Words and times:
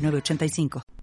985. 0.00 0.99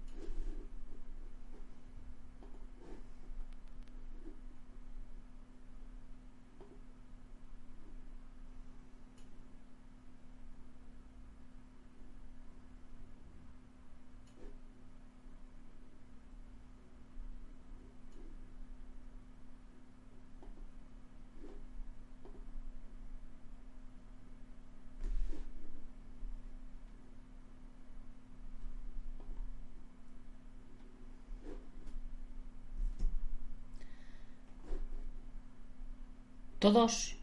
Todos 36.70 37.16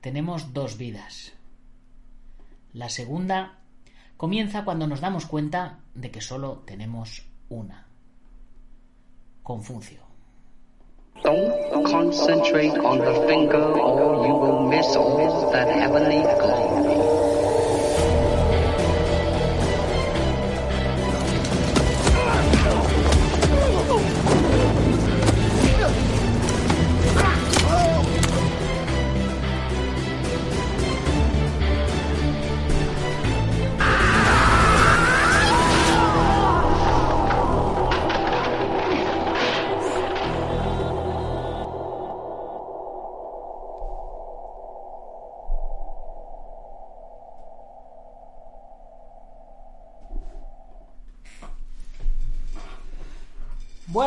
tenemos 0.00 0.54
dos 0.54 0.78
vidas. 0.78 1.34
La 2.72 2.88
segunda 2.88 3.58
comienza 4.16 4.64
cuando 4.64 4.86
nos 4.86 5.02
damos 5.02 5.26
cuenta 5.26 5.80
de 5.94 6.10
que 6.10 6.22
solo 6.22 6.62
tenemos 6.64 7.26
una. 7.50 7.86
Confucio. 9.42 10.00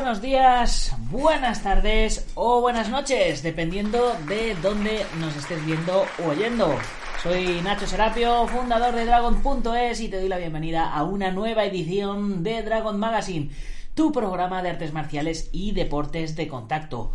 Buenos 0.01 0.19
días, 0.19 0.95
buenas 1.11 1.61
tardes 1.61 2.31
o 2.33 2.59
buenas 2.59 2.89
noches, 2.89 3.43
dependiendo 3.43 4.15
de 4.27 4.55
dónde 4.55 5.05
nos 5.19 5.35
estés 5.35 5.63
viendo 5.63 6.07
o 6.23 6.29
oyendo. 6.29 6.75
Soy 7.21 7.61
Nacho 7.61 7.85
Serapio, 7.85 8.47
fundador 8.47 8.95
de 8.95 9.05
Dragon.es 9.05 10.01
y 10.01 10.07
te 10.07 10.19
doy 10.19 10.27
la 10.27 10.39
bienvenida 10.39 10.91
a 10.91 11.03
una 11.03 11.29
nueva 11.29 11.65
edición 11.65 12.41
de 12.41 12.63
Dragon 12.63 12.99
Magazine, 12.99 13.51
tu 13.93 14.11
programa 14.11 14.63
de 14.63 14.71
artes 14.71 14.91
marciales 14.91 15.51
y 15.51 15.73
deportes 15.73 16.35
de 16.35 16.47
contacto. 16.47 17.13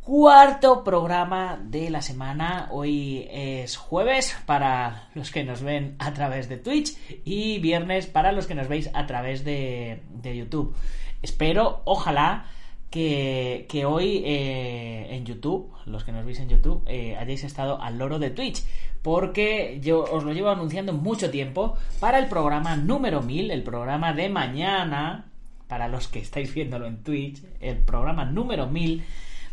Cuarto 0.00 0.82
programa 0.82 1.58
de 1.62 1.88
la 1.88 2.02
semana. 2.02 2.68
Hoy 2.72 3.28
es 3.30 3.76
jueves 3.76 4.36
para 4.44 5.08
los 5.14 5.30
que 5.30 5.44
nos 5.44 5.62
ven 5.62 5.94
a 6.00 6.12
través 6.12 6.48
de 6.48 6.56
Twitch 6.56 6.96
y 7.24 7.60
viernes 7.60 8.08
para 8.08 8.32
los 8.32 8.48
que 8.48 8.56
nos 8.56 8.66
veis 8.66 8.90
a 8.92 9.06
través 9.06 9.44
de, 9.44 10.02
de 10.10 10.36
YouTube. 10.36 10.74
Espero, 11.24 11.80
ojalá, 11.86 12.44
que, 12.90 13.84
hoy 13.88 14.22
eh, 14.26 15.08
en 15.10 15.24
YouTube, 15.24 15.72
los 15.86 16.04
que 16.04 16.12
nos 16.12 16.26
veis 16.26 16.38
en 16.38 16.50
YouTube, 16.50 16.82
eh, 16.86 17.16
hayáis 17.16 17.42
estado 17.44 17.80
al 17.80 17.96
loro 17.96 18.18
de 18.18 18.28
Twitch. 18.28 18.62
Porque 19.00 19.80
yo 19.82 20.04
os 20.04 20.22
lo 20.22 20.34
llevo 20.34 20.50
anunciando 20.50 20.92
mucho 20.92 21.30
tiempo 21.30 21.76
para 21.98 22.18
el 22.18 22.26
programa 22.26 22.76
número 22.76 23.22
1000, 23.22 23.50
el 23.50 23.62
programa 23.62 24.12
de 24.12 24.28
mañana, 24.28 25.32
para 25.66 25.88
los 25.88 26.08
que 26.08 26.18
estáis 26.18 26.52
viéndolo 26.52 26.86
en 26.86 27.02
Twitch, 27.02 27.42
el 27.58 27.78
programa 27.78 28.26
número 28.26 28.66
1000, 28.66 29.02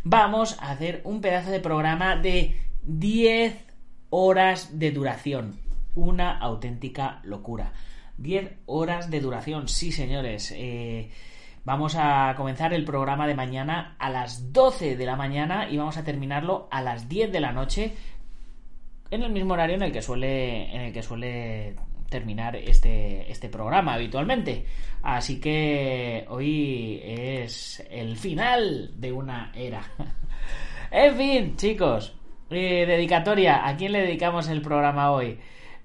vamos 0.04 0.58
a 0.60 0.72
hacer 0.72 1.00
un 1.04 1.22
pedazo 1.22 1.50
de 1.50 1.60
programa 1.60 2.16
de 2.16 2.60
10 2.82 3.56
horas 4.10 4.78
de 4.78 4.90
duración. 4.90 5.56
Una 5.94 6.38
auténtica 6.38 7.20
locura. 7.24 7.72
10 8.18 8.52
horas 8.66 9.10
de 9.10 9.20
duración, 9.20 9.68
sí 9.68 9.90
señores. 9.90 10.52
Eh, 10.54 11.10
Vamos 11.64 11.94
a 11.96 12.34
comenzar 12.36 12.74
el 12.74 12.84
programa 12.84 13.28
de 13.28 13.36
mañana 13.36 13.94
a 14.00 14.10
las 14.10 14.52
12 14.52 14.96
de 14.96 15.06
la 15.06 15.14
mañana 15.14 15.68
y 15.70 15.76
vamos 15.76 15.96
a 15.96 16.02
terminarlo 16.02 16.66
a 16.72 16.82
las 16.82 17.08
10 17.08 17.30
de 17.30 17.40
la 17.40 17.52
noche 17.52 17.94
en 19.12 19.22
el 19.22 19.30
mismo 19.30 19.54
horario 19.54 19.76
en 19.76 19.82
el 19.82 19.92
que 19.92 20.02
suele, 20.02 20.74
en 20.74 20.80
el 20.80 20.92
que 20.92 21.04
suele 21.04 21.76
terminar 22.08 22.56
este, 22.56 23.30
este 23.30 23.48
programa 23.48 23.94
habitualmente. 23.94 24.66
Así 25.02 25.38
que 25.38 26.26
hoy 26.28 27.00
es 27.04 27.80
el 27.88 28.16
final 28.16 28.90
de 28.96 29.12
una 29.12 29.52
era. 29.54 29.84
en 30.90 31.16
fin, 31.16 31.56
chicos, 31.56 32.12
eh, 32.50 32.86
dedicatoria. 32.86 33.68
¿A 33.68 33.76
quién 33.76 33.92
le 33.92 34.00
dedicamos 34.00 34.48
el 34.48 34.62
programa 34.62 35.12
hoy? 35.12 35.38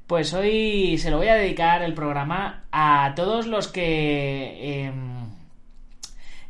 Pues 0.08 0.34
hoy 0.34 0.98
se 0.98 1.12
lo 1.12 1.18
voy 1.18 1.28
a 1.28 1.36
dedicar 1.36 1.84
el 1.84 1.94
programa 1.94 2.66
a 2.72 3.14
todos 3.16 3.46
los 3.46 3.68
que... 3.68 4.86
Em, 4.86 5.27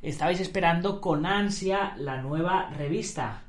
estabais 0.09 0.39
esperando 0.39 1.01
con 1.01 1.25
ansia 1.25 1.93
la 1.97 2.21
nueva 2.21 2.69
revista. 2.69 3.43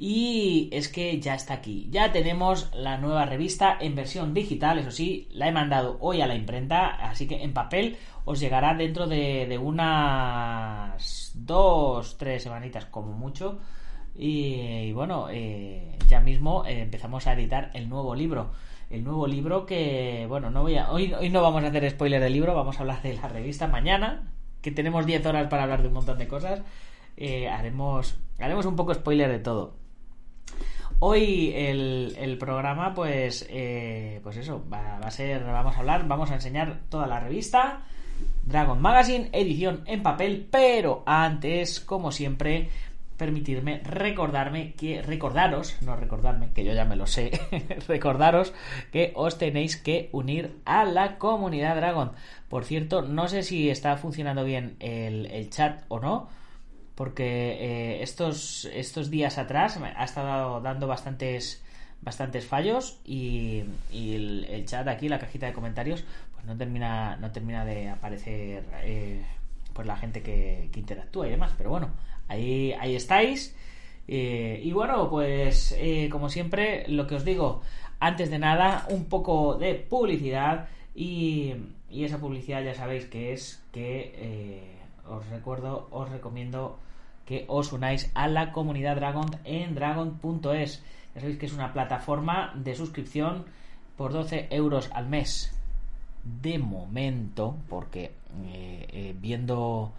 Y 0.00 0.68
es 0.72 0.88
que 0.88 1.20
ya 1.20 1.34
está 1.34 1.54
aquí. 1.54 1.88
Ya 1.90 2.12
tenemos 2.12 2.70
la 2.72 2.98
nueva 2.98 3.26
revista 3.26 3.76
en 3.80 3.96
versión 3.96 4.32
digital. 4.32 4.78
Eso 4.78 4.92
sí, 4.92 5.28
la 5.32 5.48
he 5.48 5.52
mandado 5.52 5.98
hoy 6.00 6.20
a 6.20 6.26
la 6.28 6.36
imprenta. 6.36 6.86
Así 6.88 7.26
que 7.26 7.42
en 7.42 7.52
papel 7.52 7.96
os 8.24 8.38
llegará 8.38 8.74
dentro 8.74 9.08
de, 9.08 9.58
unas 9.60 11.32
dos, 11.34 12.16
tres 12.16 12.44
semanitas 12.44 12.86
como 12.86 13.12
mucho. 13.12 13.58
Y, 14.14 14.92
bueno, 14.92 15.28
eh, 15.30 15.96
ya 16.08 16.20
mismo 16.20 16.64
eh, 16.64 16.80
empezamos 16.80 17.26
a 17.26 17.32
editar 17.32 17.70
el 17.74 17.88
nuevo 17.88 18.14
libro. 18.14 18.52
El 18.90 19.04
nuevo 19.04 19.26
libro 19.26 19.66
que, 19.66 20.26
bueno, 20.28 20.48
no 20.50 20.62
voy 20.62 20.76
a, 20.76 20.90
hoy, 20.90 21.12
hoy 21.12 21.28
no 21.28 21.42
vamos 21.42 21.62
a 21.64 21.66
hacer 21.66 21.90
spoiler 21.90 22.22
del 22.22 22.32
libro, 22.32 22.54
vamos 22.54 22.78
a 22.78 22.80
hablar 22.80 23.02
de 23.02 23.14
la 23.14 23.28
revista 23.28 23.66
mañana, 23.66 24.32
que 24.62 24.70
tenemos 24.70 25.06
10 25.06 25.24
horas 25.26 25.48
para 25.48 25.64
hablar 25.64 25.82
de 25.82 25.88
un 25.88 25.94
montón 25.94 26.18
de 26.18 26.28
cosas, 26.28 26.62
eh, 27.16 27.48
haremos, 27.48 28.16
haremos 28.38 28.66
un 28.66 28.76
poco 28.76 28.94
spoiler 28.94 29.30
de 29.30 29.38
todo. 29.38 29.74
Hoy 31.00 31.52
el, 31.54 32.36
programa, 32.40 32.92
pues, 32.92 33.46
eh, 33.48 34.20
pues 34.22 34.36
eso, 34.36 34.64
va, 34.72 34.98
a 34.98 35.10
ser, 35.10 35.44
vamos 35.44 35.76
a 35.76 35.78
hablar, 35.78 36.08
vamos 36.08 36.30
a 36.30 36.34
enseñar 36.34 36.80
toda 36.88 37.06
la 37.06 37.20
revista, 37.20 37.82
Dragon 38.44 38.80
Magazine, 38.80 39.28
edición 39.32 39.82
en 39.86 40.02
papel, 40.02 40.48
pero 40.50 41.04
antes, 41.06 41.78
como 41.80 42.10
siempre, 42.10 42.68
permitirme 43.18 43.80
recordarme 43.84 44.72
que, 44.74 45.02
recordaros, 45.02 45.76
no 45.82 45.96
recordarme, 45.96 46.50
que 46.54 46.64
yo 46.64 46.72
ya 46.72 46.84
me 46.84 46.96
lo 46.96 47.06
sé, 47.06 47.32
recordaros 47.88 48.54
que 48.92 49.12
os 49.16 49.36
tenéis 49.36 49.76
que 49.76 50.08
unir 50.12 50.56
a 50.64 50.84
la 50.84 51.18
comunidad 51.18 51.76
Dragon. 51.76 52.12
Por 52.48 52.64
cierto, 52.64 53.02
no 53.02 53.28
sé 53.28 53.42
si 53.42 53.68
está 53.68 53.96
funcionando 53.96 54.44
bien 54.44 54.76
el, 54.78 55.50
chat 55.50 55.82
o 55.88 55.98
no, 55.98 56.30
porque 56.94 57.58
eh, 57.60 58.02
estos, 58.02 58.64
estos 58.66 59.10
días 59.10 59.36
atrás 59.36 59.78
ha 59.82 60.04
estado 60.04 60.60
dando 60.60 60.86
bastantes 60.86 61.62
bastantes 62.00 62.46
fallos 62.46 63.00
y, 63.04 63.64
el, 63.92 64.64
chat 64.66 64.86
aquí, 64.86 65.08
la 65.08 65.18
cajita 65.18 65.46
de 65.46 65.52
comentarios, 65.52 66.04
pues 66.32 66.46
no 66.46 66.56
termina, 66.56 67.16
no 67.16 67.32
termina 67.32 67.64
de 67.64 67.88
aparecer 67.88 68.64
eh, 68.84 69.24
pues 69.72 69.86
la 69.86 69.96
gente 69.96 70.22
que, 70.22 70.70
que 70.72 70.78
interactúa 70.78 71.26
y 71.26 71.30
demás. 71.30 71.52
Pero 71.58 71.70
bueno, 71.70 71.90
ahí, 72.28 72.72
ahí 72.78 72.94
estáis. 72.94 73.56
Eh, 74.06 74.60
y 74.62 74.72
bueno, 74.72 75.10
pues 75.10 75.76
como 76.10 76.28
siempre, 76.28 76.86
lo 76.88 77.06
que 77.06 77.16
os 77.16 77.24
digo, 77.24 77.62
antes 78.00 78.30
de 78.30 78.38
nada, 78.38 78.86
un 78.90 79.06
poco 79.06 79.56
de 79.56 79.74
publicidad 79.74 80.68
Y, 80.98 81.54
esa 81.90 82.18
publicidad 82.18 82.64
ya 82.64 82.74
sabéis 82.74 83.04
que 83.06 83.32
es 83.32 83.62
que 83.70 84.12
eh, 84.16 84.78
os 85.06 85.24
recuerdo, 85.28 85.86
os 85.92 86.10
recomiendo 86.10 86.80
que 87.24 87.44
os 87.46 87.72
unáis 87.72 88.10
a 88.14 88.26
la 88.26 88.50
comunidad 88.50 88.96
Dragon 88.96 89.30
en 89.44 89.76
dragon.es. 89.76 90.82
Ya 91.14 91.20
sabéis 91.20 91.38
que 91.38 91.46
es 91.46 91.52
una 91.52 91.72
plataforma 91.72 92.52
de 92.56 92.74
suscripción 92.74 93.44
por 93.96 94.12
12 94.12 94.48
euros 94.50 94.90
al 94.92 95.08
mes. 95.08 95.54
De 96.24 96.58
momento, 96.58 97.54
porque 97.68 98.10
eh, 98.50 98.86
eh, 98.90 99.14
viendo 99.16 99.92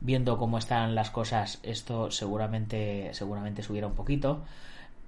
viendo 0.00 0.38
cómo 0.38 0.58
están 0.58 0.94
las 0.94 1.10
cosas, 1.10 1.60
esto 1.62 2.10
seguramente 2.10 3.10
seguramente 3.12 3.62
subiera 3.62 3.86
un 3.86 3.94
poquito. 3.94 4.42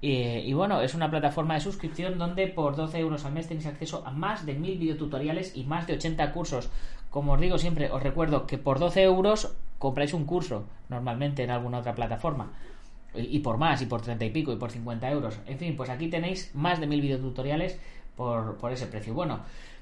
Y 0.02 0.52
bueno, 0.54 0.80
es 0.80 0.94
una 0.94 1.10
plataforma 1.10 1.54
de 1.54 1.60
suscripción 1.60 2.16
donde 2.18 2.46
por 2.46 2.74
12 2.74 2.98
euros 2.98 3.26
al 3.26 3.32
mes 3.32 3.48
tenéis 3.48 3.66
acceso 3.66 4.02
a 4.06 4.10
más 4.10 4.46
de 4.46 4.54
1000 4.54 4.78
videotutoriales 4.78 5.54
y 5.54 5.64
más 5.64 5.86
de 5.86 5.94
80 5.94 6.32
cursos. 6.32 6.70
Como 7.10 7.32
os 7.32 7.40
digo 7.40 7.58
siempre, 7.58 7.90
os 7.90 8.02
recuerdo 8.02 8.46
que 8.46 8.56
por 8.56 8.78
12 8.78 9.02
euros 9.02 9.54
compráis 9.78 10.14
un 10.14 10.24
curso 10.24 10.64
normalmente 10.88 11.42
en 11.42 11.50
alguna 11.50 11.78
otra 11.78 11.94
plataforma. 11.94 12.52
Y, 13.14 13.40
por 13.40 13.58
más, 13.58 13.82
y 13.82 13.86
por 13.86 14.00
30 14.02 14.24
y 14.24 14.30
pico, 14.30 14.52
y 14.52 14.56
por 14.56 14.70
50 14.70 15.10
euros. 15.10 15.40
En 15.46 15.58
fin, 15.58 15.76
pues 15.76 15.90
aquí 15.90 16.08
tenéis 16.08 16.54
más 16.54 16.80
de 16.80 16.86
1000 16.86 17.00
videotutoriales 17.00 17.78
por, 18.16 18.56
por 18.56 18.72
ese 18.72 18.86
precio. 18.86 19.12
Bueno, 19.12 19.40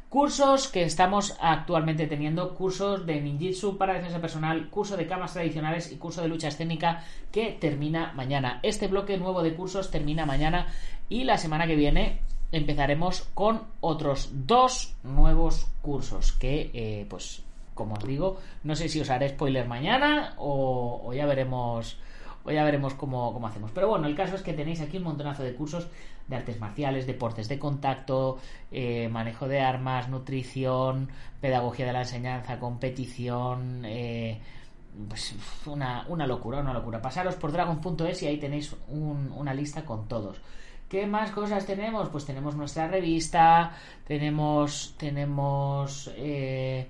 Cursos 0.08 0.69
que 0.69 0.84
estamos 0.84 1.37
actualmente 1.38 2.06
teniendo, 2.06 2.55
cursos 2.55 3.05
de 3.05 3.20
ninjitsu 3.20 3.76
para 3.76 3.93
defensa 3.93 4.22
personal, 4.22 4.70
curso 4.70 4.96
de 4.96 5.06
camas 5.06 5.34
tradicionales 5.34 5.93
y 5.93 5.96
curso 5.96 6.22
de 6.22 6.28
lucha 6.28 6.49
escénica 6.49 7.05
que 7.31 7.52
termina 7.60 8.14
mañana. 8.14 8.58
Este 8.62 8.88
bloque 8.88 9.19
nuevo 9.19 9.43
de 9.43 9.52
cursos 9.52 9.90
termina 9.90 10.25
mañana 10.25 10.69
y 11.10 11.25
la 11.25 11.37
semana 11.37 11.66
que 11.66 11.76
viene 11.76 12.22
empezaremos 12.52 13.28
con 13.34 13.64
otros 13.82 14.31
dos 14.46 14.94
nuevos 15.02 15.66
cursos 15.82 16.32
que, 16.32 16.70
eh, 16.72 17.06
pues, 17.11 17.43
como 17.75 17.93
os 17.93 18.04
digo, 18.04 18.38
no 18.64 18.76
sé 18.76 18.88
si 18.88 19.02
os 19.02 19.11
haré 19.11 19.28
spoiler 19.28 19.69
mañana 19.69 20.32
o, 20.38 21.02
o 21.04 21.12
ya 21.12 21.26
veremos 21.26 21.99
o 22.48 22.50
ya 22.50 22.64
veremos 22.64 22.94
cómo, 22.94 23.32
cómo, 23.32 23.46
hacemos. 23.46 23.70
Pero 23.72 23.88
bueno, 23.88 24.06
el 24.06 24.16
caso 24.16 24.34
es 24.34 24.42
que 24.42 24.54
tenéis 24.54 24.80
aquí 24.80 24.96
un 24.96 25.04
montonazo 25.04 25.42
de 25.42 25.54
cursos 25.54 25.86
de 26.26 26.36
artes 26.36 26.58
marciales, 26.58 27.06
deportes 27.06 27.48
de 27.48 27.58
contacto, 27.58 28.38
eh, 28.72 29.08
manejo 29.08 29.48
de 29.48 29.60
armas, 29.60 30.08
nutrición, 30.08 31.10
pedagogía 31.40 31.86
de 31.86 31.92
la 31.92 32.00
enseñanza, 32.00 32.58
competición, 32.58 33.84
eh, 33.84 34.40
pues 35.08 35.34
una, 35.66 36.06
una, 36.08 36.26
locura, 36.26 36.60
una 36.60 36.72
locura. 36.72 37.02
Pasaros 37.02 37.36
por 37.36 37.52
dragon.es 37.52 38.22
y 38.22 38.26
ahí 38.26 38.38
tenéis 38.38 38.74
una 38.88 39.52
lista 39.54 39.84
con 39.84 40.08
todos. 40.08 40.40
¿Qué 40.88 41.06
más 41.06 41.32
cosas 41.32 41.66
tenemos? 41.66 42.08
Pues 42.08 42.24
tenemos 42.24 42.56
nuestra 42.56 42.88
revista, 42.88 43.72
tenemos, 44.06 44.94
tenemos 44.96 46.10
eh, 46.16 46.88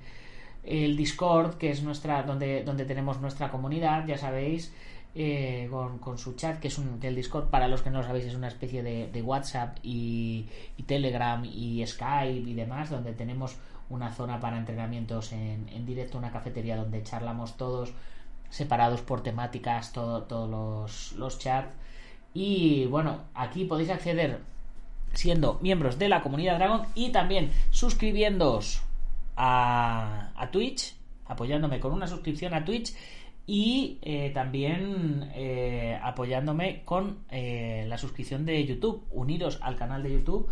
el 0.62 0.96
Discord, 0.96 1.56
que 1.56 1.70
es 1.70 1.82
nuestra, 1.82 2.22
donde, 2.22 2.62
donde 2.62 2.84
tenemos 2.84 3.20
nuestra 3.20 3.50
comunidad, 3.50 4.06
ya 4.06 4.16
sabéis. 4.16 4.72
Eh, 5.20 5.68
con, 6.00 6.16
su 6.16 6.36
chat, 6.36 6.60
que 6.60 6.68
es 6.68 6.78
un, 6.78 7.00
el 7.02 7.16
Discord, 7.16 7.48
para 7.48 7.66
los 7.66 7.82
que 7.82 7.90
no 7.90 7.98
lo 7.98 8.04
sabéis, 8.04 8.26
es 8.26 8.36
una 8.36 8.46
especie 8.46 8.84
de, 8.84 9.22
WhatsApp 9.22 9.76
y, 9.82 10.46
Telegram 10.86 11.44
y 11.44 11.84
Skype 11.84 12.48
y 12.48 12.54
demás, 12.54 12.88
donde 12.88 13.12
tenemos 13.14 13.56
una 13.90 14.12
zona 14.12 14.38
para 14.38 14.58
entrenamientos 14.58 15.32
en, 15.32 15.84
directo, 15.84 16.18
una 16.18 16.30
cafetería 16.30 16.76
donde 16.76 17.02
charlamos 17.02 17.56
todos 17.56 17.92
separados 18.48 19.00
por 19.00 19.24
temáticas, 19.24 19.92
todos 19.92 20.48
los, 20.48 21.12
los 21.14 21.38
chats. 21.40 21.74
Y 22.32 22.86
bueno, 22.86 23.22
aquí 23.34 23.64
podéis 23.64 23.90
acceder 23.90 24.38
siendo 25.14 25.58
miembros 25.60 25.98
de 25.98 26.10
la 26.10 26.22
comunidad 26.22 26.58
Dragon 26.58 26.82
y 26.94 27.10
también 27.10 27.50
suscribiéndoos 27.70 28.82
a 29.34 30.48
Twitch, 30.52 30.94
apoyándome 31.26 31.80
con 31.80 31.92
una 31.92 32.06
suscripción 32.06 32.54
a 32.54 32.64
Twitch 32.64 32.94
y 33.48 33.98
eh, 34.02 34.30
también 34.34 35.30
eh, 35.34 35.98
apoyándome 36.02 36.82
con 36.84 37.20
eh, 37.30 37.86
la 37.88 37.96
suscripción 37.96 38.44
de 38.44 38.62
YouTube. 38.66 39.04
Uniros 39.10 39.58
al 39.62 39.74
canal 39.74 40.02
de 40.02 40.12
YouTube 40.12 40.48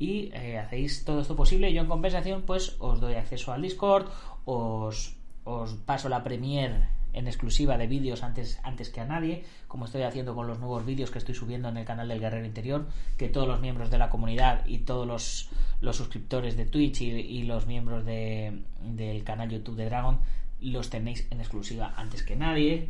y 0.00 0.32
hacéis 0.32 1.04
todo 1.04 1.20
esto 1.20 1.36
posible. 1.36 1.72
Yo 1.72 1.80
en 1.80 1.86
compensación 1.86 2.42
pues 2.42 2.74
os 2.80 3.00
doy 3.00 3.14
acceso 3.14 3.52
al 3.52 3.62
Discord, 3.62 4.08
os, 4.46 5.14
os 5.44 5.74
paso 5.74 6.08
la 6.08 6.24
Premiere 6.24 6.88
en 7.12 7.28
exclusiva 7.28 7.78
de 7.78 7.86
vídeos 7.86 8.24
antes, 8.24 8.58
antes 8.64 8.88
que 8.88 9.00
a 9.00 9.04
nadie, 9.04 9.44
como 9.68 9.84
estoy 9.84 10.02
haciendo 10.02 10.34
con 10.34 10.48
los 10.48 10.58
nuevos 10.58 10.84
vídeos 10.84 11.12
que 11.12 11.18
estoy 11.18 11.36
subiendo 11.36 11.68
en 11.68 11.76
el 11.76 11.84
canal 11.84 12.08
del 12.08 12.18
Guerrero 12.18 12.46
Interior, 12.46 12.86
que 13.16 13.28
todos 13.28 13.46
los 13.46 13.60
miembros 13.60 13.90
de 13.90 13.98
la 13.98 14.10
comunidad 14.10 14.66
y 14.66 14.78
todos 14.78 15.06
los, 15.06 15.50
los 15.80 15.96
suscriptores 15.96 16.56
de 16.56 16.66
Twitch 16.66 17.02
y, 17.02 17.10
y 17.10 17.42
los 17.44 17.66
miembros 17.66 18.04
de, 18.04 18.62
del 18.82 19.22
canal 19.22 19.50
YouTube 19.50 19.76
de 19.76 19.84
Dragon 19.84 20.18
los 20.60 20.90
tenéis 20.90 21.26
en 21.30 21.40
exclusiva 21.40 21.94
antes 21.96 22.22
que 22.22 22.36
nadie. 22.36 22.88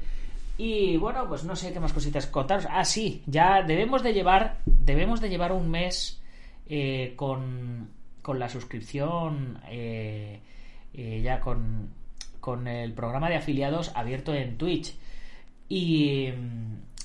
Y 0.59 0.99
bueno, 0.99 1.27
pues 1.27 1.45
no 1.45 1.57
sé 1.57 1.73
qué 1.73 1.81
más 1.81 1.93
cositas 1.93 2.27
contaros. 2.27 2.67
Ah, 2.71 2.85
sí, 2.85 3.23
ya 3.27 3.63
debemos 3.63 4.03
de 4.03 4.13
llevar, 4.13 4.59
debemos 4.67 5.21
de 5.21 5.31
llevar 5.31 5.53
un 5.53 5.71
mes 5.71 6.21
eh, 6.69 7.15
con, 7.17 7.89
con, 8.21 8.39
la 8.39 8.49
suscripción, 8.49 9.59
eh, 9.69 10.41
eh, 10.93 11.21
ya 11.23 11.41
con, 11.41 11.89
con 12.41 12.69
el 12.69 12.93
programa 12.93 13.31
de 13.31 13.37
afiliados 13.37 13.91
abierto 13.95 14.35
en 14.35 14.59
Twitch. 14.59 14.95
Y, 15.69 16.29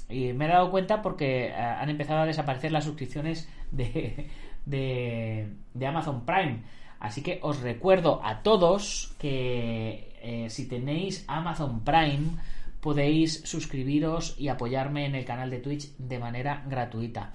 y, 0.09 0.33
me 0.33 0.45
he 0.45 0.50
dado 0.50 0.69
cuenta 0.69 1.01
porque 1.01 1.53
han 1.53 1.89
empezado 1.89 2.21
a 2.21 2.25
desaparecer 2.25 2.71
las 2.73 2.83
suscripciones 2.83 3.47
de, 3.71 4.27
de, 4.65 5.47
de 5.73 5.88
Amazon 5.88 6.25
Prime. 6.25 6.61
Así 7.00 7.21
que 7.21 7.39
os 7.41 7.61
recuerdo 7.61 8.19
a 8.23 8.41
todos 8.41 9.15
que 9.19 10.14
eh, 10.25 10.50
si 10.50 10.68
tenéis 10.68 11.24
Amazon 11.27 11.81
Prime, 11.81 12.31
podéis 12.81 13.42
suscribiros 13.45 14.36
y 14.39 14.48
apoyarme 14.48 15.06
en 15.06 15.13
el 15.13 15.24
canal 15.24 15.51
de 15.51 15.60
Twitch 15.60 15.95
de 15.98 16.18
manera 16.18 16.63
gratuita. 16.68 17.31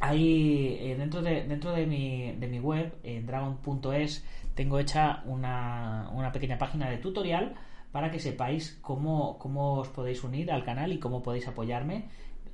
Ahí 0.00 0.78
eh, 0.80 0.96
dentro 0.96 1.20
de 1.20 1.44
dentro 1.44 1.72
de 1.72 1.84
mi, 1.84 2.32
de 2.32 2.48
mi 2.48 2.60
web, 2.60 2.94
en 3.02 3.26
dragon.es, 3.26 4.24
tengo 4.54 4.78
hecha 4.78 5.22
una, 5.26 6.08
una, 6.14 6.32
pequeña 6.32 6.56
página 6.56 6.88
de 6.88 6.96
tutorial 6.96 7.54
para 7.92 8.10
que 8.10 8.20
sepáis 8.20 8.78
cómo, 8.80 9.38
cómo 9.38 9.74
os 9.74 9.88
podéis 9.88 10.24
unir 10.24 10.50
al 10.52 10.64
canal 10.64 10.92
y 10.92 10.98
cómo 10.98 11.22
podéis 11.22 11.46
apoyarme. 11.46 12.04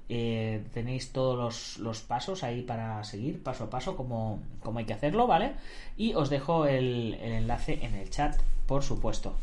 Eh, 0.08 0.64
tenéis 0.74 1.12
todos 1.12 1.38
los, 1.38 1.78
los, 1.78 2.02
pasos 2.02 2.42
ahí 2.42 2.62
para 2.62 3.02
seguir 3.04 3.40
paso 3.40 3.64
a 3.64 3.70
paso 3.70 3.96
como, 3.96 4.40
hay 4.76 4.84
que 4.84 4.94
hacerlo, 4.94 5.28
¿vale? 5.28 5.52
Y 5.96 6.14
os 6.14 6.28
dejo 6.28 6.66
el, 6.66 7.14
el 7.22 7.32
enlace 7.32 7.78
en 7.82 7.94
el 7.94 8.10
chat 8.10 8.34
por 8.66 8.82
supuesto. 8.82 9.36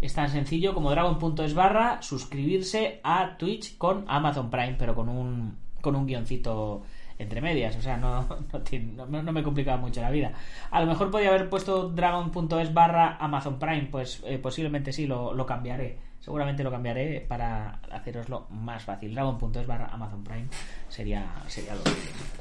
Es 0.00 0.12
tan 0.12 0.28
sencillo 0.28 0.74
como 0.74 0.90
dragon.es 0.90 1.54
barra 1.54 2.02
suscribirse 2.02 3.00
a 3.02 3.36
Twitch 3.38 3.78
con 3.78 4.04
Amazon 4.08 4.50
Prime, 4.50 4.76
pero 4.78 4.94
con 4.94 5.08
un, 5.08 5.56
con 5.80 5.96
un 5.96 6.06
guioncito 6.06 6.82
entre 7.18 7.40
medias, 7.40 7.76
o 7.76 7.82
sea, 7.82 7.96
no, 7.96 8.26
no, 9.06 9.32
me 9.32 9.42
complicaba 9.42 9.76
mucho 9.76 10.00
la 10.00 10.10
vida. 10.10 10.32
A 10.70 10.80
lo 10.80 10.86
mejor 10.86 11.10
podía 11.10 11.28
haber 11.28 11.48
puesto 11.48 11.88
dragon.es 11.88 12.74
barra 12.74 13.16
Amazon 13.20 13.58
Prime, 13.58 13.88
pues 13.90 14.22
eh, 14.26 14.38
posiblemente 14.38 14.92
sí, 14.92 15.06
lo, 15.06 15.46
cambiaré. 15.46 15.98
Seguramente 16.20 16.64
lo 16.64 16.70
cambiaré 16.70 17.20
para 17.20 17.80
haceroslo 17.92 18.46
más 18.50 18.82
fácil. 18.82 19.14
Dragon.es 19.14 19.66
barra 19.66 19.86
Amazon 19.86 20.24
Prime 20.24 20.48
sería, 20.88 21.34
sería 21.46 21.74
lo 21.74 21.82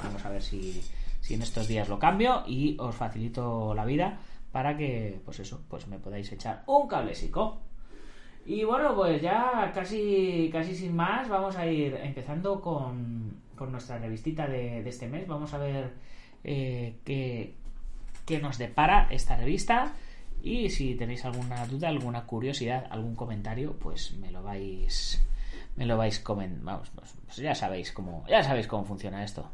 Vamos 0.02 0.26
a 0.26 0.30
ver 0.30 0.42
si, 0.42 0.82
si 1.20 1.34
en 1.34 1.42
estos 1.42 1.68
días 1.68 1.90
lo 1.90 2.00
cambio 2.00 2.44
y 2.48 2.78
os 2.80 2.96
facilito 2.96 3.74
la 3.74 3.86
vida 3.86 4.18
para 4.54 4.78
que, 4.78 5.20
pues 5.26 5.40
eso, 5.40 5.64
pues 5.68 5.88
me 5.88 5.98
podáis 5.98 6.32
echar 6.32 6.64
un 6.68 6.88
cablesico. 6.88 7.60
Y 8.46 8.64
bueno, 8.64 8.94
pues 8.94 9.20
ya 9.20 9.72
casi, 9.74 10.48
casi 10.52 10.76
sin 10.76 10.96
más, 10.96 11.28
vamos 11.28 11.56
a 11.58 11.66
ir 11.66 11.96
empezando 11.96 12.62
con, 12.62 13.42
con 13.56 13.72
nuestra 13.72 13.98
revistita 13.98 14.46
de, 14.48 14.88
este 14.88 15.08
mes. 15.08 15.28
Vamos 15.28 15.56
a 15.56 15.58
ver 15.58 15.94
eh, 16.44 16.98
qué, 17.04 17.56
qué 18.28 18.40
nos 18.40 18.60
depara 18.60 19.08
esta 19.10 19.36
revista. 19.36 19.94
Y 20.44 20.70
si 20.70 20.94
tenéis 20.94 21.26
alguna 21.26 21.66
duda, 21.66 21.90
alguna 21.90 22.28
curiosidad, 22.28 22.86
algún 22.92 23.16
comentario, 23.16 23.74
pues 23.80 24.14
me 24.18 24.30
lo 24.30 24.44
vais 24.44 25.20
me 25.78 25.88
lo 25.88 25.98
vais 25.98 26.20
comentando. 26.20 26.66
Vamos, 26.66 26.92
pues, 26.94 27.16
pues 27.26 27.38
ya 27.38 27.56
sabéis 27.56 27.92
cómo 27.92 28.24
ya 28.30 28.44
sabéis 28.44 28.68
cómo 28.68 28.86
funciona 28.86 29.24
esto. 29.24 29.50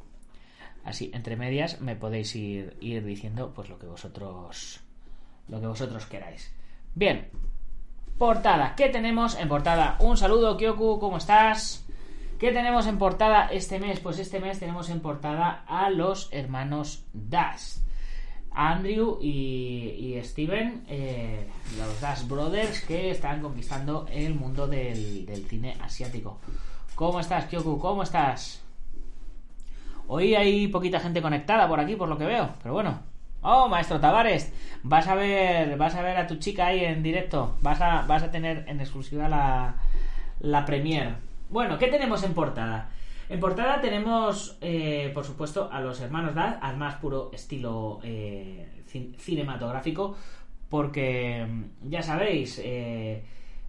Así, 0.83 1.09
entre 1.13 1.37
medias 1.37 1.79
me 1.79 1.95
podéis 1.95 2.35
ir, 2.35 2.75
ir 2.81 3.05
diciendo 3.05 3.53
pues 3.53 3.69
lo 3.69 3.79
que 3.79 3.85
vosotros 3.85 4.81
lo 5.49 5.59
que 5.59 5.67
vosotros 5.67 6.05
queráis. 6.05 6.53
Bien, 6.95 7.29
portada. 8.17 8.75
¿Qué 8.75 8.89
tenemos 8.89 9.37
en 9.37 9.47
portada? 9.47 9.97
Un 9.99 10.17
saludo, 10.17 10.57
Kyoku, 10.57 10.99
¿cómo 10.99 11.17
estás? 11.17 11.85
¿Qué 12.39 12.51
tenemos 12.51 12.87
en 12.87 12.97
portada 12.97 13.47
este 13.47 13.79
mes? 13.79 13.99
Pues 13.99 14.19
este 14.19 14.39
mes 14.39 14.59
tenemos 14.59 14.89
en 14.89 15.01
portada 15.01 15.63
a 15.67 15.89
los 15.89 16.29
hermanos 16.31 17.03
Das. 17.13 17.83
Andrew 18.51 19.19
y, 19.21 20.19
Steven, 20.23 20.83
eh, 20.87 21.47
los 21.77 22.01
Das 22.01 22.27
Brothers, 22.27 22.81
que 22.81 23.11
están 23.11 23.41
conquistando 23.41 24.07
el 24.11 24.33
mundo 24.35 24.67
del 24.67 25.45
cine 25.47 25.77
asiático. 25.81 26.39
¿Cómo 26.95 27.19
estás, 27.19 27.45
Kyoku? 27.45 27.77
¿Cómo 27.79 28.03
estás? 28.03 28.61
Hoy 30.07 30.33
hay 30.33 30.67
poquita 30.67 30.99
gente 30.99 31.21
conectada 31.21 31.67
por 31.67 31.79
aquí, 31.79 31.95
por 31.95 32.09
lo 32.09 32.17
que 32.17 32.25
veo, 32.25 32.55
pero 32.63 32.73
bueno, 32.73 32.99
Oh, 33.41 33.69
maestro 33.69 33.99
Tavares, 33.99 34.51
vas 34.83 35.07
a 35.07 35.15
ver, 35.15 35.77
vas 35.77 35.95
a 35.95 36.01
ver 36.01 36.17
a 36.17 36.27
tu 36.27 36.35
chica 36.37 36.67
ahí 36.67 36.83
en 36.83 37.01
directo. 37.03 37.55
Vas 37.61 37.79
a, 37.81 38.01
vas 38.03 38.23
a 38.23 38.31
tener 38.31 38.65
en 38.67 38.81
exclusiva 38.81 39.29
la, 39.29 39.75
la. 40.41 40.65
Bueno, 41.49 41.77
¿qué 41.77 41.87
tenemos 41.87 42.23
en 42.23 42.33
portada? 42.33 42.89
En 43.29 43.39
portada 43.39 43.79
tenemos, 43.81 44.57
eh, 44.61 45.11
por 45.13 45.23
supuesto, 45.25 45.69
a 45.71 45.79
los 45.81 46.01
hermanos 46.01 46.35
Dad, 46.35 46.57
al 46.61 46.77
más 46.77 46.95
puro 46.95 47.29
estilo 47.33 47.99
eh, 48.03 48.67
cin- 48.91 49.15
cinematográfico, 49.17 50.15
porque 50.69 51.45
mm, 51.47 51.89
ya 51.89 52.01
sabéis, 52.03 52.59
eh, 52.63 53.23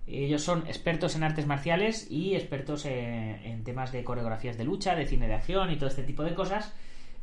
ellos 0.06 0.42
son 0.42 0.66
expertos 0.66 1.14
en 1.16 1.22
artes 1.22 1.46
marciales 1.46 2.10
y 2.10 2.34
expertos 2.34 2.86
en 2.86 3.62
temas 3.64 3.92
de 3.92 4.02
coreografías 4.02 4.58
de 4.58 4.64
lucha, 4.64 4.94
de 4.96 5.06
cine 5.06 5.28
de 5.28 5.34
acción 5.34 5.70
y 5.70 5.76
todo 5.76 5.88
este 5.88 6.02
tipo 6.02 6.24
de 6.24 6.34
cosas. 6.34 6.74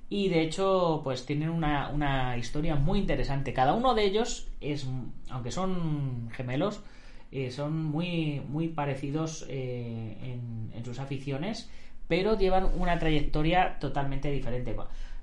Y 0.10 0.30
de 0.30 0.42
hecho, 0.42 1.02
pues 1.04 1.26
tienen 1.26 1.50
una, 1.50 1.90
una 1.90 2.38
historia 2.38 2.76
muy 2.76 3.00
interesante. 3.00 3.54
Cada 3.54 3.74
uno 3.74 3.94
de 3.94 4.06
ellos 4.06 4.48
es, 4.62 4.88
aunque 5.30 5.52
son 5.52 6.30
gemelos, 6.32 6.82
eh, 7.32 7.52
son 7.52 7.84
muy, 7.84 8.42
muy 8.48 8.70
parecidos 8.70 9.46
eh, 9.50 10.18
en, 10.22 10.72
en 10.74 10.86
sus 10.86 11.00
aficiones, 11.00 11.70
pero 12.08 12.38
llevan 12.38 12.70
una 12.78 13.00
trayectoria 13.00 13.80
totalmente 13.80 14.32
diferente. 14.32 14.78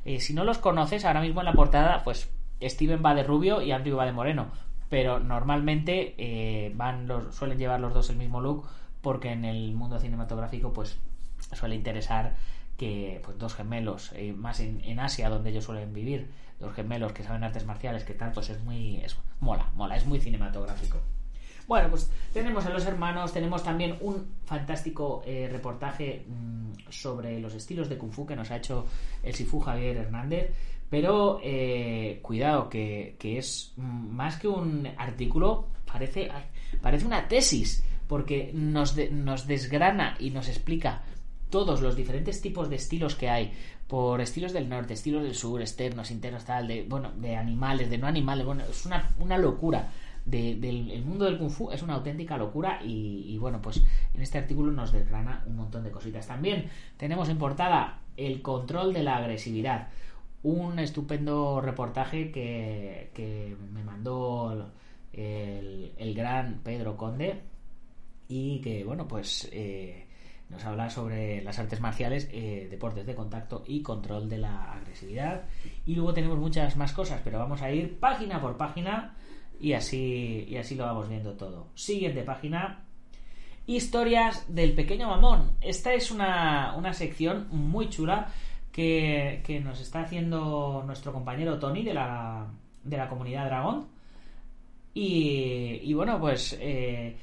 Eh, 0.05 0.21
si 0.21 0.35
no 0.35 0.45
los 0.45 0.59
conoces, 0.59 1.07
ahora 1.07 1.23
mismo 1.23 1.41
en 1.41 1.47
la 1.47 1.55
portada, 1.55 2.05
pues 2.05 2.31
Steven 2.63 3.03
va 3.03 3.15
de 3.15 3.23
rubio 3.23 3.63
y 3.63 3.73
Andrew 3.73 3.97
va 3.97 4.05
de 4.05 4.13
moreno, 4.13 4.49
pero 4.91 5.19
normalmente 5.19 6.73
van 6.77 7.07
los, 7.09 7.35
suelen 7.35 7.59
llevar 7.59 7.81
los 7.81 7.95
dos 7.95 8.11
el 8.11 8.17
mismo 8.17 8.41
look 8.41 8.67
porque 9.01 9.33
en 9.33 9.45
el 9.45 9.75
mundo 9.75 9.99
cinematográfico 9.99 10.73
pues 10.73 10.99
suele 11.53 11.75
interesar 11.75 12.35
que 12.77 13.21
pues 13.25 13.39
dos 13.39 13.55
gemelos, 13.55 14.13
eh, 14.15 14.33
más 14.33 14.61
en, 14.61 14.99
Asia 14.99 15.29
donde 15.29 15.51
ellos 15.51 15.65
suelen 15.65 15.93
vivir, 15.93 16.31
dos 16.59 16.73
gemelos 16.75 17.13
que 17.13 17.23
saben 17.23 17.45
artes 17.45 17.65
marciales, 17.65 18.05
que 18.05 18.15
tal, 18.15 18.33
pues 18.33 18.51
es 18.51 18.63
muy... 18.63 18.97
Es, 18.97 19.17
mola, 19.41 19.71
mola, 19.75 19.97
es 19.97 20.07
muy 20.07 20.21
cinematográfico. 20.21 20.99
Bueno, 21.67 21.89
pues 21.89 22.11
tenemos 22.33 22.67
a 22.67 22.71
los 22.71 22.85
hermanos, 22.85 23.33
tenemos 23.33 23.63
también 23.63 23.97
un 24.01 24.27
fantástico 24.45 25.23
eh, 25.25 25.49
reportaje 25.51 26.25
mmm, 26.29 26.73
sobre 26.91 27.41
los 27.41 27.55
estilos 27.55 27.89
de 27.89 27.97
Kung 27.97 28.13
Fu 28.13 28.27
que 28.27 28.37
nos 28.37 28.51
ha 28.51 28.57
hecho 28.57 28.87
el 29.23 29.35
Sifu 29.35 29.61
Javier 29.61 29.97
Hernández, 29.97 30.51
pero 30.91 31.41
eh, 31.43 32.19
cuidado, 32.23 32.69
que, 32.69 33.17
que, 33.19 33.39
es 33.39 33.73
más 33.77 34.37
que 34.37 34.49
un 34.49 34.87
artículo, 34.99 35.69
parece, 35.91 36.31
parece 36.83 37.07
una 37.07 37.27
tesis, 37.29 37.83
porque 38.07 38.51
nos, 38.53 38.97
nos 39.11 39.47
desgrana 39.47 40.17
y 40.21 40.31
nos 40.31 40.49
explica 40.49 41.03
todos 41.55 41.83
los 41.83 41.95
diferentes 41.95 42.41
tipos 42.41 42.69
de 42.69 42.75
estilos 42.75 43.15
que 43.15 43.31
hay 43.31 43.53
por 43.87 44.21
estilos 44.21 44.53
del 44.53 44.69
norte, 44.69 44.95
estilos 44.95 45.23
del 45.23 45.37
sur, 45.37 45.61
externos, 45.61 46.11
internos, 46.11 46.45
tal, 46.45 46.67
de, 46.67 46.83
bueno, 46.83 47.13
de 47.13 47.37
animales, 47.37 47.89
de 47.91 47.97
no 47.97 48.09
animales, 48.09 48.45
bueno, 48.45 48.65
es 48.69 48.85
una, 48.85 49.15
una 49.21 49.39
locura. 49.39 49.89
De, 50.25 50.57
del 50.57 50.91
el 50.91 51.05
mundo 51.05 51.27
del 51.27 51.39
kung 51.39 51.51
fu 51.51 51.71
es 51.71 51.81
una 51.83 51.95
auténtica 51.95 52.37
locura 52.39 52.81
y, 52.83 53.37
bueno 53.39 53.61
pues 53.61 53.83
en 54.15 54.23
este 54.23 54.39
artículo 54.39 54.73
nos 54.73 54.91
desgrana 54.91 55.45
un 55.47 55.57
montón 55.57 55.85
de 55.85 55.91
cositas 55.91 56.27
también 56.27 56.71
tenemos 56.97 57.29
en 57.29 57.37
portada 57.37 58.01
el 58.17 58.41
control 58.41 58.95
de 58.95 59.03
la 59.03 59.19
agresividad 59.19 59.89
un 60.43 60.79
estupendo 60.79 61.61
reportaje 61.61 62.33
que, 62.33 63.11
que 63.13 63.55
me 63.75 63.85
mandó 63.85 64.71
el, 65.13 65.93
el, 65.99 66.15
gran 66.15 66.61
Pedro 66.65 66.97
Conde 66.97 67.43
y 68.27 68.63
que 68.63 68.83
bueno 68.83 69.07
pues 69.07 69.47
eh, 69.53 70.04
nos 70.55 70.65
habla 70.65 70.89
sobre 70.89 71.43
las 71.43 71.59
artes 71.59 71.81
marciales, 71.81 72.29
eh, 72.33 72.69
deportes 72.71 73.05
de 73.05 73.17
contacto 73.17 73.65
y 73.67 73.83
control 73.83 74.29
de 74.29 74.39
la 74.39 74.73
agresividad. 74.73 75.43
Y 75.85 75.97
luego 75.97 76.15
tenemos 76.15 76.39
muchas 76.39 76.77
más 76.77 76.93
cosas, 76.93 77.21
pero 77.25 77.41
vamos 77.41 77.61
a 77.61 77.73
ir 77.73 77.99
página 77.99 78.41
por 78.41 78.57
página 78.57 79.17
y 79.61 79.73
así, 79.73 80.47
y 80.49 80.57
así 80.57 80.77
lo 80.77 80.85
vamos 80.85 81.09
viendo 81.09 81.33
todo. 81.33 81.67
Siguiente 81.75 82.23
página. 82.23 82.85
Historias 83.67 84.55
del 84.55 84.75
pequeño 84.75 85.09
mamón. 85.09 85.57
Esta 85.61 85.93
es 85.93 86.13
una, 86.13 86.75
una 86.77 86.93
sección 86.93 87.49
muy 87.51 87.89
chula 87.89 88.29
que, 88.71 89.43
que, 89.45 89.59
nos 89.59 89.81
está 89.81 90.03
haciendo 90.03 90.85
nuestro 90.87 91.13
compañero 91.13 91.59
Tony 91.59 91.83
de 91.83 91.95
la, 91.95 92.47
de 92.85 92.97
la 92.97 93.09
comunidad 93.09 93.47
Dragón. 93.47 93.89
Y, 94.93 95.81
y 95.83 95.95
bueno, 95.95 96.21
pues 96.21 96.57
eh, 96.61 97.17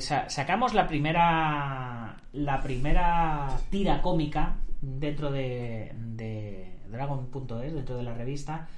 sacamos 0.00 0.74
la 0.74 0.86
primera 0.86 2.16
la 2.32 2.62
primera 2.62 3.58
tira 3.70 4.02
cómica 4.02 4.56
dentro 4.80 5.30
de, 5.30 5.92
de 5.94 6.76
Dragon.es, 6.90 7.74
dentro 7.74 7.96
de 7.96 8.02
la 8.02 8.14
revista, 8.14 8.68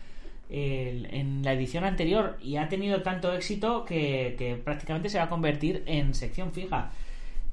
en 0.51 1.43
la 1.43 1.53
edición 1.53 1.85
anterior 1.85 2.39
y 2.41 2.57
ha 2.57 2.69
tenido 2.69 3.03
tanto 3.03 3.33
éxito 3.33 3.85
que, 3.85 4.61
prácticamente 4.65 5.09
se 5.09 5.19
va 5.19 5.25
a 5.25 5.29
convertir 5.29 5.83
en 5.87 6.15
sección 6.15 6.53
fija. 6.53 6.91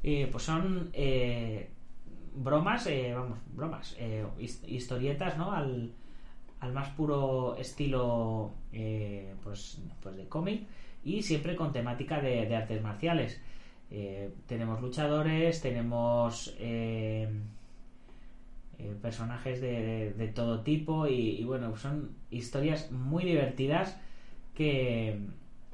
Eh, 0.03 0.29
pues 0.31 0.43
son 0.43 0.91
eh, 0.93 1.69
bromas, 2.35 2.85
eh, 2.88 3.13
vamos, 3.15 3.39
bromas, 3.53 3.97
historietas, 4.67 5.38
¿no? 5.38 5.51
Al, 5.51 5.91
al, 6.59 6.74
más 6.74 6.89
puro 6.89 7.55
estilo, 7.57 8.53
pues, 9.43 9.81
pues 10.01 10.15
de 10.15 10.27
cómic 10.27 10.67
y 11.05 11.21
siempre 11.21 11.55
con 11.55 11.71
temática 11.71 12.19
de, 12.19 12.53
artes 12.53 12.81
marciales. 12.81 13.39
Eh, 13.91 14.31
tenemos 14.47 14.81
luchadores, 14.81 15.62
tenemos 15.62 16.55
eh, 16.59 17.29
eh, 18.79 18.95
personajes 19.01 19.62
de, 19.62 19.81
de, 19.81 20.13
de, 20.13 20.27
todo 20.27 20.62
tipo 20.62 21.07
y, 21.07 21.39
y, 21.39 21.43
bueno, 21.45 21.77
son 21.77 22.09
historias 22.31 22.91
muy 22.91 23.24
divertidas 23.24 24.01
que 24.55 25.19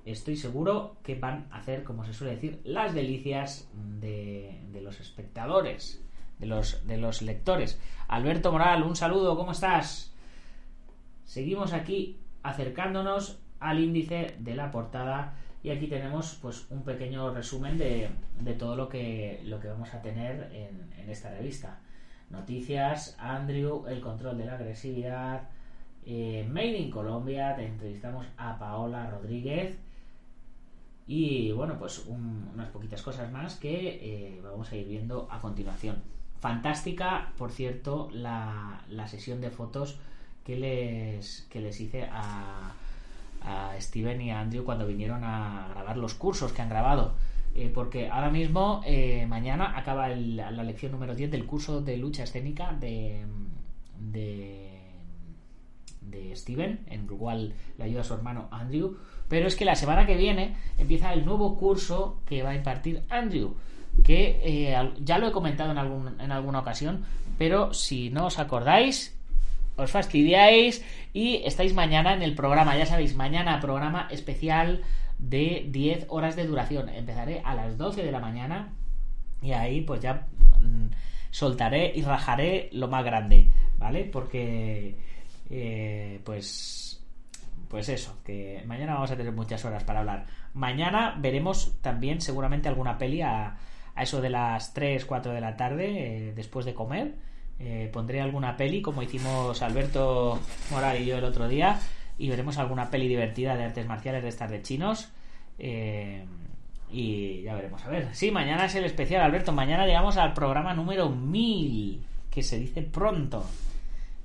estoy 0.05 0.35
seguro 0.35 0.97
que 1.01 1.15
van 1.15 1.47
a 1.51 1.59
hacer, 1.59 1.83
como 1.85 2.03
se 2.03 2.13
suele 2.13 2.35
decir, 2.35 2.59
las 2.65 2.93
delicias 2.93 3.69
de, 4.01 4.59
de 4.73 4.81
los 4.81 5.00
espectadores, 5.00 6.03
de 6.39 6.47
los, 6.47 6.85
de 6.85 6.97
los 6.97 7.21
lectores. 7.21 7.79
Alberto 8.09 8.51
Moral, 8.51 8.83
un 8.83 8.97
saludo, 8.97 9.38
¿cómo 9.38 9.53
estás? 9.53 10.13
Seguimos 11.23 11.71
aquí 11.71 12.17
acercándonos 12.43 13.39
al 13.62 13.80
índice 13.80 14.36
de 14.39 14.56
la 14.56 14.72
portada 14.72 15.36
y 15.63 15.70
aquí 15.70 15.88
tenemos 15.88 16.38
pues 16.41 16.65
un 16.72 16.84
pequeño 16.84 17.34
resumen 17.34 17.77
de, 17.77 18.10
de 18.39 18.53
todo 18.56 18.75
lo 18.75 18.89
que, 18.89 19.41
lo 19.46 19.60
que 19.60 19.68
vamos 19.68 19.94
a 19.94 20.01
tener 20.01 20.51
en, 20.53 21.10
esta 21.10 21.32
revista. 21.32 21.80
Noticias, 22.30 23.15
Andrew, 23.20 23.86
el 23.88 24.01
control 24.01 24.38
de 24.38 24.46
la 24.46 24.56
agresividad, 24.56 25.50
eh, 26.06 26.48
Made 26.50 26.77
in 26.77 26.89
Colombia, 26.89 27.56
te 27.56 27.65
entrevistamos 27.65 28.25
a 28.38 28.58
Paola 28.58 29.10
Rodríguez 29.10 29.77
y 31.06 31.51
bueno, 31.51 31.77
pues 31.77 32.06
un, 32.08 32.50
unas 32.53 32.70
poquitas 32.70 33.01
cosas 33.01 33.32
más 33.32 33.56
que 33.56 34.00
eh, 34.01 34.41
vamos 34.41 34.72
a 34.72 34.75
ir 34.75 34.88
viendo 34.88 35.27
a 35.30 35.39
continuación. 35.39 36.01
Fantástica, 36.39 37.34
por 37.38 37.51
cierto, 37.51 38.10
la, 38.13 38.84
la 38.89 39.08
sesión 39.08 39.41
de 39.41 39.51
fotos 39.51 40.00
que 40.44 40.56
les, 40.56 41.41
que 41.51 41.62
les 41.62 41.80
hice 41.80 42.08
a, 42.12 42.74
a 43.41 43.74
Steven 43.79 44.21
y 44.21 44.31
a 44.31 44.39
Andrew 44.39 44.63
cuando 44.63 44.88
vinieron 44.88 45.24
a 45.24 45.67
grabar 45.69 45.98
los 45.98 46.13
cursos 46.13 46.51
que 46.51 46.62
han 46.62 46.69
grabado. 46.69 47.15
Eh, 47.53 47.69
porque 47.74 48.10
ahora 48.10 48.29
mismo, 48.29 48.81
eh, 48.86 49.25
mañana, 49.27 49.77
acaba 49.77 50.07
la 50.10 50.63
lección 50.63 50.93
número 50.93 51.15
10 51.15 51.31
del 51.31 51.45
curso 51.45 51.81
de 51.81 51.98
lucha 51.98 52.24
escénica 52.24 52.71
de, 52.74 53.25
de, 54.00 54.79
de 56.01 56.36
Steven, 56.36 56.79
en 56.88 57.01
el 57.01 57.07
cual 57.07 57.53
le 57.77 57.83
ayuda 57.83 58.01
a 58.01 58.03
su 58.05 58.13
hermano 58.13 58.48
Andrew. 58.51 58.98
Pero 59.27 59.48
es 59.48 59.55
que 59.55 59.65
la 59.65 59.75
semana 59.75 60.05
que 60.05 60.15
viene 60.15 60.55
empieza 60.77 61.13
el 61.13 61.25
nuevo 61.25 61.57
curso 61.57 62.21
que 62.25 62.43
va 62.43 62.51
a 62.51 62.55
impartir 62.55 63.03
Andrew. 63.10 63.55
Que 64.03 64.39
eh, 64.43 64.91
ya 65.01 65.17
lo 65.17 65.27
he 65.27 65.31
comentado 65.31 65.71
en, 65.71 65.77
algún, 65.77 66.19
en 66.19 66.31
alguna 66.31 66.60
ocasión, 66.60 67.03
pero 67.38 67.74
si 67.74 68.10
no 68.10 68.27
os 68.27 68.39
acordáis, 68.39 69.17
os 69.81 69.91
fastidiáis 69.91 70.85
y 71.13 71.41
estáis 71.45 71.73
mañana 71.73 72.13
en 72.13 72.21
el 72.21 72.35
programa, 72.35 72.77
ya 72.77 72.85
sabéis, 72.85 73.15
mañana 73.15 73.59
programa 73.59 74.07
especial 74.11 74.81
de 75.17 75.65
10 75.69 76.05
horas 76.09 76.35
de 76.35 76.45
duración. 76.45 76.89
Empezaré 76.89 77.41
a 77.43 77.55
las 77.55 77.77
12 77.77 78.03
de 78.03 78.11
la 78.11 78.19
mañana 78.19 78.73
y 79.41 79.51
ahí 79.51 79.81
pues 79.81 80.01
ya 80.01 80.27
mmm, 80.59 80.88
soltaré 81.29 81.91
y 81.95 82.01
rajaré 82.01 82.69
lo 82.73 82.88
más 82.88 83.03
grande, 83.03 83.50
¿vale? 83.77 84.05
Porque 84.05 84.95
eh, 85.50 86.19
pues 86.23 86.88
pues 87.67 87.88
eso, 87.88 88.19
que 88.25 88.61
mañana 88.65 88.95
vamos 88.95 89.11
a 89.11 89.15
tener 89.15 89.31
muchas 89.31 89.63
horas 89.63 89.85
para 89.85 90.00
hablar. 90.00 90.25
Mañana 90.53 91.15
veremos 91.17 91.77
también 91.81 92.19
seguramente 92.19 92.67
alguna 92.67 92.97
peli 92.97 93.21
a, 93.21 93.55
a 93.95 94.03
eso 94.03 94.19
de 94.19 94.29
las 94.29 94.73
3, 94.73 95.05
4 95.05 95.31
de 95.31 95.39
la 95.41 95.55
tarde, 95.55 95.85
eh, 96.29 96.33
después 96.35 96.65
de 96.65 96.73
comer 96.73 97.15
eh, 97.63 97.89
pondré 97.91 98.22
alguna 98.22 98.58
peli 98.58 98.82
como 98.82 99.03
hicimos 99.03 99.62
Alberto 99.62 100.39
Moral 100.72 101.01
y 101.01 101.06
yo 101.06 101.18
el 101.18 101.24
otro 101.24 101.48
día 101.48 101.80
y 102.18 102.30
veremos 102.30 102.58
alguna 102.58 102.89
peli 102.89 103.08
divertida 103.08 103.56
de 103.56 103.63
artes 103.63 103.86
marciales 103.88 104.24
de 104.24 104.30
estas 104.30 104.50
de 104.50 104.62
chinos 104.62 105.10
eh, 105.60 106.25
y 106.91 107.44
ya 107.44 107.53
veremos 107.56 107.86
a 107.86 107.89
ver 107.89 108.10
sí 108.13 108.32
mañana 108.32 108.65
es 108.65 108.75
el 108.75 108.86
especial 108.86 109.22
Alberto 109.22 109.51
mañana 109.51 109.86
llegamos 109.86 110.18
al 110.18 110.34
programa 110.34 110.74
número 110.74 111.10
1000 111.10 112.03
que 112.30 112.44
se 112.44 112.58
dice 112.58 112.82
pronto 112.82 113.46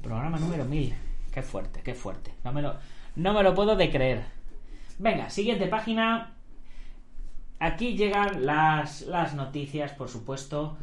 programa 0.03 0.39
número 0.39 0.65
1000 0.65 0.95
qué 1.33 1.43
fuerte 1.43 1.81
qué 1.83 1.95
fuerte 1.95 2.33
no 2.43 2.53
me 2.53 2.63
lo 2.63 2.75
No 3.17 3.33
me 3.33 3.43
lo 3.43 3.55
puedo 3.55 3.77
de 3.77 3.91
creer. 3.91 4.25
Venga, 4.99 5.31
siguiente 5.31 5.67
página. 5.67 6.35
Aquí 7.59 7.97
llegan 7.97 8.45
las, 8.45 9.03
las 9.03 9.35
noticias, 9.35 9.93
por 9.93 10.11
supuesto. 10.11 10.77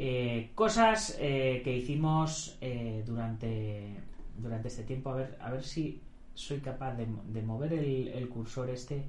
Eh, 0.00 0.52
cosas 0.54 1.16
eh, 1.18 1.60
que 1.64 1.76
hicimos 1.76 2.56
eh, 2.60 3.02
durante, 3.04 3.96
durante 4.36 4.68
este 4.68 4.84
tiempo. 4.84 5.10
A 5.10 5.16
ver, 5.16 5.36
a 5.40 5.50
ver 5.50 5.64
si 5.64 6.00
soy 6.34 6.60
capaz 6.60 6.94
de, 6.94 7.42
mover 7.42 7.72
el, 7.72 8.28
cursor 8.28 8.70
este, 8.70 9.02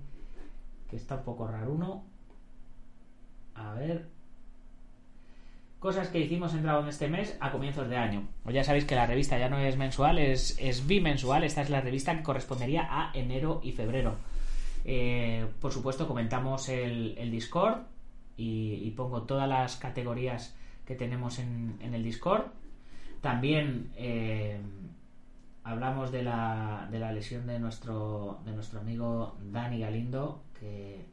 que 0.90 0.96
está 0.96 1.18
un 1.18 1.24
poco 1.24 1.48
raro. 1.48 1.74
Uno. 1.74 2.04
A 3.54 3.76
ver, 3.76 4.08
cosas 5.78 6.08
que 6.08 6.22
hicimos 6.22 6.56
en 6.56 6.64
Dragon 6.64 6.88
este 6.88 7.08
mes 7.08 7.38
a 7.40 7.52
comienzos 7.52 7.88
de 7.88 7.96
año. 7.96 8.28
Pues 8.42 8.56
ya 8.56 8.64
sabéis 8.64 8.86
que 8.86 8.96
la 8.96 9.06
revista 9.06 9.38
ya 9.38 9.48
no 9.48 9.60
es 9.60 9.78
mensual, 9.78 10.18
es, 10.18 10.58
es 10.60 10.88
bimensual. 10.88 11.44
Esta 11.44 11.62
es 11.62 11.70
la 11.70 11.82
revista 11.82 12.18
que 12.18 12.24
correspondería 12.24 12.88
a 12.90 13.12
enero 13.14 13.62
y 13.64 13.74
febrero. 13.74 14.16
Por 15.62 15.72
supuesto, 15.72 16.08
comentamos 16.08 16.68
el, 16.68 17.30
Discord 17.30 17.82
y, 18.38 18.90
pongo 18.98 19.22
todas 19.22 19.48
las 19.48 19.76
categorías 19.76 20.56
que 20.90 20.96
tenemos 20.96 21.38
en, 21.38 21.78
en 21.82 21.94
el 21.94 22.04
Discord. 22.04 22.48
También 23.22 23.92
eh, 23.96 24.60
hablamos 25.64 26.12
de 26.12 26.24
la, 26.24 26.88
de 26.90 26.98
la 26.98 27.12
lesión 27.12 27.46
de 27.46 27.60
nuestro, 27.60 28.40
de 28.44 28.54
nuestro 28.54 28.80
amigo 28.80 29.38
Dani 29.40 29.80
Galindo, 29.80 30.42
que 30.60 31.06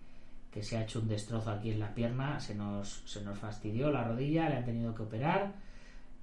que 0.51 0.63
se 0.63 0.79
ha 0.79 0.85
hecho 0.85 1.01
un 1.01 1.09
destrozo 1.09 1.51
aquí 1.51 1.71
en 1.71 1.81
la 1.81 1.93
pierna, 1.93 2.41
se 2.41 2.55
nos, 2.55 3.03
se 3.05 3.21
nos 3.21 3.39
fastidió 3.39 3.91
la 3.91 4.05
rodilla, 4.05 4.49
le 4.49 4.57
han 4.57 4.65
tenido 4.65 4.95
que 4.95 5.03
operar. 5.03 5.53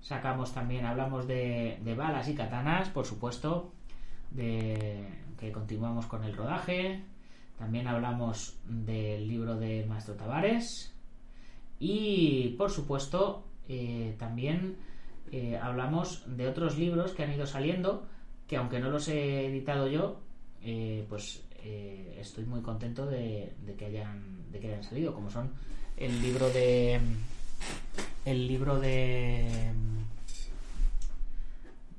Sacamos 0.02 0.52
también, 0.56 0.88
hablamos 0.88 1.28
de, 1.28 1.80
de 1.84 1.94
balas 1.94 2.28
y 2.28 2.34
katanas, 2.34 2.90
por 2.90 3.06
supuesto, 3.06 3.72
de 4.32 5.08
que 5.38 5.52
continuamos 5.52 6.08
con 6.08 6.24
el 6.24 6.36
rodaje. 6.36 7.04
También 7.60 7.88
hablamos 7.88 8.58
del 8.68 9.28
libro 9.28 9.56
de 9.56 9.86
Maestro 9.86 10.16
Tavares. 10.16 10.93
Y, 11.86 12.56
por 12.58 12.72
supuesto, 12.72 13.44
eh, 13.68 14.16
también 14.18 14.78
eh, 15.34 15.60
hablamos 15.62 16.24
de 16.28 16.48
otros 16.48 16.78
libros 16.78 17.12
que 17.12 17.24
han 17.24 17.34
ido 17.34 17.46
saliendo, 17.46 18.08
que 18.48 18.56
aunque 18.56 18.80
no 18.80 18.90
los 18.90 19.10
he 19.10 19.48
editado 19.48 19.90
yo, 19.90 20.22
eh, 20.62 21.06
pues 21.10 21.44
estoy 22.18 22.46
muy 22.46 22.62
contento 22.62 23.06
de, 23.06 23.54
de, 23.66 23.76
que 23.76 23.86
hayan 23.86 24.52
de 24.52 24.60
que 24.60 24.68
hayan 24.68 24.84
salido 24.84 25.14
como 25.14 25.30
son 25.30 25.50
el 25.96 26.22
libro 26.22 26.50
de 26.50 27.00
el 28.26 28.48
libro 28.50 28.82
de 28.82 29.72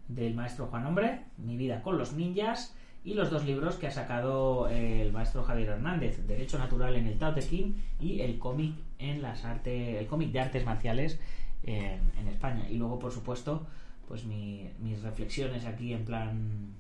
del 0.08 0.34
maestro 0.34 0.66
Juan 0.66 0.84
Hombre 0.84 1.22
mi 1.38 1.56
vida 1.56 1.80
con 1.80 1.96
los 1.96 2.12
ninjas 2.12 2.76
y 3.04 3.12
los 3.12 3.30
dos 3.30 3.44
libros 3.44 3.76
que 3.76 3.87
ha 3.87 3.90
sacado 3.90 4.68
el 4.68 5.12
maestro 5.12 5.44
Javier 5.44 5.68
Hernández 5.68 6.26
Derecho 6.26 6.58
Natural 6.58 6.96
en 6.96 7.06
el 7.06 7.18
Tao 7.18 7.34
Te 7.34 7.42
Ching 7.42 7.75
y 8.00 8.20
el 8.20 8.38
cómic 8.38 8.75
en 8.99 9.20
las 9.20 9.44
artes 9.44 10.00
el 10.00 10.06
cómic 10.06 10.32
de 10.32 10.40
artes 10.40 10.64
marciales 10.64 11.20
en, 11.62 12.00
en 12.18 12.28
España. 12.28 12.66
Y 12.68 12.76
luego 12.76 12.99
por 12.99 13.12
supuesto 13.12 13.66
pues 14.08 14.25
mi, 14.25 14.70
mis 14.80 15.02
reflexiones 15.02 15.66
aquí 15.66 15.92
en 15.92 16.04
plan 16.06 16.75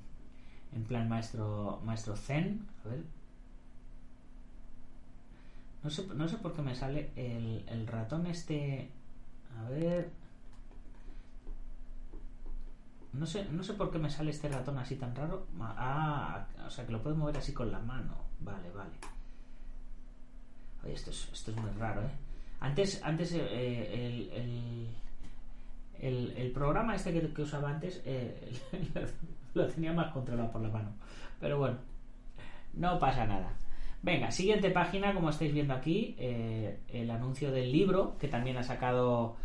en 0.74 0.84
plan 0.84 1.08
maestro 1.08 1.80
maestro 1.84 2.16
zen. 2.16 2.66
A 2.84 2.88
ver. 2.88 3.00
No 5.82 5.90
sé, 5.90 6.06
no 6.14 6.26
sé 6.26 6.38
por 6.38 6.54
qué 6.54 6.62
me 6.62 6.74
sale 6.74 7.10
el 7.16 7.86
ratón 7.86 8.26
este. 8.26 8.88
A 9.58 9.68
ver 9.68 10.23
no 13.14 13.26
sé, 13.26 13.46
no 13.50 13.62
sé 13.62 13.74
por 13.74 13.90
qué 13.90 13.98
me 13.98 14.10
sale 14.10 14.30
este 14.30 14.48
ratón 14.48 14.78
así 14.78 14.96
tan 14.96 15.14
raro 15.14 15.46
ah, 15.60 16.46
o 16.66 16.70
sea 16.70 16.84
que 16.86 16.92
lo 16.92 17.02
puedo 17.02 17.16
mover 17.16 17.38
así 17.38 17.52
con 17.52 17.70
la 17.70 17.80
mano 17.80 18.16
vale, 18.40 18.70
vale 18.70 18.92
oye, 20.82 20.92
esto 20.92 21.10
es, 21.10 21.30
esto 21.32 21.50
es 21.50 21.56
muy 21.56 21.70
raro 21.72 22.02
¿eh? 22.02 22.10
antes, 22.60 23.00
antes 23.02 23.32
eh, 23.34 24.28
el, 24.32 24.90
el, 26.00 26.34
el, 26.36 26.50
programa 26.52 26.94
este 26.94 27.12
que, 27.12 27.32
que 27.32 27.42
usaba 27.42 27.70
antes 27.70 28.02
eh, 28.04 28.52
lo 29.54 29.66
tenía 29.68 29.92
más 29.92 30.12
controlado 30.12 30.50
por 30.50 30.60
la 30.60 30.68
mano. 30.68 30.90
Pero 31.40 31.58
bueno, 31.58 31.78
no 32.74 32.98
pasa 32.98 33.26
nada. 33.26 33.52
Venga, 34.02 34.30
siguiente 34.30 34.70
página, 34.70 35.14
como 35.14 35.30
estáis 35.30 35.52
viendo 35.52 35.72
aquí, 35.72 36.14
eh, 36.18 36.80
el 36.88 37.10
anuncio 37.10 37.50
del 37.50 37.72
libro 37.72 38.18
que 38.18 38.28
también 38.28 38.58
ha 38.58 38.62
sacado. 38.62 39.36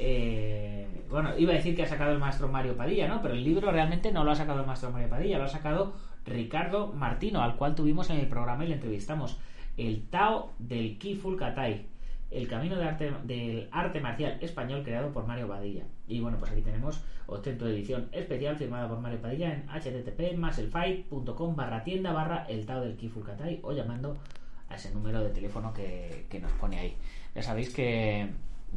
Eh, 0.00 0.86
bueno, 1.10 1.36
iba 1.36 1.52
a 1.52 1.56
decir 1.56 1.74
que 1.74 1.82
ha 1.82 1.86
sacado 1.86 2.12
el 2.12 2.18
maestro 2.18 2.46
Mario 2.46 2.76
Padilla, 2.76 3.08
¿no? 3.08 3.20
Pero 3.20 3.34
el 3.34 3.42
libro 3.42 3.72
realmente 3.72 4.12
no 4.12 4.22
lo 4.22 4.30
ha 4.30 4.36
sacado 4.36 4.60
el 4.60 4.66
maestro 4.66 4.90
Mario 4.90 5.08
Padilla, 5.08 5.38
lo 5.38 5.44
ha 5.44 5.48
sacado 5.48 5.94
Ricardo 6.24 6.92
Martino, 6.92 7.42
al 7.42 7.56
cual 7.56 7.74
tuvimos 7.74 8.08
en 8.10 8.18
el 8.18 8.28
programa 8.28 8.64
y 8.64 8.68
le 8.68 8.74
entrevistamos. 8.74 9.38
El 9.76 10.08
Tao 10.08 10.52
del 10.58 10.98
Kiful 10.98 11.36
Katai 11.36 11.86
el 12.30 12.46
camino 12.46 12.76
del 12.76 13.68
arte 13.72 14.00
marcial 14.00 14.38
español 14.42 14.82
creado 14.82 15.12
por 15.12 15.26
Mario 15.26 15.48
Padilla. 15.48 15.84
Y 16.06 16.20
bueno, 16.20 16.36
pues 16.38 16.50
aquí 16.52 16.60
tenemos 16.60 17.02
ostento 17.26 17.64
de 17.64 17.72
edición 17.72 18.08
especial 18.12 18.56
firmada 18.56 18.88
por 18.88 19.00
Mario 19.00 19.20
Padilla 19.20 19.52
en 19.52 19.66
http 19.66 20.36
maselfight.com 20.36 21.56
barra 21.56 21.84
tienda 21.84 22.12
barra 22.12 22.44
el 22.48 22.66
Tao 22.66 22.82
del 22.82 22.96
Kifulkatai 22.96 23.60
o 23.62 23.72
llamando 23.72 24.18
a 24.68 24.76
ese 24.76 24.92
número 24.92 25.22
de 25.22 25.30
teléfono 25.30 25.72
que, 25.72 26.26
que 26.28 26.38
nos 26.38 26.52
pone 26.52 26.78
ahí. 26.78 26.96
Ya 27.34 27.42
sabéis 27.42 27.70
que, 27.70 28.28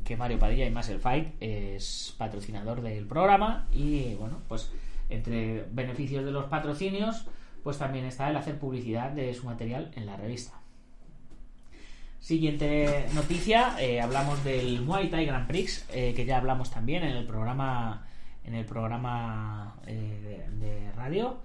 que 0.04 0.18
Mario 0.18 0.40
Padilla 0.40 0.66
y 0.66 0.72
Muscle 0.72 1.00
Fight 1.00 1.36
es 1.40 2.16
patrocinador 2.18 2.82
del 2.82 3.06
programa 3.06 3.68
y 3.72 4.16
bueno, 4.16 4.40
pues 4.48 4.72
entre 5.10 5.66
beneficios 5.72 6.26
de 6.26 6.32
los 6.32 6.46
patrocinios 6.46 7.26
pues 7.64 7.78
también 7.78 8.06
está 8.06 8.30
el 8.30 8.36
hacer 8.36 8.58
publicidad 8.58 9.12
de 9.12 9.34
su 9.34 9.46
material 9.46 9.92
en 9.96 10.06
la 10.06 10.18
revista. 10.18 10.62
Siguiente 12.20 13.08
noticia, 13.16 13.76
eh, 13.80 14.00
hablamos 14.00 14.44
del 14.44 14.82
Muay 14.82 15.10
Thai 15.10 15.26
Grand 15.26 15.48
Prix, 15.48 15.88
eh, 15.92 16.14
que 16.16 16.24
ya 16.24 16.38
hablamos 16.38 16.70
también 16.70 17.04
en 17.04 17.18
el 17.18 17.26
programa 17.26 18.06
en 18.44 18.54
el 18.56 18.66
programa 18.66 19.76
eh, 19.88 20.48
de, 20.60 20.68
de, 20.68 20.92
radio. 20.94 21.40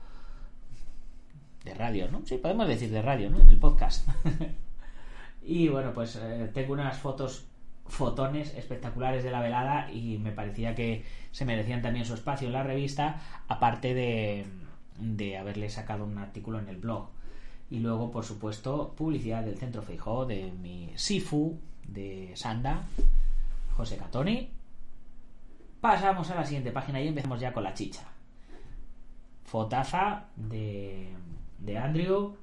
De 1.64 1.74
radio, 1.74 2.10
¿no? 2.10 2.22
Sí, 2.26 2.36
podemos 2.36 2.68
decir 2.68 2.90
de 2.90 3.02
radio, 3.02 3.30
¿no? 3.30 3.40
En 3.40 3.48
el 3.48 3.58
podcast. 3.58 4.08
y 5.42 5.68
bueno, 5.68 5.92
pues 5.94 6.20
tengo 6.52 6.74
unas 6.74 6.98
fotos, 6.98 7.46
fotones 7.88 8.54
espectaculares 8.54 9.24
de 9.24 9.30
la 9.30 9.40
velada 9.40 9.90
y 9.90 10.18
me 10.18 10.32
parecía 10.32 10.74
que 10.74 11.04
se 11.30 11.44
merecían 11.44 11.82
también 11.82 12.04
su 12.04 12.14
espacio 12.14 12.46
en 12.46 12.52
la 12.52 12.62
revista, 12.62 13.20
aparte 13.48 13.94
de, 13.94 14.46
de 14.98 15.38
haberle 15.38 15.70
sacado 15.70 16.04
un 16.04 16.18
artículo 16.18 16.58
en 16.58 16.68
el 16.68 16.76
blog. 16.76 17.08
Y 17.70 17.80
luego, 17.80 18.10
por 18.10 18.24
supuesto, 18.24 18.94
publicidad 18.96 19.42
del 19.42 19.58
Centro 19.58 19.82
Feijó, 19.82 20.24
de 20.24 20.52
mi 20.52 20.92
Sifu, 20.94 21.58
de 21.86 22.32
Sanda, 22.34 22.84
José 23.76 23.96
Catoni. 23.96 24.50
Pasamos 25.80 26.30
a 26.30 26.36
la 26.36 26.44
siguiente 26.44 26.70
página 26.70 27.00
y 27.00 27.08
empezamos 27.08 27.40
ya 27.40 27.52
con 27.52 27.64
la 27.64 27.74
chicha. 27.74 28.04
Fotaza 29.44 30.26
de, 30.36 31.12
de 31.58 31.78
Andrew, 31.78 32.36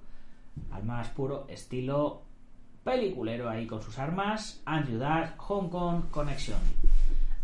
al 0.71 0.83
más 0.83 1.09
puro 1.09 1.45
estilo 1.49 2.23
peliculero 2.83 3.49
ahí 3.49 3.65
con 3.65 3.81
sus 3.81 3.97
armas. 3.97 4.61
Andrew 4.65 4.99
Duck, 4.99 5.37
Hong 5.37 5.69
Kong 5.69 6.03
Connection. 6.11 6.59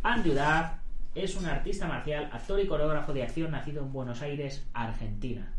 Andrew 0.03 0.33
Duck 0.33 0.79
es 1.15 1.35
un 1.35 1.45
artista 1.45 1.87
marcial, 1.87 2.29
actor 2.31 2.59
y 2.59 2.67
coreógrafo 2.67 3.13
de 3.13 3.23
acción 3.23 3.51
nacido 3.51 3.83
en 3.83 3.91
Buenos 3.91 4.21
Aires, 4.21 4.67
Argentina. 4.73 5.53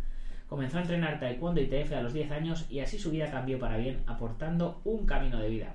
Comenzó 0.48 0.78
a 0.78 0.82
entrenar 0.82 1.20
taekwondo 1.20 1.60
y 1.60 1.66
TF 1.66 1.92
a 1.92 2.02
los 2.02 2.12
10 2.12 2.30
años 2.32 2.66
y 2.68 2.80
así 2.80 2.98
su 2.98 3.10
vida 3.10 3.30
cambió 3.30 3.58
para 3.58 3.76
bien, 3.76 4.02
aportando 4.06 4.80
un 4.84 5.06
camino 5.06 5.38
de 5.38 5.48
vida. 5.48 5.74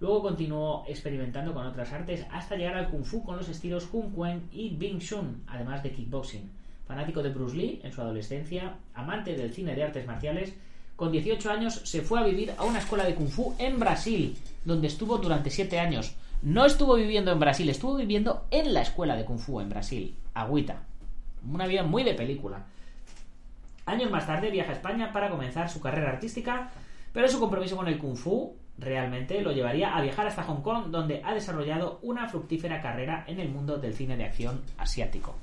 Luego 0.00 0.22
continuó 0.22 0.84
experimentando 0.88 1.54
con 1.54 1.66
otras 1.66 1.92
artes 1.92 2.26
hasta 2.30 2.56
llegar 2.56 2.76
al 2.76 2.90
kung 2.90 3.04
fu 3.04 3.22
con 3.22 3.36
los 3.36 3.48
estilos 3.48 3.86
Kung 3.86 4.12
Kuen 4.12 4.48
y 4.52 4.70
Bing 4.76 4.98
Shun, 4.98 5.44
además 5.46 5.82
de 5.82 5.92
kickboxing. 5.92 6.50
Fanático 6.86 7.22
de 7.22 7.30
Bruce 7.30 7.56
Lee 7.56 7.80
en 7.84 7.92
su 7.92 8.00
adolescencia, 8.00 8.74
amante 8.94 9.36
del 9.36 9.52
cine 9.52 9.74
de 9.74 9.84
artes 9.84 10.06
marciales, 10.06 10.54
con 11.02 11.10
18 11.10 11.50
años 11.50 11.80
se 11.82 12.00
fue 12.02 12.20
a 12.20 12.22
vivir 12.22 12.54
a 12.56 12.62
una 12.62 12.78
escuela 12.78 13.02
de 13.02 13.16
kung 13.16 13.28
fu 13.28 13.56
en 13.58 13.80
Brasil, 13.80 14.38
donde 14.64 14.86
estuvo 14.86 15.18
durante 15.18 15.50
7 15.50 15.80
años. 15.80 16.14
No 16.42 16.64
estuvo 16.64 16.94
viviendo 16.94 17.32
en 17.32 17.40
Brasil, 17.40 17.68
estuvo 17.68 17.96
viviendo 17.96 18.46
en 18.52 18.72
la 18.72 18.82
escuela 18.82 19.16
de 19.16 19.24
kung 19.24 19.40
fu 19.40 19.60
en 19.60 19.68
Brasil, 19.68 20.14
Agüita. 20.32 20.84
Una 21.44 21.66
vida 21.66 21.82
muy 21.82 22.04
de 22.04 22.14
película. 22.14 22.66
Años 23.84 24.12
más 24.12 24.28
tarde 24.28 24.52
viaja 24.52 24.70
a 24.70 24.74
España 24.74 25.12
para 25.12 25.28
comenzar 25.28 25.68
su 25.68 25.80
carrera 25.80 26.10
artística, 26.10 26.70
pero 27.12 27.26
su 27.26 27.40
compromiso 27.40 27.76
con 27.76 27.88
el 27.88 27.98
kung 27.98 28.14
fu 28.14 28.54
realmente 28.78 29.42
lo 29.42 29.50
llevaría 29.50 29.96
a 29.96 30.02
viajar 30.02 30.28
hasta 30.28 30.44
Hong 30.44 30.62
Kong, 30.62 30.92
donde 30.92 31.20
ha 31.24 31.34
desarrollado 31.34 31.98
una 32.02 32.28
fructífera 32.28 32.80
carrera 32.80 33.24
en 33.26 33.40
el 33.40 33.48
mundo 33.48 33.78
del 33.78 33.94
cine 33.94 34.16
de 34.16 34.26
acción 34.26 34.60
asiático. 34.78 35.34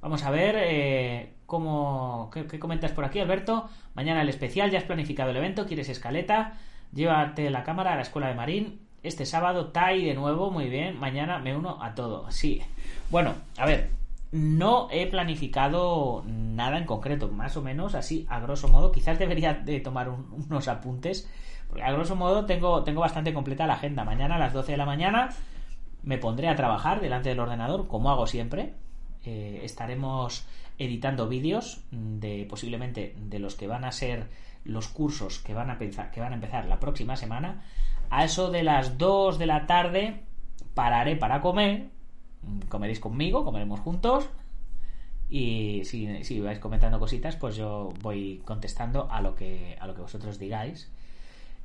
Vamos 0.00 0.22
a 0.24 0.30
ver 0.30 0.56
eh, 0.58 1.34
cómo. 1.46 2.30
¿qué, 2.32 2.46
¿qué, 2.46 2.58
comentas 2.58 2.92
por 2.92 3.04
aquí, 3.04 3.20
Alberto? 3.20 3.68
Mañana 3.94 4.22
el 4.22 4.28
especial, 4.28 4.70
ya 4.70 4.78
has 4.78 4.84
planificado 4.84 5.30
el 5.30 5.36
evento, 5.36 5.66
quieres 5.66 5.88
escaleta, 5.88 6.54
llévate 6.92 7.50
la 7.50 7.64
cámara 7.64 7.92
a 7.92 7.96
la 7.96 8.02
escuela 8.02 8.28
de 8.28 8.34
Marín. 8.34 8.80
Este 9.02 9.24
sábado, 9.24 9.68
Tai 9.68 10.04
de 10.04 10.14
nuevo, 10.14 10.50
muy 10.50 10.68
bien. 10.68 10.98
Mañana 10.98 11.38
me 11.38 11.56
uno 11.56 11.82
a 11.82 11.94
todo. 11.94 12.30
Sí. 12.30 12.62
Bueno, 13.10 13.34
a 13.56 13.64
ver, 13.64 13.90
no 14.32 14.88
he 14.90 15.06
planificado 15.06 16.22
nada 16.26 16.78
en 16.78 16.84
concreto, 16.84 17.28
más 17.28 17.56
o 17.56 17.62
menos 17.62 17.94
así, 17.94 18.26
a 18.28 18.40
grosso 18.40 18.68
modo. 18.68 18.92
Quizás 18.92 19.18
debería 19.18 19.54
de 19.54 19.80
tomar 19.80 20.08
unos 20.10 20.68
apuntes, 20.68 21.28
porque 21.68 21.82
a 21.82 21.92
grosso 21.92 22.14
modo 22.14 22.46
tengo, 22.46 22.84
tengo 22.84 23.00
bastante 23.00 23.34
completa 23.34 23.66
la 23.66 23.74
agenda. 23.74 24.04
Mañana 24.04 24.36
a 24.36 24.38
las 24.38 24.52
12 24.52 24.72
de 24.72 24.78
la 24.78 24.86
mañana 24.86 25.30
me 26.02 26.18
pondré 26.18 26.48
a 26.48 26.56
trabajar 26.56 27.00
delante 27.00 27.30
del 27.30 27.40
ordenador, 27.40 27.88
como 27.88 28.10
hago 28.10 28.26
siempre. 28.26 28.74
Eh, 29.24 29.60
estaremos 29.64 30.46
editando 30.78 31.28
vídeos 31.28 31.84
de 31.90 32.46
posiblemente 32.48 33.14
de 33.18 33.38
los 33.38 33.54
que 33.54 33.66
van 33.66 33.84
a 33.84 33.92
ser 33.92 34.28
los 34.64 34.88
cursos 34.88 35.38
que 35.38 35.54
van 35.54 35.70
a, 35.70 35.78
pensar, 35.78 36.10
que 36.10 36.20
van 36.20 36.32
a 36.32 36.36
empezar 36.36 36.66
la 36.66 36.80
próxima 36.80 37.16
semana. 37.16 37.64
A 38.10 38.24
eso 38.24 38.50
de 38.50 38.62
las 38.62 38.98
2 38.98 39.38
de 39.38 39.46
la 39.46 39.66
tarde 39.66 40.22
pararé 40.74 41.16
para 41.16 41.40
comer 41.40 41.88
comeréis 42.68 43.00
conmigo, 43.00 43.44
comeremos 43.44 43.80
juntos. 43.80 44.28
Y 45.28 45.82
si, 45.84 46.40
vais 46.40 46.58
comentando 46.58 46.98
cositas, 46.98 47.36
pues 47.36 47.56
yo 47.56 47.92
voy 48.00 48.42
contestando 48.44 49.10
a 49.10 49.20
lo 49.20 49.34
que, 49.34 49.76
a 49.78 49.86
lo 49.86 49.94
que 49.94 50.02
vosotros 50.02 50.38
digáis. 50.38 50.90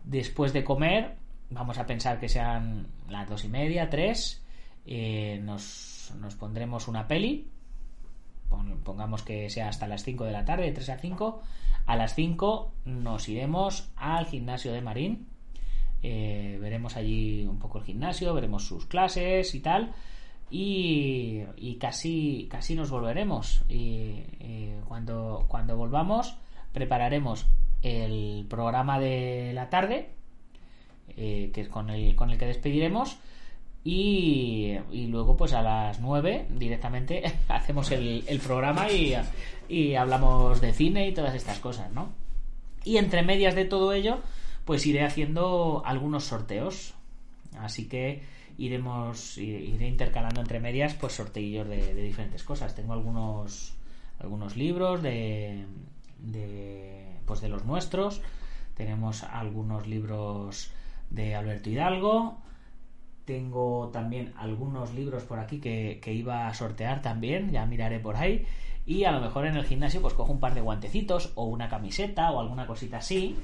Después 0.03 0.53
de 0.53 0.63
comer, 0.63 1.15
vamos 1.49 1.79
a 1.79 1.85
pensar 1.85 2.19
que 2.19 2.29
sean 2.29 2.87
las 3.09 3.27
dos 3.27 3.43
y 3.43 3.49
media, 3.49 3.89
tres. 3.89 4.43
Eh, 4.85 5.39
nos, 5.43 5.63
nos, 6.11 6.35
pondremos 6.35 6.87
una 6.87 7.07
peli. 7.07 7.49
Pongamos 8.83 9.23
que 9.23 9.49
sea 9.49 9.69
hasta 9.69 9.87
las 9.87 10.03
5 10.03 10.23
de 10.25 10.31
la 10.31 10.45
tarde, 10.45 10.65
de 10.65 10.71
3 10.71 10.89
a 10.89 10.97
5. 10.97 11.41
A 11.85 11.95
las 11.95 12.15
5 12.15 12.71
nos 12.85 13.27
iremos 13.27 13.89
al 13.95 14.25
gimnasio 14.27 14.71
de 14.71 14.81
Marín. 14.81 15.27
Eh, 16.03 16.57
veremos 16.61 16.95
allí 16.97 17.45
un 17.45 17.57
poco 17.57 17.79
el 17.79 17.83
gimnasio, 17.83 18.33
veremos 18.33 18.65
sus 18.65 18.85
clases 18.85 19.55
y 19.55 19.59
tal 19.59 19.93
y, 20.49 21.77
casi, 21.79 22.47
casi 22.49 22.75
nos 22.75 22.89
volveremos. 22.89 23.63
Y, 23.69 24.23
cuando, 24.87 25.45
cuando 25.47 25.75
volvamos, 25.75 26.37
prepararemos 26.71 27.47
el 27.81 28.45
programa 28.49 28.99
de 28.99 29.51
la 29.53 29.69
tarde, 29.69 30.09
eh, 31.09 31.51
que 31.53 31.61
es 31.61 31.69
con 31.69 31.89
el, 31.89 32.15
con 32.15 32.29
el 32.29 32.37
que 32.37 32.45
despediremos. 32.45 33.17
Y, 33.87 34.79
luego, 35.09 35.37
pues 35.37 35.53
a 35.53 35.61
las 35.61 35.99
9 35.99 36.47
directamente 36.49 37.21
hacemos 37.47 37.91
el, 37.91 38.41
programa 38.43 38.87
y, 38.91 39.95
hablamos 39.95 40.59
de 40.59 40.73
cine 40.73 41.07
y 41.07 41.13
todas 41.13 41.35
estas 41.35 41.59
cosas, 41.59 41.91
¿no? 41.91 42.09
Y 42.83 42.97
entre 42.97 43.21
medias 43.21 43.53
de 43.53 43.65
todo 43.65 43.93
ello, 43.93 44.21
pues 44.65 44.87
iré 44.87 45.03
haciendo 45.03 45.83
algunos 45.85 46.23
sorteos. 46.23 46.95
Así 47.59 47.87
que 47.87 48.23
iremos 48.57 49.37
iré 49.37 49.87
intercalando 49.87 50.41
entre 50.41 50.59
medias 50.59 50.93
pues 50.93 51.13
sorteillos 51.13 51.67
de, 51.67 51.93
diferentes 51.93 52.41
cosas 52.41 52.73
tengo 52.73 52.93
algunos 52.93 53.75
algunos 54.17 54.55
libros 54.55 55.03
de, 55.03 55.65
de 56.19 57.17
pues 57.25 57.41
de 57.41 57.49
los 57.49 57.65
nuestros 57.65 58.21
tenemos 58.75 59.23
algunos 59.23 59.87
libros 59.87 60.71
de 61.09 61.35
Alberto 61.35 61.69
Hidalgo 61.69 62.44
tengo 63.25 63.89
también 63.91 64.33
algunos 64.37 64.93
libros 64.93 65.23
por 65.23 65.39
aquí 65.39 65.59
que, 65.59 65.99
que 66.01 66.13
iba 66.13 66.47
a 66.47 66.53
sortear 66.53 67.01
también 67.01 67.51
ya 67.51 67.65
miraré 67.65 67.99
por 67.99 68.15
ahí 68.15 68.45
y 68.85 69.03
a 69.03 69.11
lo 69.11 69.19
mejor 69.19 69.47
en 69.47 69.55
el 69.55 69.65
gimnasio 69.65 70.01
pues 70.01 70.13
cojo 70.13 70.31
un 70.31 70.39
par 70.39 70.53
de 70.53 70.61
guantecitos 70.61 71.31
o 71.35 71.45
una 71.45 71.67
camiseta 71.67 72.31
o 72.31 72.39
alguna 72.39 72.67
cosita 72.67 72.97
así 72.97 73.35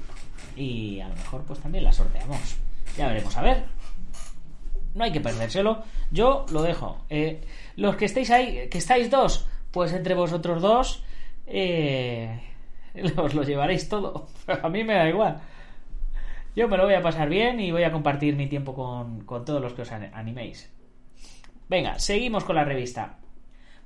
y 0.56 1.00
a 1.00 1.08
lo 1.08 1.16
mejor 1.16 1.42
pues 1.42 1.58
también 1.58 1.84
la 1.84 1.92
sorteamos 1.92 2.56
ya 2.96 3.08
veremos 3.08 3.36
a 3.36 3.42
ver 3.42 3.64
no 4.94 5.04
hay 5.04 5.12
que 5.12 5.20
perdérselo. 5.20 5.82
Yo 6.10 6.46
lo 6.50 6.62
dejo. 6.62 7.04
Eh, 7.08 7.40
los 7.76 7.96
que 7.96 8.04
estéis 8.04 8.30
ahí, 8.30 8.68
que 8.68 8.78
estáis 8.78 9.10
dos, 9.10 9.46
pues 9.70 9.92
entre 9.92 10.14
vosotros 10.14 10.60
dos, 10.60 11.04
eh, 11.46 12.40
os 13.16 13.34
lo 13.34 13.42
llevaréis 13.42 13.88
todo. 13.88 14.28
a 14.62 14.68
mí 14.68 14.84
me 14.84 14.94
da 14.94 15.08
igual. 15.08 15.40
Yo 16.54 16.68
me 16.68 16.76
lo 16.76 16.84
voy 16.84 16.94
a 16.94 17.02
pasar 17.02 17.28
bien 17.28 17.60
y 17.60 17.72
voy 17.72 17.84
a 17.84 17.92
compartir 17.92 18.36
mi 18.36 18.46
tiempo 18.46 18.74
con, 18.74 19.24
con 19.24 19.44
todos 19.44 19.60
los 19.60 19.72
que 19.72 19.82
os 19.82 19.92
animéis. 19.92 20.70
Venga, 21.68 21.98
seguimos 21.98 22.44
con 22.44 22.56
la 22.56 22.64
revista. 22.64 23.18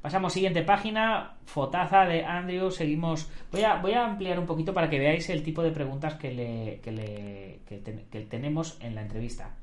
Pasamos 0.03 0.33
siguiente 0.33 0.63
página, 0.63 1.37
fotaza 1.47 2.05
de 2.05 2.25
Andrew, 2.25 2.71
seguimos... 2.71 3.31
Voy 3.51 3.63
a, 3.63 3.77
voy 3.77 3.93
a 3.93 4.05
ampliar 4.05 4.39
un 4.39 4.47
poquito 4.47 4.75
para 4.75 4.91
que 4.91 4.99
veáis 4.99 5.29
el 5.31 5.43
tipo 5.43 5.63
de 5.63 5.71
preguntas 5.71 6.15
que, 6.15 6.33
le, 6.33 6.81
que, 6.81 6.93
le, 6.93 7.61
que 7.67 8.21
tenemos 8.21 8.79
en 8.81 8.95
la 8.95 9.03
entrevista. 9.03 9.55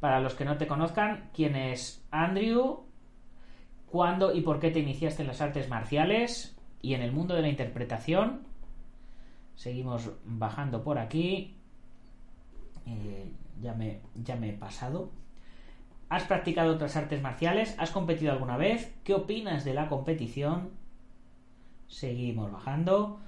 Para 0.00 0.20
los 0.20 0.34
que 0.34 0.44
no 0.44 0.58
te 0.58 0.66
conozcan, 0.66 1.30
¿quién 1.34 1.56
es 1.56 2.06
Andrew? 2.10 2.84
¿Cuándo 3.86 4.34
y 4.34 4.42
por 4.42 4.58
qué 4.60 4.70
te 4.70 4.80
iniciaste 4.80 5.22
en 5.22 5.28
las 5.28 5.40
artes 5.40 5.68
marciales? 5.68 6.56
Y 6.82 6.94
en 6.94 7.00
el 7.00 7.12
mundo 7.12 7.34
de 7.34 7.42
la 7.42 7.48
interpretación. 7.48 8.42
Seguimos 9.54 10.10
bajando 10.24 10.82
por 10.82 10.98
aquí. 10.98 11.53
Eh, 12.86 13.30
ya, 13.60 13.74
me, 13.74 14.00
ya 14.14 14.36
me 14.36 14.50
he 14.50 14.52
pasado. 14.52 15.10
¿Has 16.08 16.24
practicado 16.24 16.74
otras 16.74 16.96
artes 16.96 17.22
marciales? 17.22 17.74
¿Has 17.78 17.90
competido 17.90 18.32
alguna 18.32 18.56
vez? 18.56 18.94
¿Qué 19.04 19.14
opinas 19.14 19.64
de 19.64 19.74
la 19.74 19.88
competición? 19.88 20.70
Seguimos 21.88 22.52
bajando. 22.52 23.20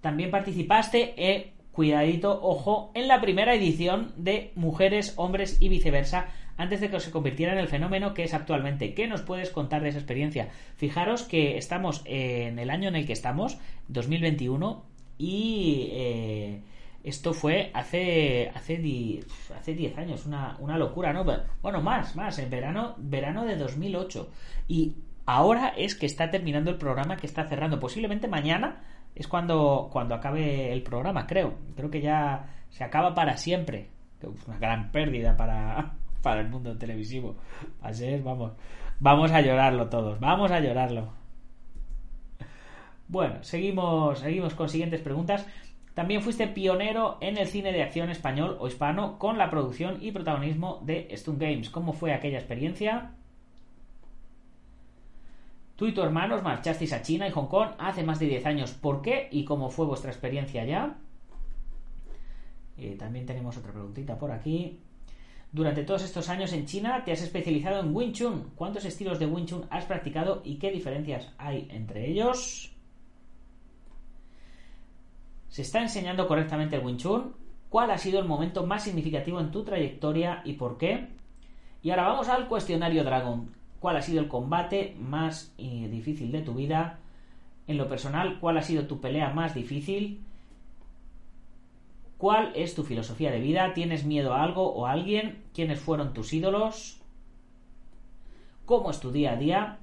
También 0.00 0.30
participaste 0.30 1.14
en 1.16 1.50
cuidadito, 1.72 2.40
ojo, 2.42 2.90
en 2.94 3.08
la 3.08 3.20
primera 3.20 3.54
edición 3.54 4.12
de 4.16 4.52
Mujeres, 4.56 5.14
Hombres 5.16 5.58
y 5.60 5.68
Viceversa, 5.68 6.26
antes 6.56 6.80
de 6.80 6.90
que 6.90 7.00
se 7.00 7.10
convirtiera 7.10 7.52
en 7.52 7.58
el 7.58 7.68
fenómeno 7.68 8.14
que 8.14 8.24
es 8.24 8.34
actualmente. 8.34 8.94
¿Qué 8.94 9.06
nos 9.06 9.22
puedes 9.22 9.50
contar 9.50 9.82
de 9.82 9.90
esa 9.90 9.98
experiencia? 9.98 10.48
Fijaros 10.76 11.22
que 11.22 11.56
estamos 11.56 12.02
en 12.04 12.58
el 12.58 12.70
año 12.70 12.88
en 12.88 12.96
el 12.96 13.06
que 13.06 13.12
estamos, 13.12 13.58
2021, 13.88 14.84
y 15.18 15.88
eh, 15.92 16.62
esto 17.04 17.32
fue 17.32 17.70
hace 17.74 18.50
hace 18.54 19.20
hace 19.56 19.74
10 19.74 19.98
años, 19.98 20.26
una, 20.26 20.56
una 20.58 20.76
locura, 20.76 21.12
¿no? 21.12 21.24
Bueno, 21.62 21.80
más, 21.80 22.16
más, 22.16 22.38
en 22.38 22.50
verano, 22.50 22.94
verano 22.98 23.44
de 23.44 23.56
2008. 23.56 24.30
Y 24.68 24.96
ahora 25.26 25.68
es 25.76 25.94
que 25.94 26.06
está 26.06 26.30
terminando 26.30 26.70
el 26.70 26.78
programa 26.78 27.16
que 27.16 27.26
está 27.26 27.44
cerrando. 27.46 27.78
Posiblemente 27.78 28.28
mañana 28.28 28.82
es 29.14 29.28
cuando, 29.28 29.88
cuando 29.92 30.14
acabe 30.14 30.72
el 30.72 30.82
programa, 30.82 31.26
creo. 31.26 31.54
Creo 31.76 31.90
que 31.90 32.00
ya 32.00 32.46
se 32.70 32.84
acaba 32.84 33.14
para 33.14 33.36
siempre. 33.36 33.90
Una 34.46 34.58
gran 34.58 34.90
pérdida 34.90 35.36
para, 35.36 35.94
para 36.22 36.40
el 36.40 36.48
mundo 36.48 36.76
televisivo. 36.76 37.36
Va 37.82 37.88
a 37.88 37.94
ser, 37.94 38.22
vamos, 38.22 38.52
vamos 39.00 39.30
a 39.30 39.40
llorarlo 39.40 39.88
todos, 39.88 40.18
vamos 40.20 40.50
a 40.50 40.60
llorarlo. 40.60 41.12
Bueno, 43.08 43.42
seguimos, 43.42 44.18
seguimos 44.18 44.54
con 44.54 44.68
siguientes 44.68 45.00
preguntas. 45.00 45.46
También 45.98 46.22
fuiste 46.22 46.46
pionero 46.46 47.18
en 47.20 47.38
el 47.38 47.48
cine 47.48 47.72
de 47.72 47.82
acción 47.82 48.08
español 48.08 48.56
o 48.60 48.68
hispano 48.68 49.18
con 49.18 49.36
la 49.36 49.50
producción 49.50 49.98
y 50.00 50.12
protagonismo 50.12 50.80
de 50.84 51.08
Stone 51.10 51.44
Games. 51.44 51.70
¿Cómo 51.70 51.92
fue 51.92 52.14
aquella 52.14 52.38
experiencia? 52.38 53.14
Tú 55.74 55.88
y 55.88 55.92
tu 55.92 56.00
hermano 56.00 56.36
os 56.36 56.44
marchasteis 56.44 56.92
a 56.92 57.02
China 57.02 57.26
y 57.26 57.32
Hong 57.32 57.48
Kong 57.48 57.70
hace 57.80 58.04
más 58.04 58.20
de 58.20 58.26
10 58.26 58.46
años. 58.46 58.74
¿Por 58.74 59.02
qué 59.02 59.28
y 59.32 59.44
cómo 59.44 59.70
fue 59.70 59.86
vuestra 59.86 60.12
experiencia 60.12 60.62
allá? 60.62 60.94
Eh, 62.76 62.94
también 62.96 63.26
tenemos 63.26 63.56
otra 63.56 63.72
preguntita 63.72 64.16
por 64.16 64.30
aquí. 64.30 64.78
Durante 65.50 65.82
todos 65.82 66.04
estos 66.04 66.28
años 66.28 66.52
en 66.52 66.64
China 66.64 67.02
te 67.04 67.10
has 67.10 67.22
especializado 67.22 67.80
en 67.80 67.92
Wing 67.92 68.12
Chun. 68.12 68.52
¿Cuántos 68.54 68.84
estilos 68.84 69.18
de 69.18 69.26
Wing 69.26 69.46
Chun 69.46 69.66
has 69.68 69.84
practicado 69.84 70.42
y 70.44 70.60
qué 70.60 70.70
diferencias 70.70 71.34
hay 71.38 71.66
entre 71.72 72.08
ellos? 72.08 72.77
¿Se 75.58 75.62
está 75.62 75.82
enseñando 75.82 76.28
correctamente 76.28 76.76
el 76.76 76.86
Wing 76.86 76.98
Chun? 76.98 77.34
¿Cuál 77.68 77.90
ha 77.90 77.98
sido 77.98 78.20
el 78.20 78.28
momento 78.28 78.64
más 78.64 78.84
significativo 78.84 79.40
en 79.40 79.50
tu 79.50 79.64
trayectoria 79.64 80.40
y 80.44 80.52
por 80.52 80.78
qué? 80.78 81.08
Y 81.82 81.90
ahora 81.90 82.06
vamos 82.06 82.28
al 82.28 82.46
cuestionario 82.46 83.02
Dragon. 83.02 83.50
Cuál 83.80 83.96
ha 83.96 84.02
sido 84.02 84.20
el 84.20 84.28
combate 84.28 84.94
más 85.00 85.52
eh, 85.58 85.88
difícil 85.90 86.30
de 86.30 86.42
tu 86.42 86.54
vida, 86.54 87.00
en 87.66 87.76
lo 87.76 87.88
personal, 87.88 88.38
cuál 88.38 88.56
ha 88.58 88.62
sido 88.62 88.86
tu 88.86 89.00
pelea 89.00 89.30
más 89.30 89.52
difícil, 89.56 90.20
cuál 92.18 92.52
es 92.54 92.76
tu 92.76 92.84
filosofía 92.84 93.32
de 93.32 93.40
vida, 93.40 93.74
tienes 93.74 94.04
miedo 94.04 94.34
a 94.34 94.44
algo 94.44 94.72
o 94.72 94.86
a 94.86 94.92
alguien, 94.92 95.42
quiénes 95.54 95.80
fueron 95.80 96.12
tus 96.12 96.32
ídolos, 96.32 97.00
cómo 98.64 98.92
es 98.92 99.00
tu 99.00 99.10
día 99.10 99.32
a 99.32 99.36
día 99.36 99.78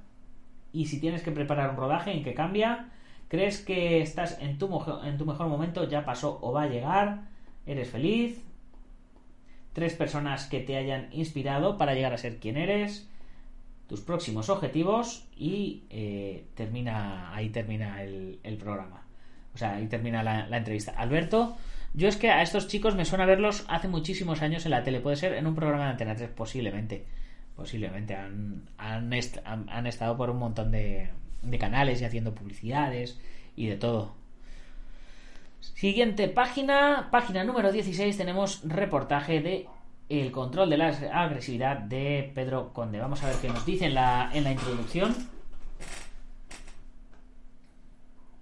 y 0.71 0.85
si 0.85 1.01
tienes 1.01 1.21
que 1.21 1.33
preparar 1.33 1.71
un 1.71 1.75
rodaje, 1.75 2.13
en 2.13 2.23
qué 2.23 2.33
cambia, 2.33 2.93
crees 3.27 3.61
que 3.61 4.01
estás 4.01 4.39
en 4.41 4.57
tu, 4.57 4.69
en 5.03 5.17
tu 5.17 5.25
mejor 5.25 5.47
momento, 5.47 5.87
ya 5.87 6.05
pasó 6.05 6.39
o 6.41 6.51
va 6.51 6.63
a 6.63 6.67
llegar, 6.67 7.21
eres 7.65 7.89
feliz, 7.89 8.43
tres 9.73 9.93
personas 9.93 10.45
que 10.45 10.61
te 10.61 10.77
hayan 10.77 11.09
inspirado 11.11 11.77
para 11.77 11.93
llegar 11.93 12.13
a 12.13 12.17
ser 12.17 12.37
quien 12.37 12.57
eres, 12.57 13.09
tus 13.87 14.01
próximos 14.01 14.49
objetivos 14.49 15.27
y 15.35 15.83
eh, 15.89 16.45
termina 16.55 17.35
ahí 17.35 17.49
termina 17.49 18.01
el, 18.01 18.57
programa. 18.59 19.03
O 19.53 19.57
sea, 19.57 19.75
ahí 19.75 19.87
termina 19.87 20.23
la, 20.23 20.57
entrevista. 20.57 20.93
Alberto, 20.97 21.57
yo 21.93 22.07
es 22.07 22.17
que 22.17 22.29
a 22.29 22.41
estos 22.41 22.67
chicos 22.67 22.95
me 22.95 23.05
suena 23.05 23.25
verlos 23.25 23.65
hace 23.67 23.87
muchísimos 23.87 24.41
años 24.41 24.65
en 24.65 24.71
la 24.71 24.83
tele. 24.83 25.01
Puede 25.01 25.17
ser 25.17 25.33
en 25.33 25.45
un 25.45 25.55
programa 25.55 25.85
de 25.85 25.91
Antena 25.91 26.15
3, 26.15 26.29
posiblemente. 26.29 27.05
Posiblemente. 27.55 28.15
Han, 28.15 28.69
han, 28.77 29.87
estado 29.87 30.17
por 30.17 30.29
un 30.29 30.37
montón 30.37 30.71
de, 30.71 31.09
de 31.45 31.57
canales 31.57 32.01
y 32.01 32.05
haciendo 32.05 32.35
publicidades 32.35 33.19
y 33.55 33.67
de 33.67 33.77
todo. 33.77 34.13
Siguiente 35.73 36.27
página, 36.27 37.09
página 37.11 37.43
número 37.43 37.71
16, 37.71 38.17
tenemos 38.17 38.61
reportaje 38.63 39.41
de 39.41 39.67
el 40.07 40.31
control 40.31 40.69
de 40.69 40.77
la 40.77 40.89
agresividad 41.13 41.77
de 41.77 42.31
Pedro 42.35 42.71
Conde. 42.73 42.99
Vamos 42.99 43.23
a 43.23 43.27
ver 43.27 43.37
qué 43.41 43.49
nos 43.49 43.65
dice 43.65 43.85
en 43.85 43.95
la, 43.95 44.29
en 44.33 44.43
la 44.43 44.51
introducción. 44.51 45.15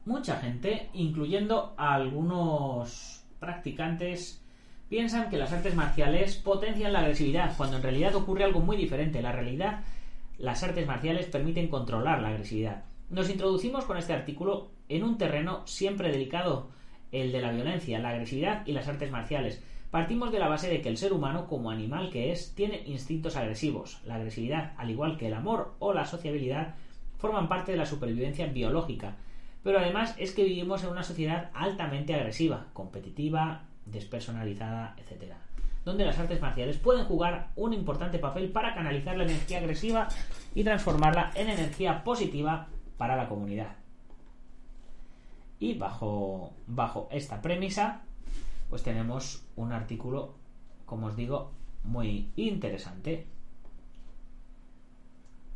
Mucha 0.05 0.37
gente, 0.37 0.89
incluyendo 0.93 1.73
algunos 1.77 3.23
practicantes, 3.39 4.43
piensan 4.89 5.29
que 5.29 5.37
las 5.37 5.53
artes 5.53 5.75
marciales 5.75 6.35
potencian 6.35 6.91
la 6.91 6.99
agresividad, 6.99 7.55
cuando 7.55 7.77
en 7.77 7.83
realidad 7.83 8.13
ocurre 8.15 8.43
algo 8.43 8.59
muy 8.59 8.75
diferente. 8.75 9.21
La 9.21 9.31
realidad, 9.31 9.79
las 10.37 10.61
artes 10.63 10.85
marciales 10.85 11.27
permiten 11.27 11.69
controlar 11.69 12.21
la 12.21 12.27
agresividad. 12.27 12.83
Nos 13.13 13.29
introducimos 13.29 13.85
con 13.85 13.97
este 13.97 14.11
artículo 14.11 14.71
en 14.89 15.03
un 15.03 15.19
terreno 15.19 15.61
siempre 15.65 16.11
delicado, 16.11 16.69
el 17.11 17.31
de 17.31 17.41
la 17.41 17.51
violencia, 17.51 17.99
la 17.99 18.09
agresividad 18.09 18.65
y 18.65 18.71
las 18.71 18.87
artes 18.87 19.11
marciales 19.11 19.61
Partimos 19.93 20.31
de 20.31 20.39
la 20.39 20.47
base 20.47 20.67
de 20.69 20.81
que 20.81 20.89
el 20.89 20.97
ser 20.97 21.13
humano, 21.13 21.45
como 21.45 21.69
animal 21.69 22.09
que 22.09 22.31
es, 22.31 22.55
tiene 22.55 22.81
instintos 22.87 23.35
agresivos. 23.35 23.99
La 24.05 24.15
agresividad, 24.15 24.73
al 24.77 24.89
igual 24.89 25.19
que 25.19 25.27
el 25.27 25.35
amor 25.35 25.75
o 25.77 25.93
la 25.93 26.07
sociabilidad, 26.07 26.73
forman 27.19 27.47
parte 27.47 27.73
de 27.73 27.77
la 27.77 27.85
supervivencia 27.85 28.47
biológica. 28.47 29.17
Pero 29.61 29.77
además 29.77 30.15
es 30.17 30.31
que 30.31 30.45
vivimos 30.45 30.83
en 30.83 30.89
una 30.89 31.03
sociedad 31.03 31.51
altamente 31.53 32.15
agresiva, 32.15 32.65
competitiva, 32.73 33.65
despersonalizada, 33.85 34.95
etc. 34.97 35.33
Donde 35.85 36.05
las 36.05 36.17
artes 36.17 36.41
marciales 36.41 36.77
pueden 36.77 37.05
jugar 37.05 37.51
un 37.55 37.73
importante 37.73 38.17
papel 38.17 38.49
para 38.49 38.73
canalizar 38.73 39.15
la 39.15 39.25
energía 39.25 39.59
agresiva 39.59 40.07
y 40.55 40.63
transformarla 40.63 41.33
en 41.35 41.51
energía 41.51 42.03
positiva 42.03 42.69
para 42.97 43.15
la 43.15 43.27
comunidad. 43.27 43.75
Y 45.59 45.75
bajo, 45.75 46.53
bajo 46.67 47.07
esta 47.11 47.41
premisa, 47.41 48.01
pues 48.69 48.83
tenemos 48.83 49.45
un 49.55 49.71
artículo, 49.71 50.35
como 50.85 51.07
os 51.07 51.15
digo, 51.15 51.51
muy 51.83 52.31
interesante. 52.35 53.27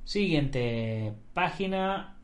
Siguiente 0.04 1.14
página. 1.34 2.18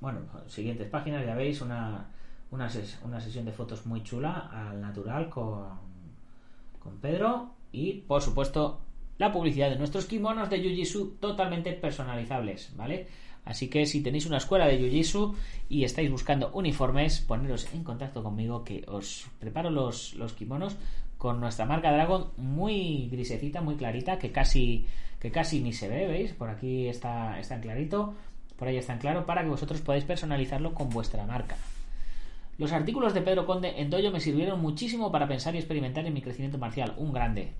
Bueno, 0.00 0.20
siguientes 0.46 0.88
páginas, 0.88 1.26
ya 1.26 1.34
veis, 1.34 1.60
una, 1.60 2.10
una, 2.50 2.68
sesión 2.68 3.44
de 3.44 3.52
fotos 3.52 3.86
muy 3.86 4.02
chula 4.02 4.50
al 4.52 4.80
natural 4.80 5.28
con, 5.28 5.78
con 6.78 6.98
Pedro. 6.98 7.54
Y, 7.72 8.02
por 8.02 8.22
supuesto, 8.22 8.80
la 9.18 9.32
publicidad 9.32 9.70
de 9.70 9.76
nuestros 9.76 10.06
kimonos 10.06 10.50
de 10.50 10.62
Jiu-Jitsu 10.62 11.18
totalmente 11.18 11.72
personalizables, 11.72 12.74
¿vale? 12.76 13.08
Así 13.46 13.68
que 13.68 13.86
si 13.86 14.02
tenéis 14.02 14.26
una 14.26 14.38
escuela 14.38 14.66
de 14.66 14.78
Jiu-Jitsu 14.78 15.34
y 15.68 15.84
estáis 15.84 16.10
buscando 16.10 16.50
uniformes, 16.52 17.20
poneros 17.20 17.72
en 17.72 17.84
contacto 17.84 18.22
conmigo 18.22 18.64
que 18.64 18.84
os 18.88 19.28
preparo 19.38 19.70
los, 19.70 20.14
los 20.16 20.32
kimonos 20.32 20.76
con 21.16 21.40
nuestra 21.40 21.64
marca 21.64 21.92
Dragon 21.92 22.32
muy 22.36 23.08
grisecita, 23.08 23.60
muy 23.60 23.76
clarita, 23.76 24.18
que 24.18 24.32
casi, 24.32 24.86
que 25.20 25.30
casi 25.30 25.60
ni 25.60 25.72
se 25.72 25.88
ve, 25.88 26.08
¿veis? 26.08 26.32
Por 26.32 26.50
aquí 26.50 26.88
está, 26.88 27.38
está 27.38 27.54
en 27.54 27.60
clarito, 27.62 28.14
por 28.58 28.66
ahí 28.66 28.76
está 28.76 28.94
en 28.94 28.98
claro, 28.98 29.24
para 29.24 29.42
que 29.42 29.48
vosotros 29.48 29.80
podáis 29.80 30.04
personalizarlo 30.04 30.74
con 30.74 30.90
vuestra 30.90 31.24
marca. 31.24 31.56
Los 32.58 32.72
artículos 32.72 33.14
de 33.14 33.20
Pedro 33.20 33.46
Conde 33.46 33.80
en 33.80 33.90
Dojo 33.90 34.10
me 34.10 34.20
sirvieron 34.20 34.60
muchísimo 34.60 35.12
para 35.12 35.28
pensar 35.28 35.54
y 35.54 35.58
experimentar 35.58 36.04
en 36.04 36.14
mi 36.14 36.22
crecimiento 36.22 36.58
marcial. 36.58 36.94
Un 36.96 37.12
grande. 37.12 37.52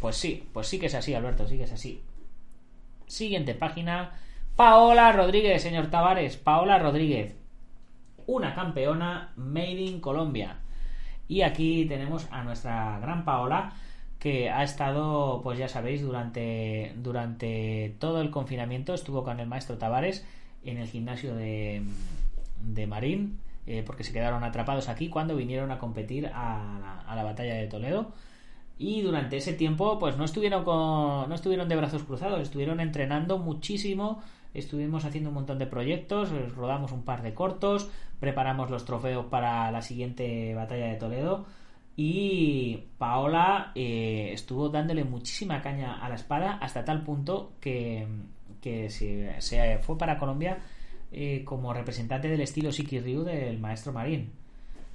Pues 0.00 0.16
sí, 0.16 0.44
pues 0.52 0.66
sí 0.66 0.78
que 0.78 0.86
es 0.86 0.94
así, 0.94 1.14
Alberto, 1.14 1.46
sí 1.46 1.56
que 1.56 1.64
es 1.64 1.72
así. 1.72 2.02
Siguiente 3.06 3.54
página. 3.54 4.12
Paola 4.60 5.10
Rodríguez, 5.12 5.62
señor 5.62 5.86
Tavares. 5.86 6.36
Paola 6.36 6.78
Rodríguez. 6.78 7.34
Una 8.26 8.54
campeona 8.54 9.32
made 9.34 9.80
in 9.80 10.02
Colombia. 10.02 10.58
Y 11.28 11.40
aquí 11.40 11.86
tenemos 11.86 12.28
a 12.30 12.44
nuestra 12.44 12.98
gran 13.00 13.24
Paola 13.24 13.72
que 14.18 14.50
ha 14.50 14.62
estado, 14.62 15.40
pues 15.42 15.58
ya 15.58 15.66
sabéis, 15.66 16.02
durante, 16.02 16.92
durante 16.98 17.96
todo 17.98 18.20
el 18.20 18.30
confinamiento 18.30 18.92
estuvo 18.92 19.24
con 19.24 19.40
el 19.40 19.46
maestro 19.46 19.78
Tavares 19.78 20.26
en 20.62 20.76
el 20.76 20.88
gimnasio 20.88 21.34
de, 21.34 21.82
de 22.60 22.86
Marín, 22.86 23.40
eh, 23.66 23.82
porque 23.86 24.04
se 24.04 24.12
quedaron 24.12 24.44
atrapados 24.44 24.90
aquí 24.90 25.08
cuando 25.08 25.36
vinieron 25.36 25.70
a 25.70 25.78
competir 25.78 26.26
a 26.34 27.06
la, 27.08 27.22
batalla 27.22 27.54
de 27.54 27.66
Toledo. 27.66 28.12
Y 28.76 29.00
durante 29.00 29.38
ese 29.38 29.54
tiempo, 29.54 29.98
pues 29.98 30.18
no 30.18 30.24
estuvieron, 30.26 30.64
con, 30.64 31.30
no 31.30 31.34
estuvieron 31.34 31.66
de 31.66 31.76
brazos 31.76 32.02
cruzados, 32.02 32.42
estuvieron 32.42 32.80
entrenando 32.80 33.38
muchísimo 33.38 34.22
estuvimos 34.54 35.04
haciendo 35.04 35.30
un 35.30 35.34
montón 35.34 35.58
de 35.58 35.66
proyectos, 35.66 36.30
rodamos 36.54 36.92
un 36.92 37.02
par 37.02 37.22
de 37.22 37.34
cortos, 37.34 37.90
preparamos 38.18 38.70
los 38.70 38.84
trofeos 38.84 39.26
para 39.26 39.70
la 39.70 39.82
siguiente 39.82 40.54
batalla 40.54 40.86
de 40.86 40.96
Toledo 40.96 41.46
y 41.96 42.84
Paola 42.98 43.72
eh, 43.74 44.30
estuvo 44.32 44.68
dándole 44.68 45.04
muchísima 45.04 45.60
caña 45.60 46.04
a 46.04 46.08
la 46.08 46.14
espada 46.14 46.54
hasta 46.54 46.84
tal 46.84 47.02
punto 47.02 47.52
que, 47.60 48.06
se, 48.88 49.78
fue 49.82 49.98
para 49.98 50.18
Colombia 50.18 50.58
eh, 51.12 51.42
como 51.44 51.74
representante 51.74 52.28
del 52.28 52.40
estilo 52.40 52.72
Siki 52.72 53.00
Ryu 53.00 53.24
del 53.24 53.58
maestro 53.58 53.92
Marín. 53.92 54.32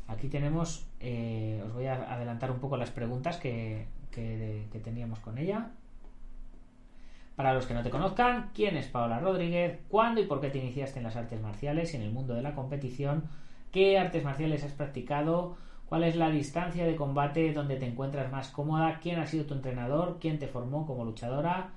Aquí 0.08 0.30
tenemos, 0.30 0.88
eh, 1.00 1.62
os 1.66 1.74
voy 1.74 1.86
a 1.88 2.14
adelantar 2.14 2.52
un 2.52 2.60
poco 2.60 2.78
las 2.78 2.92
preguntas 2.92 3.38
que 3.38 3.88
teníamos 4.84 5.20
con 5.20 5.38
ella. 5.38 5.72
Para 7.36 7.54
los 7.54 7.66
que 7.66 7.74
no 7.74 7.84
te 7.84 7.90
conozcan, 7.90 8.52
¿quién 8.54 8.78
es 8.78 8.88
Paola 8.88 9.20
Rodríguez? 9.20 9.80
¿Cuándo 9.90 10.22
y 10.22 10.26
por 10.26 10.40
qué 10.40 10.50
te 10.50 10.60
iniciaste 10.60 11.00
en 11.00 11.04
las 11.04 11.18
artes 11.18 11.42
marciales 11.42 11.94
y 11.94 11.98
en 11.98 12.04
el 12.04 12.12
mundo 12.12 12.34
de 12.34 12.42
la 12.42 12.56
competición? 12.56 13.26
¿Qué 13.72 14.00
artes 14.00 14.24
marciales 14.24 14.64
has 14.64 14.72
practicado? 14.72 15.58
¿Cuál 15.88 16.06
es 16.06 16.16
la 16.16 16.30
distancia 16.30 16.86
de 16.86 16.96
combate 16.96 17.52
donde 17.52 17.76
te 17.76 17.88
encuentras 17.88 18.32
más 18.32 18.48
cómoda? 18.50 19.00
¿Quién 19.02 19.20
ha 19.20 19.28
sido 19.28 19.46
tu 19.46 19.54
entrenador? 19.54 20.18
¿Quién 20.22 20.40
te 20.40 20.48
formó 20.48 20.86
como 20.86 21.04
luchadora? 21.04 21.72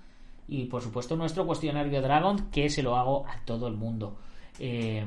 Y 0.47 0.67
por 0.67 0.81
supuesto 0.81 1.17
nuestro 1.17 1.45
cuestionario 1.45 2.01
Dragon, 2.03 2.51
que 2.51 2.71
se 2.71 2.85
lo 2.85 2.97
hago 2.97 3.27
a 3.27 3.45
todo 3.45 3.67
el 3.67 3.75
mundo. 3.75 4.17
Eh, 4.61 5.05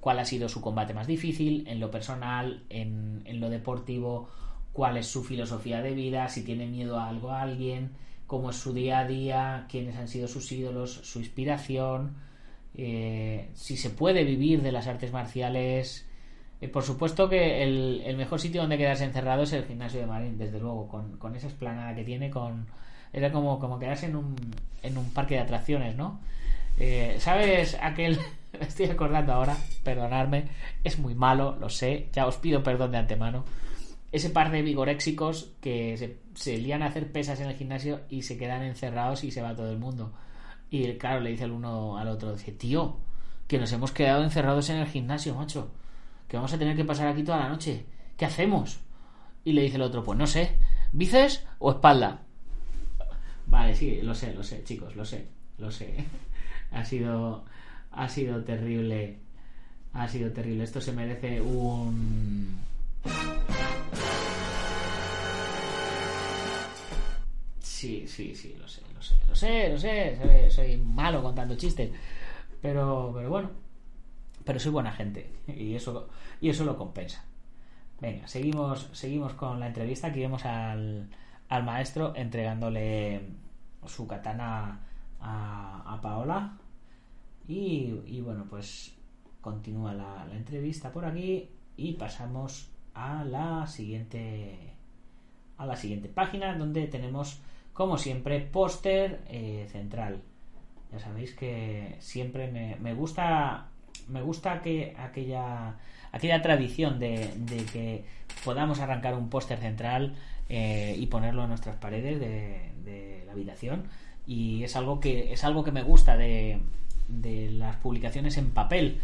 ¿Cuál 0.00 0.18
ha 0.18 0.24
sido 0.24 0.48
su 0.48 0.60
combate 0.60 0.94
más 0.94 1.06
difícil? 1.06 1.64
En 1.68 1.78
lo 1.78 1.92
personal, 1.92 2.64
en, 2.70 3.22
en 3.24 3.40
lo 3.40 3.48
deportivo, 3.48 4.28
¿cuál 4.72 4.96
es 4.96 5.06
su 5.06 5.22
filosofía 5.22 5.80
de 5.80 5.92
vida? 5.92 6.28
Si 6.28 6.44
tiene 6.44 6.66
miedo 6.66 6.98
a 6.98 7.08
algo 7.08 7.30
a 7.30 7.42
alguien 7.42 7.92
cómo 8.32 8.48
es 8.48 8.56
su 8.56 8.72
día 8.72 9.00
a 9.00 9.06
día, 9.06 9.66
quiénes 9.68 9.94
han 9.94 10.08
sido 10.08 10.26
sus 10.26 10.50
ídolos, 10.52 10.90
su 10.90 11.18
inspiración, 11.18 12.16
eh, 12.74 13.50
si 13.52 13.76
se 13.76 13.90
puede 13.90 14.24
vivir 14.24 14.62
de 14.62 14.72
las 14.72 14.86
artes 14.86 15.12
marciales. 15.12 16.08
Eh, 16.62 16.68
por 16.68 16.82
supuesto 16.82 17.28
que 17.28 17.62
el, 17.62 18.16
mejor 18.16 18.40
sitio 18.40 18.62
donde 18.62 18.78
quedarse 18.78 19.04
encerrado 19.04 19.42
es 19.42 19.52
el 19.52 19.66
gimnasio 19.66 20.00
de 20.00 20.06
Marín, 20.06 20.38
desde 20.38 20.58
luego, 20.60 20.88
con, 20.88 21.36
esa 21.36 21.46
esplanada 21.46 21.94
que 21.94 22.04
tiene, 22.04 22.30
con 22.30 22.68
era 23.12 23.30
como, 23.30 23.78
quedarse 23.78 24.06
en 24.06 24.16
un, 24.16 24.34
en 24.82 24.96
un 24.96 25.12
parque 25.12 25.34
de 25.34 25.40
atracciones, 25.40 25.94
¿no? 25.94 26.18
Eh, 26.78 27.16
¿Sabes 27.18 27.76
aquel? 27.82 28.18
Me 28.58 28.64
estoy 28.66 28.86
acordando 28.86 29.34
ahora, 29.34 29.58
perdonadme, 29.84 30.44
es 30.84 30.98
muy 30.98 31.14
malo, 31.14 31.58
lo 31.60 31.68
sé, 31.68 32.08
ya 32.14 32.26
os 32.26 32.38
pido 32.38 32.62
perdón 32.62 32.92
de 32.92 32.96
antemano 32.96 33.44
ese 34.12 34.28
par 34.28 34.50
de 34.50 34.60
vigoréxicos 34.60 35.54
que 35.60 35.96
se, 35.96 36.18
se 36.34 36.58
lían 36.58 36.82
a 36.82 36.86
hacer 36.86 37.10
pesas 37.10 37.40
en 37.40 37.48
el 37.48 37.56
gimnasio 37.56 38.02
y 38.10 38.22
se 38.22 38.36
quedan 38.36 38.62
encerrados 38.62 39.24
y 39.24 39.30
se 39.30 39.40
va 39.40 39.56
todo 39.56 39.72
el 39.72 39.78
mundo. 39.78 40.12
Y 40.70 40.96
claro, 40.98 41.20
le 41.20 41.30
dice 41.30 41.44
el 41.44 41.50
uno 41.50 41.96
al 41.96 42.08
otro, 42.08 42.32
dice, 42.32 42.52
tío, 42.52 42.98
que 43.46 43.58
nos 43.58 43.72
hemos 43.72 43.90
quedado 43.92 44.22
encerrados 44.22 44.68
en 44.70 44.76
el 44.76 44.86
gimnasio, 44.86 45.34
macho, 45.34 45.70
que 46.28 46.36
vamos 46.36 46.52
a 46.52 46.58
tener 46.58 46.76
que 46.76 46.84
pasar 46.84 47.08
aquí 47.08 47.22
toda 47.22 47.40
la 47.40 47.48
noche. 47.48 47.86
¿Qué 48.16 48.26
hacemos? 48.26 48.80
Y 49.44 49.52
le 49.52 49.62
dice 49.62 49.76
el 49.76 49.82
otro, 49.82 50.04
pues 50.04 50.18
no 50.18 50.26
sé, 50.26 50.58
¿bíceps 50.92 51.44
o 51.58 51.72
espalda? 51.72 52.22
Vale, 53.46 53.74
sí, 53.74 54.00
lo 54.02 54.14
sé, 54.14 54.34
lo 54.34 54.42
sé, 54.42 54.62
chicos, 54.64 54.94
lo 54.94 55.04
sé, 55.04 55.26
lo 55.58 55.70
sé. 55.70 55.94
ha 56.70 56.84
sido, 56.84 57.44
ha 57.90 58.08
sido 58.08 58.44
terrible, 58.44 59.18
ha 59.92 60.06
sido 60.08 60.32
terrible. 60.32 60.64
Esto 60.64 60.80
se 60.80 60.92
merece 60.92 61.40
un 61.40 62.58
Sí, 67.82 68.06
sí, 68.06 68.32
sí, 68.36 68.54
lo 68.60 68.68
sé, 68.68 68.80
lo 68.94 69.02
sé, 69.02 69.16
lo 69.26 69.34
sé, 69.34 69.70
lo 69.70 69.78
sé. 69.78 70.50
Soy, 70.50 70.76
malo 70.76 71.20
contando 71.20 71.56
chistes. 71.56 71.90
Pero, 72.60 73.10
pero 73.12 73.28
bueno. 73.28 73.50
Pero 74.44 74.60
soy 74.60 74.70
buena 74.70 74.92
gente. 74.92 75.32
Y 75.48 75.74
eso, 75.74 76.08
y 76.40 76.48
eso 76.50 76.64
lo 76.64 76.76
compensa. 76.76 77.24
Venga, 78.00 78.28
seguimos, 78.28 78.88
seguimos 78.92 79.32
con 79.34 79.58
la 79.58 79.66
entrevista. 79.66 80.06
Aquí 80.06 80.20
vemos 80.20 80.44
al, 80.44 81.08
al 81.48 81.64
maestro 81.64 82.14
entregándole 82.14 83.20
su 83.84 84.06
katana 84.06 84.80
a, 85.20 85.98
Paola. 86.00 86.56
Y, 87.48 88.20
bueno, 88.20 88.46
pues 88.48 88.94
continúa 89.40 89.92
la 89.92 90.28
entrevista 90.32 90.92
por 90.92 91.04
aquí. 91.04 91.50
Y 91.76 91.94
pasamos 91.94 92.70
a 92.94 93.24
la 93.24 93.66
siguiente 93.66 94.74
a 95.58 95.66
la 95.66 95.76
siguiente 95.76 96.08
página 96.08 96.56
donde 96.56 96.86
tenemos 96.88 97.40
como 97.72 97.96
siempre, 97.96 98.40
póster 98.40 99.22
eh, 99.28 99.66
central. 99.70 100.20
Ya 100.92 100.98
sabéis 100.98 101.34
que 101.34 101.96
siempre 102.00 102.48
me, 102.48 102.94
gusta 102.94 103.68
me 104.08 104.20
gusta 104.20 104.60
que 104.60 104.94
aquella 104.98 105.76
aquella 106.12 106.42
tradición 106.42 106.98
de, 106.98 107.32
de 107.36 107.64
que 107.64 108.04
podamos 108.44 108.80
arrancar 108.80 109.14
un 109.14 109.30
póster 109.30 109.58
central 109.58 110.14
eh, 110.50 110.94
y 110.98 111.06
ponerlo 111.06 111.44
en 111.44 111.48
nuestras 111.48 111.76
paredes 111.76 112.20
de, 112.20 112.72
de, 112.84 113.22
la 113.24 113.32
habitación 113.32 113.84
y 114.26 114.62
es 114.64 114.76
algo 114.76 115.00
que 115.00 115.32
es 115.32 115.42
algo 115.44 115.64
que 115.64 115.72
me 115.72 115.82
gusta 115.82 116.18
de, 116.18 116.60
de 117.08 117.50
las 117.52 117.76
publicaciones 117.76 118.36
en 118.36 118.50
papel 118.50 119.00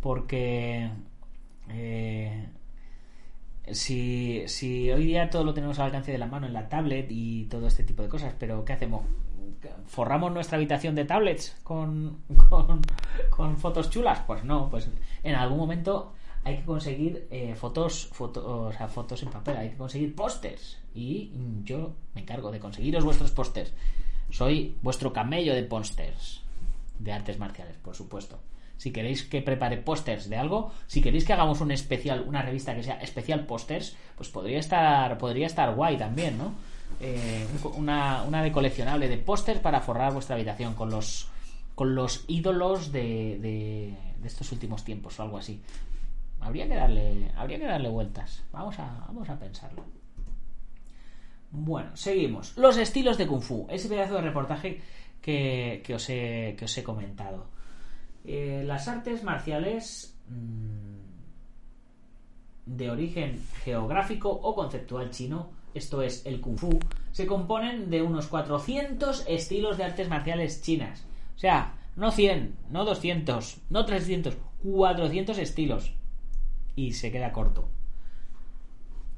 porque 0.00 0.90
eh, 1.68 2.48
si, 3.72 4.42
si 4.46 4.90
hoy 4.90 5.06
día 5.06 5.30
todo 5.30 5.44
lo 5.44 5.54
tenemos 5.54 5.78
al 5.78 5.86
alcance 5.86 6.12
de 6.12 6.18
la 6.18 6.26
mano 6.26 6.46
en 6.46 6.52
la 6.52 6.68
tablet 6.68 7.06
y 7.10 7.44
todo 7.44 7.66
este 7.66 7.84
tipo 7.84 8.02
de 8.02 8.08
cosas, 8.08 8.34
pero 8.38 8.64
¿qué 8.64 8.72
hacemos? 8.72 9.02
¿Forramos 9.86 10.32
nuestra 10.32 10.56
habitación 10.56 10.94
de 10.94 11.04
tablets 11.04 11.56
con, 11.62 12.18
con, 12.48 12.80
con 13.30 13.56
fotos 13.56 13.90
chulas? 13.90 14.20
Pues 14.26 14.44
no, 14.44 14.68
pues 14.70 14.88
en 15.22 15.34
algún 15.34 15.58
momento 15.58 16.14
hay 16.44 16.58
que 16.58 16.64
conseguir 16.64 17.26
eh, 17.30 17.54
fotos, 17.54 18.08
foto, 18.12 18.66
o 18.66 18.72
sea, 18.72 18.88
fotos 18.88 19.22
en 19.22 19.30
papel, 19.30 19.56
hay 19.56 19.70
que 19.70 19.76
conseguir 19.76 20.14
pósters. 20.14 20.78
Y 20.94 21.32
yo 21.64 21.94
me 22.14 22.22
encargo 22.22 22.50
de 22.50 22.60
conseguiros 22.60 23.04
vuestros 23.04 23.30
pósters. 23.32 23.72
Soy 24.30 24.76
vuestro 24.82 25.12
camello 25.12 25.54
de 25.54 25.62
pósters 25.64 26.42
de 26.98 27.12
artes 27.12 27.38
marciales, 27.38 27.76
por 27.76 27.94
supuesto. 27.94 28.38
Si 28.78 28.90
queréis 28.90 29.24
que 29.24 29.42
prepare 29.42 29.76
pósters 29.76 30.30
de 30.30 30.36
algo, 30.38 30.72
si 30.86 31.02
queréis 31.02 31.26
que 31.26 31.34
hagamos 31.34 31.60
un 31.60 31.72
especial, 31.72 32.24
una 32.26 32.40
revista 32.40 32.74
que 32.74 32.82
sea 32.82 33.02
especial 33.02 33.44
pósters, 33.44 33.96
pues 34.16 34.30
podría 34.30 34.58
estar, 34.58 35.18
podría 35.18 35.46
estar 35.46 35.74
guay 35.74 35.98
también, 35.98 36.38
¿no? 36.38 36.54
Eh, 37.00 37.46
una, 37.74 38.22
una 38.22 38.42
de 38.42 38.50
coleccionable 38.50 39.08
de 39.08 39.18
pósters 39.18 39.60
para 39.60 39.80
forrar 39.80 40.14
vuestra 40.14 40.36
habitación 40.36 40.72
con 40.74 40.90
los 40.90 41.28
con 41.74 41.94
los 41.94 42.24
ídolos 42.26 42.90
de, 42.90 43.38
de, 43.38 43.94
de 44.18 44.26
estos 44.26 44.50
últimos 44.50 44.82
tiempos 44.84 45.20
o 45.20 45.22
algo 45.22 45.38
así. 45.38 45.60
Habría 46.40 46.66
que 46.66 46.74
darle, 46.74 47.30
habría 47.36 47.58
que 47.58 47.66
darle 47.66 47.88
vueltas. 47.88 48.42
Vamos 48.50 48.78
a, 48.78 49.04
vamos 49.06 49.28
a 49.28 49.38
pensarlo. 49.38 49.84
Bueno, 51.50 51.96
seguimos. 51.96 52.56
Los 52.56 52.76
estilos 52.76 53.16
de 53.16 53.26
Kung 53.26 53.42
Fu. 53.42 53.66
Ese 53.70 53.88
pedazo 53.88 54.14
de 54.14 54.22
reportaje 54.22 54.80
que, 55.22 55.82
que, 55.84 55.94
os, 55.94 56.08
he, 56.10 56.56
que 56.58 56.64
os 56.64 56.78
he 56.78 56.82
comentado. 56.82 57.46
Eh, 58.24 58.62
las 58.66 58.88
artes 58.88 59.22
marciales 59.22 60.16
mmm, 60.28 60.98
de 62.66 62.90
origen 62.90 63.40
geográfico 63.64 64.30
o 64.30 64.54
conceptual 64.54 65.10
chino, 65.10 65.50
esto 65.74 66.02
es 66.02 66.26
el 66.26 66.40
Kung 66.40 66.58
Fu, 66.58 66.78
se 67.12 67.26
componen 67.26 67.90
de 67.90 68.02
unos 68.02 68.26
400 68.26 69.24
estilos 69.26 69.78
de 69.78 69.84
artes 69.84 70.08
marciales 70.08 70.62
chinas. 70.62 71.04
O 71.36 71.38
sea, 71.38 71.74
no 71.96 72.10
100, 72.10 72.54
no 72.70 72.84
200, 72.84 73.62
no 73.70 73.84
300, 73.84 74.36
400 74.62 75.38
estilos 75.38 75.94
y 76.76 76.92
se 76.92 77.10
queda 77.10 77.32
corto. 77.32 77.68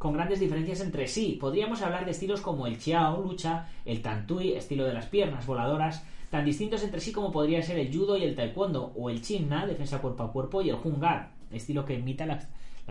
Con 0.01 0.15
grandes 0.15 0.41
diferencias 0.41 0.81
entre 0.81 1.07
sí. 1.07 1.37
Podríamos 1.39 1.83
hablar 1.83 2.07
de 2.07 2.13
estilos 2.13 2.41
como 2.41 2.67
el 2.67 2.79
Chiao, 2.79 3.21
lucha, 3.21 3.69
el 3.85 4.01
Tantui, 4.01 4.55
estilo 4.55 4.87
de 4.87 4.95
las 4.95 5.05
piernas 5.05 5.45
voladoras, 5.45 6.07
tan 6.31 6.47
distintos 6.47 6.83
entre 6.83 7.01
sí 7.01 7.13
como 7.13 7.31
podría 7.31 7.61
ser 7.61 7.79
el 7.79 7.95
Judo 7.95 8.17
y 8.17 8.23
el 8.23 8.35
Taekwondo, 8.35 8.95
o 8.97 9.11
el 9.11 9.21
Chinna, 9.21 9.67
defensa 9.67 10.01
cuerpo 10.01 10.23
a 10.23 10.33
cuerpo, 10.33 10.63
y 10.63 10.71
el 10.71 10.79
Hungar, 10.83 11.33
estilo 11.51 11.85
que 11.85 11.99
imita 11.99 12.25
las, 12.25 12.49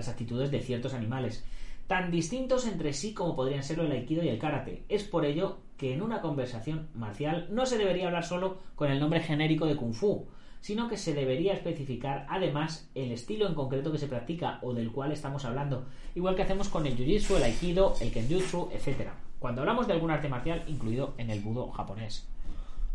actitudes 0.08 0.52
de 0.52 0.62
ciertos 0.62 0.94
animales. 0.94 1.44
Tan 1.88 2.12
distintos 2.12 2.68
entre 2.68 2.94
sí 2.94 3.16
como 3.16 3.36
podrían 3.36 3.64
serlo 3.64 3.86
el 3.86 3.92
Aikido 3.92 4.24
y 4.24 4.30
el 4.30 4.38
Karate. 4.38 4.84
Es 4.88 5.04
por 5.04 5.26
ello 5.26 5.58
que 5.78 5.96
en 5.96 6.04
una 6.04 6.22
conversación 6.22 6.90
marcial 6.94 7.48
no 7.50 7.66
se 7.66 7.80
debería 7.80 8.06
hablar 8.06 8.24
solo 8.24 8.60
con 8.76 8.92
el 8.92 9.00
nombre 9.00 9.22
genérico 9.22 9.66
de 9.66 9.78
Kung 9.78 9.96
Fu, 9.96 10.28
sino 10.62 10.90
que 10.90 10.98
se 10.98 11.14
debería 11.14 11.54
especificar 11.54 12.26
además 12.30 12.90
el 12.96 13.12
estilo 13.12 13.48
en 13.48 13.56
concreto 13.56 13.92
que 13.92 13.98
se 13.98 14.08
practica 14.08 14.60
o 14.62 14.74
del 14.74 14.92
cual 14.92 15.12
estamos 15.12 15.46
hablando, 15.46 15.86
igual 16.16 16.36
que 16.36 16.44
hacemos 16.44 16.70
con 16.70 16.86
el 16.86 16.98
jiu-jitsu, 16.98 17.38
el 17.38 17.44
aikido, 17.44 17.94
el 18.02 18.12
kenjutsu, 18.12 18.70
etc. 18.74 19.10
Cuando 19.40 19.62
hablamos 19.62 19.88
de 19.88 19.94
algún 19.94 20.12
arte 20.12 20.28
marcial 20.28 20.64
incluido 20.68 21.14
en 21.18 21.30
el 21.30 21.40
budo 21.40 21.72
japonés. 21.72 22.28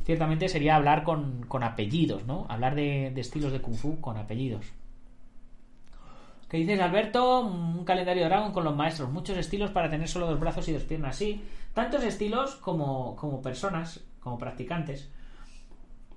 Ciertamente 0.05 0.50
sería 0.50 0.77
hablar 0.77 1.03
con, 1.03 1.46
con 1.48 1.62
apellidos, 1.62 2.27
¿no? 2.27 2.46
Hablar 2.50 2.74
de, 2.74 3.11
de, 3.14 3.20
estilos 3.20 3.53
de 3.53 3.62
kung 3.62 3.77
fu 3.77 4.00
con 4.03 4.18
apellidos. 4.18 4.66
¿Qué 6.50 6.59
dices, 6.59 6.79
Alberto? 6.79 7.40
Un 7.40 7.85
calendario 7.87 8.27
Dragon 8.27 8.53
con 8.53 8.64
los 8.64 8.77
maestros. 8.77 9.11
Muchos 9.11 9.38
estilos 9.38 9.70
para 9.70 9.88
tener 9.88 10.07
solo 10.07 10.27
dos 10.27 10.38
brazos 10.38 10.68
y 10.68 10.72
dos 10.72 10.83
piernas. 10.83 11.16
Sí, 11.16 11.42
tantos 11.72 12.05
estilos 12.05 12.57
como, 12.57 13.16
como 13.16 13.40
personas, 13.40 14.05
como 14.20 14.37
practicantes. 14.37 15.11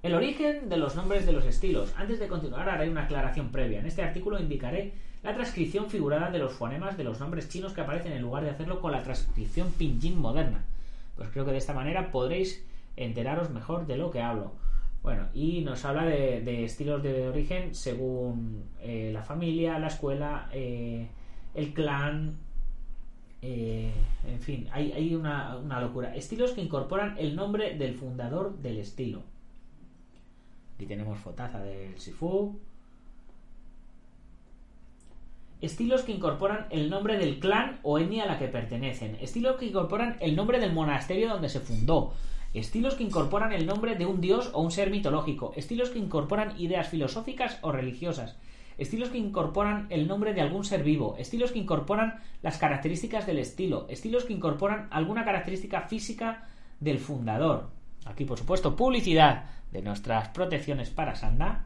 El 0.04 0.14
origen 0.14 0.70
de 0.70 0.78
los 0.78 0.96
nombres 0.96 1.26
de 1.26 1.32
los 1.32 1.46
estilos. 1.46 1.94
Antes 1.98 2.20
de 2.20 2.28
continuar 2.28 2.70
haré 2.70 2.90
una 2.90 3.04
aclaración 3.04 3.52
previa. 3.52 3.80
En 3.80 3.88
este 3.88 4.04
artículo 4.04 4.40
indicaré 4.40 4.94
la 5.24 5.34
transcripción 5.34 5.90
figurada 5.90 6.30
de 6.30 6.40
los 6.40 6.54
fonemas 6.54 6.98
de 6.98 7.04
los 7.04 7.20
nombres 7.20 7.50
chinos 7.50 7.74
que 7.74 7.82
aparecen 7.82 8.12
en 8.12 8.22
lugar 8.22 8.44
de 8.44 8.52
hacerlo 8.52 8.80
con 8.80 8.92
la 8.92 9.02
transcripción 9.02 9.72
pinyin 9.72 10.18
moderna. 10.20 10.64
Pues 11.16 11.30
creo 11.30 11.46
que 11.46 11.52
de 11.52 11.58
esta 11.58 11.74
manera 11.74 12.12
podréis 12.12 12.64
enteraros 12.96 13.50
mejor 13.50 13.88
de 13.88 13.98
lo 13.98 14.12
que 14.12 14.22
hablo. 14.22 14.54
Bueno, 15.02 15.28
y 15.34 15.62
nos 15.62 15.84
habla 15.84 16.06
de, 16.06 16.64
estilos 16.64 17.02
de 17.02 17.28
origen 17.28 17.74
según 17.74 18.66
eh, 18.82 19.10
la 19.14 19.24
familia, 19.24 19.80
la 19.80 19.88
escuela, 19.88 20.50
eh, 20.52 21.08
el 21.56 21.74
clan, 21.74 22.38
eh, 23.42 23.92
en 24.28 24.40
fin, 24.40 24.68
hay, 24.72 25.16
una 25.16 25.82
locura. 25.82 26.16
Estilos 26.16 26.52
que 26.52 26.62
incorporan 26.62 27.16
el 27.18 27.36
nombre 27.36 27.78
del 27.78 27.96
fundador 27.96 28.58
del 28.60 28.78
estilo. 28.78 29.24
Aquí 30.78 30.86
tenemos 30.86 31.18
fotaza 31.18 31.60
del 31.64 31.98
Sifu. 32.00 32.56
Estilos 35.60 36.04
que 36.04 36.12
incorporan 36.12 36.68
el 36.70 36.92
nombre 36.92 37.18
del 37.18 37.40
clan 37.40 37.80
o 37.82 37.98
etnia 37.98 38.26
a 38.26 38.28
la 38.28 38.38
que 38.38 38.48
pertenecen. 38.48 39.18
Estilos 39.20 39.56
que 39.56 39.66
incorporan 39.66 40.18
el 40.20 40.36
nombre 40.36 40.60
del 40.60 40.74
monasterio 40.74 41.30
donde 41.30 41.50
se 41.50 41.62
fundó. 41.62 42.14
Estilos 42.54 42.94
que 42.94 43.04
incorporan 43.04 43.54
el 43.54 43.66
nombre 43.66 43.96
de 43.96 44.06
un 44.06 44.22
dios 44.22 44.52
o 44.54 44.62
un 44.62 44.70
ser 44.70 44.92
mitológico. 44.92 45.52
Estilos 45.56 45.90
que 45.90 45.98
incorporan 45.98 46.54
ideas 46.62 46.90
filosóficas 46.90 47.58
o 47.64 47.72
religiosas. 47.72 48.36
Estilos 48.78 49.10
que 49.10 49.18
incorporan 49.18 49.88
el 49.90 50.08
nombre 50.08 50.36
de 50.36 50.42
algún 50.42 50.64
ser 50.64 50.84
vivo. 50.84 51.16
Estilos 51.18 51.54
que 51.54 51.58
incorporan 51.58 52.20
las 52.44 52.60
características 52.60 53.26
del 53.26 53.40
estilo. 53.40 53.88
Estilos 53.90 54.26
que 54.26 54.34
incorporan 54.34 54.90
alguna 54.92 55.26
característica 55.26 55.82
física 55.82 56.48
del 56.80 57.00
fundador. 57.00 57.77
Aquí, 58.10 58.26
por 58.26 58.38
supuesto, 58.38 58.76
publicidad 58.76 59.46
de 59.72 59.82
nuestras 59.82 60.30
protecciones 60.30 60.90
para 60.90 61.16
Sanda. 61.16 61.66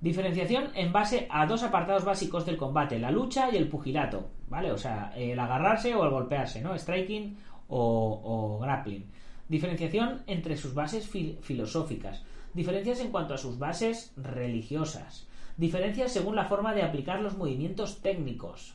Diferenciación 0.00 0.70
en 0.74 0.92
base 0.92 1.26
a 1.30 1.46
dos 1.46 1.62
apartados 1.62 2.04
básicos 2.04 2.44
del 2.44 2.58
combate, 2.58 2.98
la 2.98 3.10
lucha 3.10 3.50
y 3.50 3.56
el 3.56 3.68
pugilato, 3.68 4.28
¿vale? 4.48 4.70
O 4.70 4.78
sea, 4.78 5.12
el 5.16 5.38
agarrarse 5.38 5.94
o 5.94 6.04
el 6.04 6.10
golpearse, 6.10 6.60
¿no? 6.60 6.78
Striking 6.78 7.36
o, 7.68 8.58
grappling. 8.60 9.06
Diferenciación 9.48 10.22
entre 10.26 10.56
sus 10.56 10.74
bases 10.74 11.08
fil 11.08 11.38
filosóficas. 11.40 12.22
Diferencias 12.52 13.00
en 13.00 13.10
cuanto 13.10 13.34
a 13.34 13.38
sus 13.38 13.58
bases 13.58 14.12
religiosas. 14.16 15.26
Diferencias 15.56 16.12
según 16.12 16.36
la 16.36 16.44
forma 16.44 16.74
de 16.74 16.82
aplicar 16.82 17.20
los 17.20 17.36
movimientos 17.36 18.02
técnicos. 18.02 18.74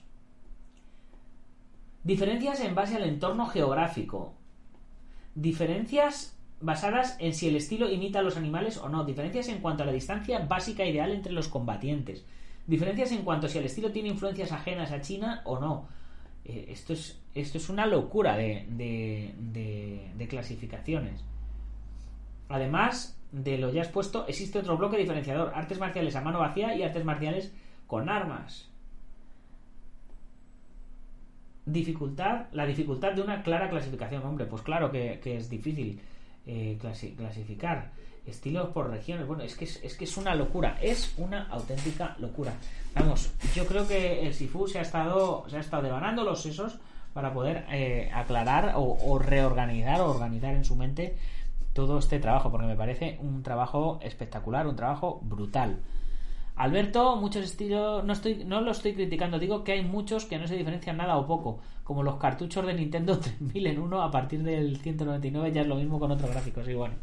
Diferencias 2.03 2.61
en 2.61 2.73
base 2.73 2.95
al 2.95 3.03
entorno 3.03 3.45
geográfico. 3.45 4.33
Diferencias 5.35 6.37
basadas 6.59 7.15
en 7.19 7.33
si 7.33 7.47
el 7.47 7.55
estilo 7.55 7.89
imita 7.89 8.19
a 8.19 8.23
los 8.23 8.37
animales 8.37 8.77
o 8.77 8.89
no. 8.89 9.03
Diferencias 9.03 9.47
en 9.49 9.59
cuanto 9.59 9.83
a 9.83 9.85
la 9.85 9.91
distancia 9.91 10.39
básica 10.39 10.85
ideal 10.85 11.11
entre 11.11 11.33
los 11.33 11.47
combatientes. 11.47 12.25
Diferencias 12.67 13.11
en 13.11 13.23
cuanto 13.23 13.47
a 13.47 13.49
si 13.49 13.57
el 13.57 13.65
estilo 13.65 13.91
tiene 13.91 14.09
influencias 14.09 14.51
ajenas 14.51 14.91
a 14.91 15.01
China 15.01 15.41
o 15.45 15.59
no. 15.59 15.87
Eh, 16.45 16.67
esto, 16.69 16.93
es, 16.93 17.19
esto 17.35 17.57
es 17.57 17.69
una 17.69 17.85
locura 17.85 18.35
de, 18.35 18.65
de, 18.69 19.33
de, 19.37 20.11
de 20.17 20.27
clasificaciones. 20.27 21.23
Además 22.49 23.17
de 23.31 23.57
lo 23.57 23.71
ya 23.71 23.81
expuesto, 23.81 24.25
existe 24.27 24.59
otro 24.59 24.77
bloque 24.77 24.97
diferenciador. 24.97 25.53
Artes 25.55 25.79
marciales 25.79 26.15
a 26.15 26.21
mano 26.21 26.39
vacía 26.39 26.75
y 26.75 26.83
artes 26.83 27.05
marciales 27.05 27.53
con 27.87 28.09
armas 28.09 28.70
dificultad, 31.71 32.45
la 32.51 32.65
dificultad 32.65 33.13
de 33.13 33.21
una 33.21 33.43
clara 33.43 33.69
clasificación, 33.69 34.23
hombre, 34.23 34.45
pues 34.45 34.61
claro 34.61 34.91
que, 34.91 35.19
es 35.23 35.49
difícil 35.49 35.99
eh, 36.45 36.77
clasi 36.79 37.11
clasificar 37.11 37.91
estilos 38.25 38.69
por 38.69 38.89
regiones, 38.89 39.27
bueno, 39.27 39.43
es 39.43 39.55
que 39.55 39.65
es, 39.65 39.79
es, 39.83 39.95
que 39.95 40.03
es 40.05 40.15
una 40.17 40.35
locura, 40.35 40.77
es 40.81 41.13
una 41.17 41.47
auténtica 41.47 42.15
locura. 42.19 42.53
Vamos, 42.93 43.31
yo 43.55 43.65
creo 43.65 43.87
que 43.87 44.25
el 44.25 44.33
Sifu 44.33 44.67
se 44.67 44.79
ha 44.79 44.81
estado, 44.83 45.45
se 45.49 45.57
ha 45.57 45.59
estado 45.59 45.83
devanando 45.83 46.23
los 46.23 46.41
sesos 46.41 46.77
para 47.13 47.33
poder 47.33 47.65
eh, 47.71 48.09
aclarar 48.13 48.73
o, 48.75 48.97
o 49.01 49.19
reorganizar 49.19 50.01
o 50.01 50.11
organizar 50.11 50.53
en 50.53 50.63
su 50.63 50.75
mente 50.75 51.15
todo 51.73 51.99
este 51.99 52.19
trabajo, 52.19 52.51
porque 52.51 52.67
me 52.67 52.75
parece 52.75 53.17
un 53.21 53.43
trabajo 53.43 53.99
espectacular, 54.01 54.67
un 54.67 54.75
trabajo 54.75 55.19
brutal. 55.23 55.79
Alberto, 56.61 57.15
muchos 57.15 57.43
estilos, 57.43 58.03
no, 58.03 58.13
estoy, 58.13 58.43
no 58.45 58.61
lo 58.61 58.69
estoy 58.69 58.93
criticando, 58.93 59.39
digo 59.39 59.63
que 59.63 59.71
hay 59.71 59.83
muchos 59.83 60.25
que 60.25 60.37
no 60.37 60.47
se 60.47 60.55
diferencian 60.55 60.97
nada 60.97 61.17
o 61.17 61.25
poco, 61.25 61.59
como 61.83 62.03
los 62.03 62.17
cartuchos 62.17 62.63
de 62.67 62.75
Nintendo 62.75 63.17
3000 63.19 63.67
en 63.67 63.79
uno 63.79 64.03
a 64.03 64.11
partir 64.11 64.43
del 64.43 64.77
199 64.77 65.51
ya 65.51 65.61
es 65.61 65.67
lo 65.67 65.75
mismo 65.75 65.99
con 65.99 66.11
otros 66.11 66.29
gráficos 66.29 66.67
y 66.67 66.75
bueno. 66.75 66.93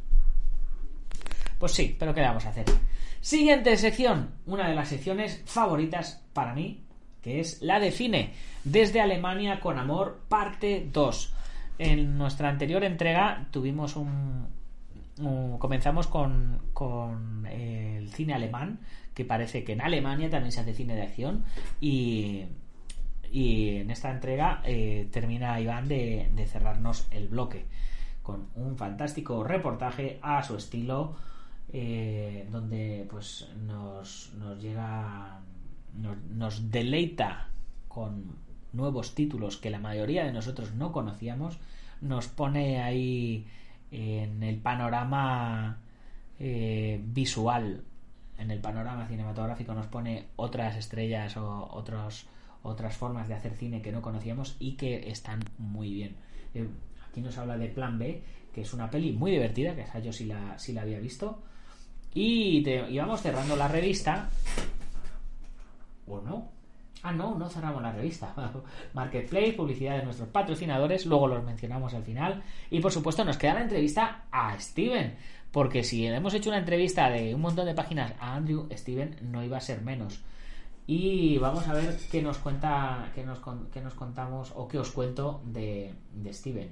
Pues 1.58 1.72
sí, 1.72 1.96
pero 1.98 2.14
¿qué 2.14 2.20
vamos 2.20 2.46
a 2.46 2.50
hacer? 2.50 2.66
Siguiente 3.20 3.76
sección, 3.76 4.30
una 4.46 4.68
de 4.68 4.76
las 4.76 4.90
secciones 4.90 5.42
favoritas 5.44 6.24
para 6.32 6.54
mí, 6.54 6.84
que 7.20 7.40
es 7.40 7.60
la 7.60 7.80
de 7.80 7.90
cine. 7.90 8.34
Desde 8.62 9.00
Alemania 9.00 9.58
con 9.58 9.76
Amor, 9.76 10.20
parte 10.28 10.88
2. 10.92 11.34
En 11.80 12.16
nuestra 12.16 12.48
anterior 12.48 12.84
entrega 12.84 13.48
tuvimos 13.50 13.96
un, 13.96 14.46
comenzamos 15.58 16.06
con, 16.06 16.60
con 16.72 17.44
el 17.46 18.08
cine 18.10 18.34
alemán, 18.34 18.80
que 19.18 19.24
parece 19.24 19.64
que 19.64 19.72
en 19.72 19.80
Alemania 19.80 20.30
también 20.30 20.52
se 20.52 20.60
hace 20.60 20.74
cine 20.74 20.94
de 20.94 21.02
acción 21.02 21.42
y, 21.80 22.44
y 23.32 23.78
en 23.78 23.90
esta 23.90 24.12
entrega 24.12 24.62
eh, 24.64 25.08
termina 25.10 25.60
Iván 25.60 25.88
de, 25.88 26.30
cerrarnos 26.46 27.08
el 27.10 27.26
bloque 27.26 27.66
con 28.22 28.46
un 28.54 28.76
fantástico 28.76 29.42
reportaje 29.42 30.20
a 30.22 30.44
su 30.44 30.54
estilo 30.54 31.16
eh, 31.72 32.46
donde 32.52 33.08
pues 33.10 33.48
nos, 33.66 34.32
nos 34.38 34.62
llega 34.62 35.40
nos, 35.96 36.16
nos 36.30 36.70
deleita 36.70 37.48
con 37.88 38.36
nuevos 38.72 39.16
títulos 39.16 39.56
que 39.56 39.70
la 39.70 39.80
mayoría 39.80 40.24
de 40.24 40.32
nosotros 40.32 40.74
no 40.74 40.92
conocíamos 40.92 41.58
nos 42.02 42.28
pone 42.28 42.80
ahí 42.80 43.48
en 43.90 44.44
el 44.44 44.58
panorama 44.58 45.80
eh, 46.40 47.00
visual, 47.04 47.82
en 48.38 48.50
el 48.50 48.60
panorama 48.60 49.06
cinematográfico 49.06 49.74
nos 49.74 49.86
pone 49.86 50.28
otras 50.36 50.76
estrellas 50.76 51.36
o 51.36 51.68
otros, 51.72 52.26
otras 52.62 52.96
formas 52.96 53.28
de 53.28 53.34
hacer 53.34 53.54
cine 53.54 53.82
que 53.82 53.92
no 53.92 54.00
conocíamos 54.00 54.56
y 54.58 54.76
que 54.76 55.10
están 55.10 55.40
muy 55.58 55.92
bien. 55.92 56.16
Eh, 56.54 56.68
aquí 57.08 57.20
nos 57.20 57.36
habla 57.36 57.58
de 57.58 57.68
Plan 57.68 57.98
B, 57.98 58.22
que 58.54 58.62
es 58.62 58.72
una 58.72 58.90
peli 58.90 59.12
muy 59.12 59.32
divertida, 59.32 59.74
que 59.74 59.82
esa 59.82 59.98
yo 59.98 60.12
sí 60.12 60.24
la, 60.26 60.58
sí 60.58 60.72
la 60.72 60.82
había 60.82 61.00
visto. 61.00 61.42
Y, 62.14 62.62
te, 62.62 62.88
y 62.90 62.98
vamos 62.98 63.20
cerrando 63.20 63.56
la 63.56 63.68
revista. 63.68 64.30
¿O 66.06 66.20
no? 66.20 66.58
Ah, 67.02 67.12
no, 67.12 67.36
no 67.36 67.48
cerramos 67.48 67.82
la 67.82 67.92
revista. 67.92 68.34
Marketplace, 68.94 69.52
publicidad 69.52 69.98
de 69.98 70.04
nuestros 70.04 70.28
patrocinadores, 70.28 71.06
luego 71.06 71.28
los 71.28 71.44
mencionamos 71.44 71.94
al 71.94 72.02
final. 72.02 72.42
Y 72.70 72.80
por 72.80 72.92
supuesto 72.92 73.24
nos 73.24 73.36
queda 73.36 73.54
la 73.54 73.62
entrevista 73.62 74.24
a 74.30 74.58
Steven. 74.58 75.16
Porque 75.52 75.82
si 75.82 76.06
hemos 76.06 76.34
hecho 76.34 76.50
una 76.50 76.58
entrevista 76.58 77.08
de 77.10 77.34
un 77.34 77.40
montón 77.40 77.66
de 77.66 77.74
páginas 77.74 78.12
a 78.20 78.34
Andrew, 78.34 78.68
Steven 78.72 79.16
no 79.22 79.42
iba 79.42 79.56
a 79.56 79.60
ser 79.60 79.80
menos. 79.80 80.20
Y 80.86 81.36
vamos 81.38 81.68
a 81.68 81.74
ver 81.74 81.98
qué 82.10 82.22
nos 82.22 82.38
cuenta, 82.38 83.12
qué 83.14 83.22
nos, 83.22 83.40
qué 83.72 83.80
nos 83.80 83.94
contamos 83.94 84.52
o 84.56 84.68
qué 84.68 84.78
os 84.78 84.90
cuento 84.90 85.42
de, 85.44 85.92
Steven. 86.28 86.70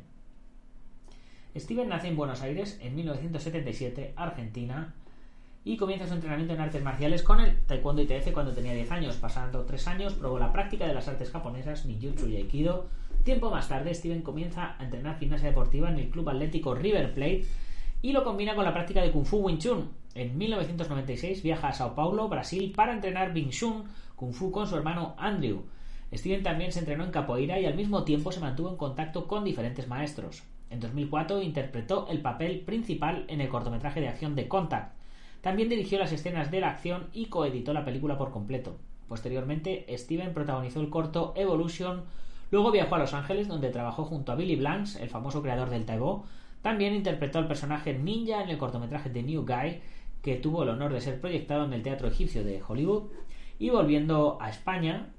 Steven 1.55 1.89
nace 1.89 2.09
en 2.09 2.17
Buenos 2.17 2.41
Aires 2.43 2.79
en 2.83 2.97
1977, 2.97 4.15
Argentina 4.17 4.95
y 5.65 5.77
comienza 5.77 6.07
su 6.07 6.15
entrenamiento 6.15 6.55
en 6.55 6.61
artes 6.61 6.83
marciales 6.83 7.23
con 7.23 7.41
el 7.41 7.59
taekwondo 7.67 8.01
y 8.01 8.07
TF 8.07 8.33
cuando 8.33 8.53
tenía 8.53 8.73
10 8.73 8.91
años. 8.93 9.17
Pasando 9.17 9.65
3 9.65 9.87
años, 9.89 10.15
probó 10.15 10.39
la 10.39 10.53
práctica 10.53 10.87
de 10.87 10.95
las 10.95 11.09
artes 11.09 11.31
japonesas, 11.31 11.85
ninjutsu 11.85 12.29
y 12.29 12.37
aikido. 12.37 12.87
Tiempo 13.25 13.51
más 13.51 13.69
tarde, 13.69 13.93
Steven 13.93 14.23
comienza 14.23 14.77
a 14.79 14.85
entrenar 14.85 15.19
gimnasia 15.19 15.49
deportiva 15.49 15.91
en 15.91 15.99
el 15.99 16.09
club 16.09 16.29
atlético 16.29 16.75
River 16.75 17.13
Plate 17.13 17.45
y 18.03 18.13
lo 18.13 18.25
combina 18.25 18.55
con 18.55 18.65
la 18.65 18.73
práctica 18.73 19.03
de 19.03 19.11
Kung 19.11 19.25
Fu 19.25 19.39
Wing 19.39 19.59
Chun. 19.59 19.91
En 20.15 20.37
1996 20.39 21.43
viaja 21.43 21.69
a 21.69 21.73
Sao 21.73 21.95
Paulo, 21.95 22.29
Brasil, 22.29 22.73
para 22.75 22.93
entrenar 22.93 23.33
Wing 23.35 23.51
Chun 23.51 23.85
Kung 24.15 24.33
Fu 24.33 24.51
con 24.51 24.67
su 24.67 24.77
hermano 24.77 25.15
Andrew. 25.19 25.65
Steven 26.13 26.43
también 26.43 26.73
se 26.73 26.79
entrenó 26.79 27.05
en 27.05 27.11
capoeira 27.11 27.59
y 27.59 27.67
al 27.67 27.75
mismo 27.75 28.05
tiempo 28.05 28.33
se 28.33 28.41
mantuvo 28.41 28.71
en 28.71 28.77
contacto 28.77 29.27
con 29.27 29.45
diferentes 29.45 29.89
maestros. 29.89 30.45
En 30.71 30.81
2004 30.81 31.43
interpretó 31.43 32.07
el 32.09 32.21
papel 32.21 32.61
principal 32.61 33.25
en 33.29 33.41
el 33.41 33.49
cortometraje 33.49 34.01
de 34.01 34.09
acción 34.09 34.35
de 34.35 34.49
Contact, 34.49 34.97
también 35.47 35.69
dirigió 35.69 36.01
las 36.01 36.11
escenas 36.11 36.51
de 36.51 36.61
la 36.61 36.71
acción 36.71 37.07
y 37.13 37.27
coeditó 37.27 37.73
la 37.73 37.85
película 37.85 38.19
por 38.19 38.33
completo. 38.33 38.79
Posteriormente, 39.07 39.87
Steven 39.97 40.35
protagonizó 40.35 40.81
el 40.81 40.91
corto 40.91 41.33
Evolution, 41.37 42.03
luego 42.51 42.73
viajó 42.73 42.97
a 42.97 42.99
Los 42.99 43.15
Ángeles, 43.15 43.47
donde 43.47 43.71
trabajó 43.71 44.03
junto 44.03 44.33
a 44.33 44.35
Billy 44.35 44.57
Blanks, 44.57 44.97
el 44.97 45.09
famoso 45.09 45.43
creador 45.43 45.71
del 45.71 45.85
Taibo. 45.85 46.25
También 46.67 46.97
interpretó 46.97 47.39
al 47.39 47.47
personaje 47.47 47.95
Ninja 47.95 48.43
en 48.43 48.49
el 48.49 48.59
cortometraje 48.59 49.09
The 49.09 49.23
New 49.23 49.47
Guy, 49.47 49.79
que 50.21 50.35
tuvo 50.35 50.65
el 50.65 50.71
honor 50.71 50.93
de 50.93 51.01
ser 51.01 51.21
proyectado 51.21 51.65
en 51.65 51.73
el 51.73 51.85
Teatro 51.85 52.09
Egipcio 52.09 52.43
de 52.43 52.61
Hollywood. 52.61 53.05
Y 53.61 53.71
volviendo 53.71 54.37
a 54.41 54.51
España, 54.51 55.11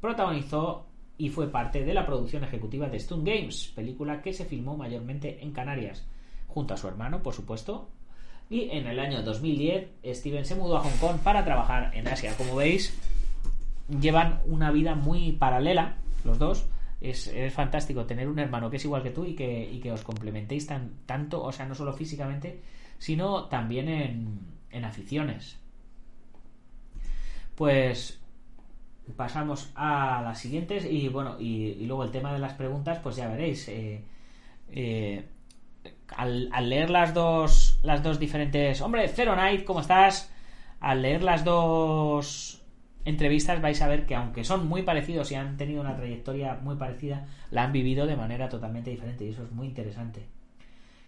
protagonizó 0.00 0.86
y 1.18 1.28
fue 1.28 1.48
parte 1.48 1.84
de 1.84 1.92
la 1.92 2.06
producción 2.06 2.42
ejecutiva 2.42 2.88
de 2.88 2.96
Stone 2.96 3.30
Games, 3.30 3.70
película 3.76 4.22
que 4.22 4.32
se 4.32 4.46
filmó 4.46 4.78
mayormente 4.78 5.40
en 5.42 5.52
Canarias, 5.52 6.06
junto 6.46 6.72
a 6.72 6.78
su 6.78 6.88
hermano, 6.88 7.22
por 7.22 7.34
supuesto, 7.34 7.90
y 8.48 8.70
en 8.70 8.86
el 8.86 9.00
año 9.00 9.22
2010 9.22 9.90
Steven 10.06 10.46
se 10.46 10.54
mudó 10.54 10.78
a 10.78 10.80
Hong 10.80 10.96
Kong 11.02 11.18
para 11.22 11.44
trabajar 11.44 11.90
en 11.94 12.08
Asia. 12.08 12.34
Como 12.38 12.56
veis, 12.56 12.98
llevan 14.00 14.40
una 14.46 14.70
vida 14.70 14.94
muy 14.94 15.32
paralela 15.32 15.96
los 16.24 16.38
dos. 16.38 16.64
Es, 17.00 17.30
fantástico 17.52 18.06
tener 18.06 18.28
un 18.28 18.38
hermano 18.38 18.70
que 18.70 18.76
es 18.76 18.84
igual 18.84 19.02
que 19.02 19.10
tú 19.10 19.24
y 19.24 19.34
que, 19.34 19.78
que 19.82 19.92
os 19.92 20.02
complementéis 20.02 20.66
tan, 20.66 20.90
tanto, 21.06 21.42
o 21.42 21.52
sea, 21.52 21.66
no 21.66 21.74
solo 21.74 21.92
físicamente, 21.92 22.60
sino 22.98 23.44
también 23.44 23.88
en, 23.88 24.40
en 24.70 24.84
aficiones. 24.84 25.58
Pues 27.54 28.20
pasamos 29.16 29.70
a 29.74 30.22
las 30.22 30.38
siguientes 30.38 30.84
y 30.84 31.08
bueno, 31.08 31.36
y, 31.38 31.86
luego 31.86 32.04
el 32.04 32.10
tema 32.10 32.32
de 32.32 32.38
las 32.38 32.54
preguntas, 32.54 32.98
pues 33.02 33.16
ya 33.16 33.28
veréis. 33.28 33.68
Eh, 33.68 34.02
eh, 34.70 35.24
al, 36.16 36.68
leer 36.68 36.90
las 36.90 37.14
dos, 37.14 37.78
las 37.82 38.02
dos 38.02 38.18
diferentes... 38.18 38.80
Hombre, 38.80 39.08
Zero 39.08 39.36
Night, 39.36 39.64
¿cómo 39.64 39.80
estás? 39.80 40.32
Al 40.80 41.02
leer 41.02 41.22
las 41.22 41.44
dos 41.44 42.57
entrevistas 43.04 43.60
vais 43.62 43.80
a 43.82 43.88
ver 43.88 44.06
que 44.06 44.14
aunque 44.14 44.44
son 44.44 44.66
muy 44.66 44.82
parecidos 44.82 45.30
y 45.32 45.34
han 45.34 45.56
tenido 45.56 45.80
una 45.80 45.96
trayectoria 45.96 46.54
muy 46.62 46.76
parecida, 46.76 47.26
la 47.50 47.64
han 47.64 47.72
vivido 47.72 48.06
de 48.06 48.16
manera 48.16 48.48
totalmente 48.48 48.90
diferente 48.90 49.24
y 49.24 49.30
eso 49.30 49.44
es 49.44 49.52
muy 49.52 49.66
interesante. 49.66 50.26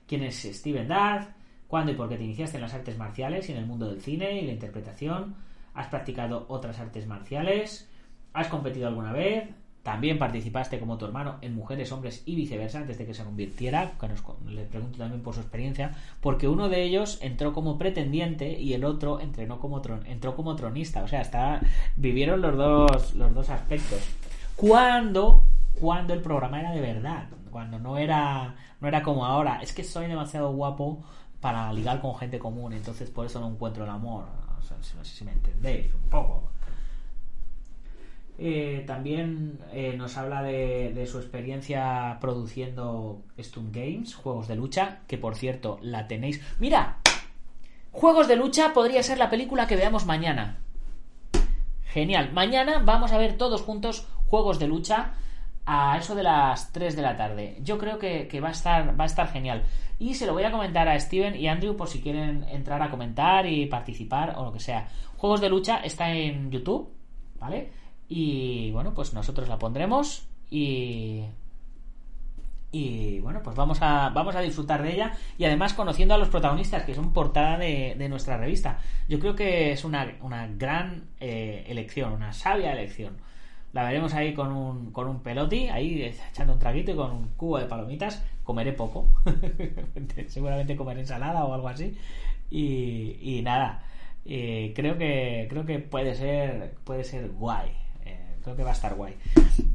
¿Quién 0.06 0.22
es 0.24 0.42
Steven 0.42 0.88
Darth? 0.88 1.28
¿Cuándo 1.68 1.92
y 1.92 1.94
por 1.94 2.08
qué 2.08 2.16
te 2.16 2.24
iniciaste 2.24 2.56
en 2.56 2.62
las 2.62 2.74
artes 2.74 2.98
marciales 2.98 3.48
y 3.48 3.52
en 3.52 3.58
el 3.58 3.66
mundo 3.66 3.88
del 3.88 4.00
cine 4.00 4.40
y 4.40 4.46
la 4.46 4.52
interpretación? 4.52 5.36
¿Has 5.74 5.86
practicado 5.86 6.46
otras 6.48 6.80
artes 6.80 7.06
marciales? 7.06 7.88
¿Has 8.32 8.48
competido 8.48 8.88
alguna 8.88 9.12
vez? 9.12 9.48
También 9.82 10.18
participaste 10.18 10.78
como 10.78 10.98
tu 10.98 11.06
hermano 11.06 11.36
en 11.40 11.54
Mujeres, 11.54 11.90
Hombres 11.90 12.22
y 12.26 12.34
viceversa 12.34 12.80
antes 12.80 12.98
de 12.98 13.06
que 13.06 13.14
se 13.14 13.24
convirtiera, 13.24 13.92
que 13.98 14.08
nos, 14.08 14.20
pregunto 14.68 14.98
también 14.98 15.22
por 15.22 15.34
su 15.34 15.40
experiencia, 15.40 15.96
porque 16.20 16.48
uno 16.48 16.68
de 16.68 16.82
ellos 16.82 17.18
entró 17.22 17.54
como 17.54 17.78
pretendiente 17.78 18.60
y 18.60 18.74
el 18.74 18.84
otro 18.84 19.20
entrenó 19.20 19.58
como 19.58 19.80
entró 20.04 20.36
como 20.36 20.54
tronista, 20.54 21.02
o 21.02 21.08
sea, 21.08 21.22
está, 21.22 21.60
vivieron 21.96 22.42
los 22.42 22.56
dos, 22.56 23.14
los 23.14 23.34
dos 23.34 23.48
aspectos. 23.48 24.06
Cuando, 24.54 25.44
cuando 25.80 26.12
el 26.12 26.20
programa 26.20 26.60
era 26.60 26.72
de 26.72 26.80
verdad, 26.82 27.28
cuando 27.50 27.78
no 27.78 27.96
era, 27.96 28.56
no 28.80 28.88
era 28.88 29.02
como 29.02 29.24
ahora, 29.24 29.62
es 29.62 29.72
que 29.72 29.82
soy 29.82 30.08
demasiado 30.08 30.52
guapo 30.52 31.02
para 31.40 31.72
ligar 31.72 32.02
con 32.02 32.14
gente 32.16 32.38
común, 32.38 32.74
entonces 32.74 33.08
por 33.08 33.24
eso 33.24 33.40
no 33.40 33.48
encuentro 33.48 33.84
el 33.84 33.90
amor, 33.90 34.24
no 34.56 35.04
sé 35.04 35.04
si 35.04 35.24
me 35.24 35.32
entendéis 35.32 35.94
un 35.94 36.10
poco. 36.10 36.50
Eh, 38.42 38.84
también 38.86 39.58
eh, 39.70 39.94
nos 39.98 40.16
habla 40.16 40.42
de, 40.42 41.06
su 41.06 41.18
experiencia 41.18 42.16
produciendo 42.22 43.20
Stun 43.38 43.70
Games, 43.70 44.14
juegos 44.14 44.48
de 44.48 44.56
lucha, 44.56 45.00
que 45.06 45.18
por 45.18 45.36
cierto 45.36 45.78
la 45.82 46.08
tenéis. 46.08 46.40
¡Mira! 46.58 47.00
Juegos 47.92 48.28
de 48.28 48.36
lucha 48.36 48.72
podría 48.72 49.02
ser 49.02 49.18
la 49.18 49.28
película 49.28 49.66
que 49.66 49.76
veamos 49.76 50.06
mañana. 50.06 50.56
Genial. 51.84 52.32
Mañana 52.32 52.80
vamos 52.82 53.12
a 53.12 53.18
ver 53.18 53.36
todos 53.36 53.60
juntos 53.60 54.08
juegos 54.28 54.58
de 54.58 54.68
lucha 54.68 55.12
a 55.66 55.98
eso 55.98 56.14
de 56.14 56.22
las 56.22 56.72
3 56.72 56.96
de 56.96 57.02
la 57.02 57.18
tarde. 57.18 57.58
Yo 57.60 57.76
creo 57.76 57.98
que, 57.98 58.40
va, 58.40 58.48
a 58.48 58.52
estar, 58.52 58.98
va 58.98 59.04
a 59.04 59.06
estar 59.06 59.28
genial. 59.28 59.64
Y 59.98 60.14
se 60.14 60.24
lo 60.24 60.32
voy 60.32 60.44
a 60.44 60.50
comentar 60.50 60.88
a 60.88 60.98
Steven 60.98 61.36
y 61.36 61.46
Andrew 61.46 61.76
por 61.76 61.88
si 61.88 62.00
quieren 62.00 62.44
entrar 62.44 62.80
a 62.80 62.90
comentar 62.90 63.44
y 63.44 63.66
participar 63.66 64.32
o 64.38 64.46
lo 64.46 64.52
que 64.52 64.60
sea. 64.60 64.88
Juegos 65.18 65.42
de 65.42 65.50
lucha 65.50 65.80
está 65.80 66.10
en 66.10 66.50
YouTube, 66.50 66.90
¿vale? 67.38 67.80
Y 68.12 68.72
bueno, 68.72 68.92
pues 68.92 69.14
nosotros 69.14 69.48
la 69.48 69.58
pondremos 69.58 70.26
y. 70.50 71.22
Y 72.72 73.18
bueno, 73.20 73.40
pues 73.42 73.56
vamos 73.56 73.82
a, 73.82 74.10
vamos 74.10 74.36
a 74.36 74.40
disfrutar 74.40 74.82
de 74.82 74.92
ella 74.94 75.12
y 75.36 75.44
además 75.44 75.74
conociendo 75.74 76.14
a 76.14 76.18
los 76.18 76.28
protagonistas 76.28 76.84
que 76.84 76.94
son 76.94 77.12
portada 77.12 77.58
de, 77.58 77.96
de 77.98 78.08
nuestra 78.08 78.36
revista. 78.36 78.78
Yo 79.08 79.18
creo 79.18 79.34
que 79.34 79.72
es 79.72 79.84
una, 79.84 80.16
una 80.22 80.46
gran 80.46 81.08
eh, 81.18 81.64
elección, 81.68 82.12
una 82.12 82.32
sabia 82.32 82.72
elección. 82.72 83.16
La 83.72 83.84
veremos 83.84 84.14
ahí 84.14 84.34
con 84.34 84.52
un, 84.52 84.92
con 84.92 85.08
un 85.08 85.20
peloti, 85.20 85.68
ahí 85.68 86.02
echando 86.02 86.52
un 86.52 86.58
traguito 86.60 86.92
y 86.92 86.96
con 86.96 87.10
un 87.10 87.28
cubo 87.36 87.58
de 87.58 87.66
palomitas. 87.66 88.24
Comeré 88.44 88.72
poco, 88.72 89.08
seguramente 90.28 90.76
comeré 90.76 91.00
ensalada 91.00 91.44
o 91.44 91.54
algo 91.54 91.68
así. 91.68 91.96
Y, 92.50 93.16
y 93.20 93.42
nada, 93.42 93.82
eh, 94.24 94.72
creo 94.76 94.96
que 94.96 95.46
creo 95.50 95.64
que 95.64 95.80
puede 95.80 96.14
ser 96.14 96.74
puede 96.84 97.04
ser 97.04 97.30
guay 97.30 97.79
creo 98.42 98.56
que 98.56 98.64
va 98.64 98.70
a 98.70 98.74
estar 98.74 98.94
guay. 98.94 99.14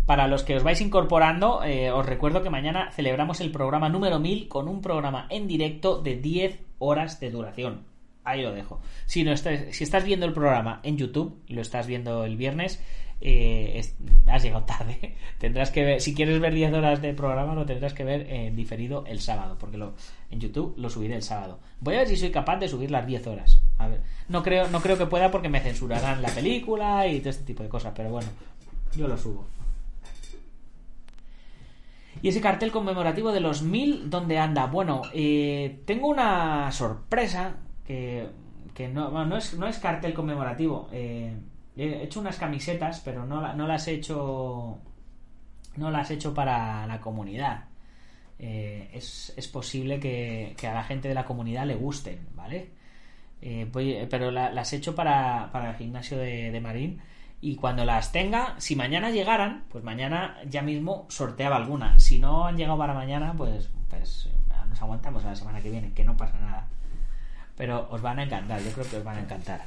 Para 0.05 0.27
los 0.27 0.43
que 0.43 0.55
os 0.55 0.63
vais 0.63 0.81
incorporando, 0.81 1.63
eh, 1.63 1.91
os 1.91 2.05
recuerdo 2.05 2.43
que 2.43 2.49
mañana 2.49 2.91
celebramos 2.91 3.41
el 3.41 3.51
programa 3.51 3.89
número 3.89 4.19
1000 4.19 4.47
con 4.47 4.67
un 4.67 4.81
programa 4.81 5.27
en 5.29 5.47
directo 5.47 6.01
de 6.01 6.15
10 6.17 6.59
horas 6.79 7.19
de 7.19 7.31
duración. 7.31 7.83
Ahí 8.23 8.41
lo 8.41 8.51
dejo. 8.51 8.81
Si, 9.05 9.23
no 9.23 9.31
estás, 9.31 9.75
si 9.75 9.83
estás 9.83 10.03
viendo 10.03 10.25
el 10.25 10.33
programa 10.33 10.79
en 10.83 10.97
YouTube, 10.97 11.39
lo 11.47 11.61
estás 11.61 11.85
viendo 11.85 12.25
el 12.25 12.37
viernes, 12.37 12.83
eh, 13.21 13.81
has 14.27 14.43
llegado 14.43 14.65
tarde. 14.65 15.15
tendrás 15.39 15.71
que 15.71 15.83
ver, 15.83 16.01
si 16.01 16.13
quieres 16.13 16.39
ver 16.39 16.53
10 16.53 16.73
horas 16.73 17.01
de 17.01 17.13
programa, 17.13 17.55
lo 17.55 17.65
tendrás 17.65 17.93
que 17.93 18.03
ver 18.03 18.29
en 18.29 18.55
diferido 18.55 19.05
el 19.07 19.19
sábado, 19.21 19.57
porque 19.59 19.77
lo, 19.77 19.93
en 20.31 20.39
YouTube 20.39 20.73
lo 20.77 20.89
subiré 20.89 21.15
el 21.15 21.23
sábado. 21.23 21.59
Voy 21.79 21.95
a 21.95 21.99
ver 21.99 22.07
si 22.07 22.17
soy 22.17 22.31
capaz 22.31 22.57
de 22.57 22.67
subir 22.67 22.91
las 22.91 23.05
10 23.05 23.27
horas. 23.27 23.61
A 23.77 23.87
ver, 23.87 24.01
no 24.29 24.43
creo, 24.43 24.67
no 24.69 24.81
creo 24.81 24.97
que 24.97 25.05
pueda 25.05 25.31
porque 25.31 25.49
me 25.49 25.59
censurarán 25.59 26.21
la 26.21 26.29
película 26.29 27.07
y 27.07 27.19
todo 27.19 27.29
este 27.29 27.43
tipo 27.43 27.63
de 27.63 27.69
cosas, 27.69 27.93
pero 27.95 28.09
bueno, 28.09 28.27
yo 28.95 29.07
lo 29.07 29.17
subo. 29.17 29.45
Y 32.21 32.29
ese 32.29 32.41
cartel 32.41 32.71
conmemorativo 32.71 33.31
de 33.31 33.39
los 33.39 33.61
1000, 33.61 34.09
¿dónde 34.09 34.39
anda? 34.39 34.65
Bueno, 34.67 35.01
eh, 35.13 35.81
tengo 35.85 36.07
una 36.07 36.71
sorpresa 36.71 37.57
que, 37.85 38.27
que 38.73 38.87
no, 38.87 39.25
no, 39.25 39.37
es, 39.37 39.57
no 39.57 39.67
es 39.67 39.77
cartel 39.79 40.13
conmemorativo. 40.13 40.89
Eh, 40.91 41.35
he 41.77 42.03
hecho 42.03 42.19
unas 42.19 42.37
camisetas, 42.37 43.01
pero 43.01 43.25
no, 43.25 43.41
las 43.67 43.87
he 43.87 43.93
hecho. 43.93 44.77
No 45.77 45.91
las 45.91 46.11
he 46.11 46.15
hecho 46.15 46.33
para 46.33 46.87
la 46.87 46.99
comunidad. 46.99 47.65
Eh, 48.39 48.89
es, 48.93 49.49
posible 49.51 49.99
que, 49.99 50.55
a 50.67 50.73
la 50.73 50.83
gente 50.83 51.07
de 51.07 51.13
la 51.13 51.25
comunidad 51.25 51.65
le 51.65 51.75
gusten, 51.75 52.27
¿vale? 52.35 52.71
pero 54.09 54.31
las 54.31 54.73
he 54.73 54.77
hecho 54.77 54.95
para, 54.95 55.51
para 55.51 55.69
el 55.69 55.75
gimnasio 55.75 56.17
de, 56.17 56.49
de 56.49 56.61
Marín 56.61 56.99
y 57.41 57.57
cuando 57.57 57.85
las 57.85 58.11
tenga, 58.11 58.55
si 58.57 58.75
mañana 58.75 59.11
llegaran, 59.11 59.65
pues 59.69 59.83
mañana 59.83 60.37
ya 60.49 60.63
mismo 60.63 61.05
sorteaba 61.09 61.57
alguna. 61.57 61.99
Si 61.99 62.17
no 62.17 62.47
han 62.47 62.57
llegado 62.57 62.77
para 62.79 62.95
mañana, 62.95 63.35
pues, 63.37 63.69
pues 63.87 64.29
nos 64.67 64.81
aguantamos 64.81 65.23
a 65.23 65.27
la 65.29 65.35
semana 65.35 65.61
que 65.61 65.69
viene, 65.69 65.93
que 65.93 66.03
no 66.03 66.17
pasa 66.17 66.39
nada. 66.39 66.67
Pero 67.55 67.87
os 67.91 68.01
van 68.01 68.17
a 68.17 68.23
encantar, 68.23 68.61
yo 68.63 68.71
creo 68.71 68.89
que 68.89 68.97
os 68.97 69.03
van 69.03 69.17
a 69.17 69.21
encantar. 69.21 69.61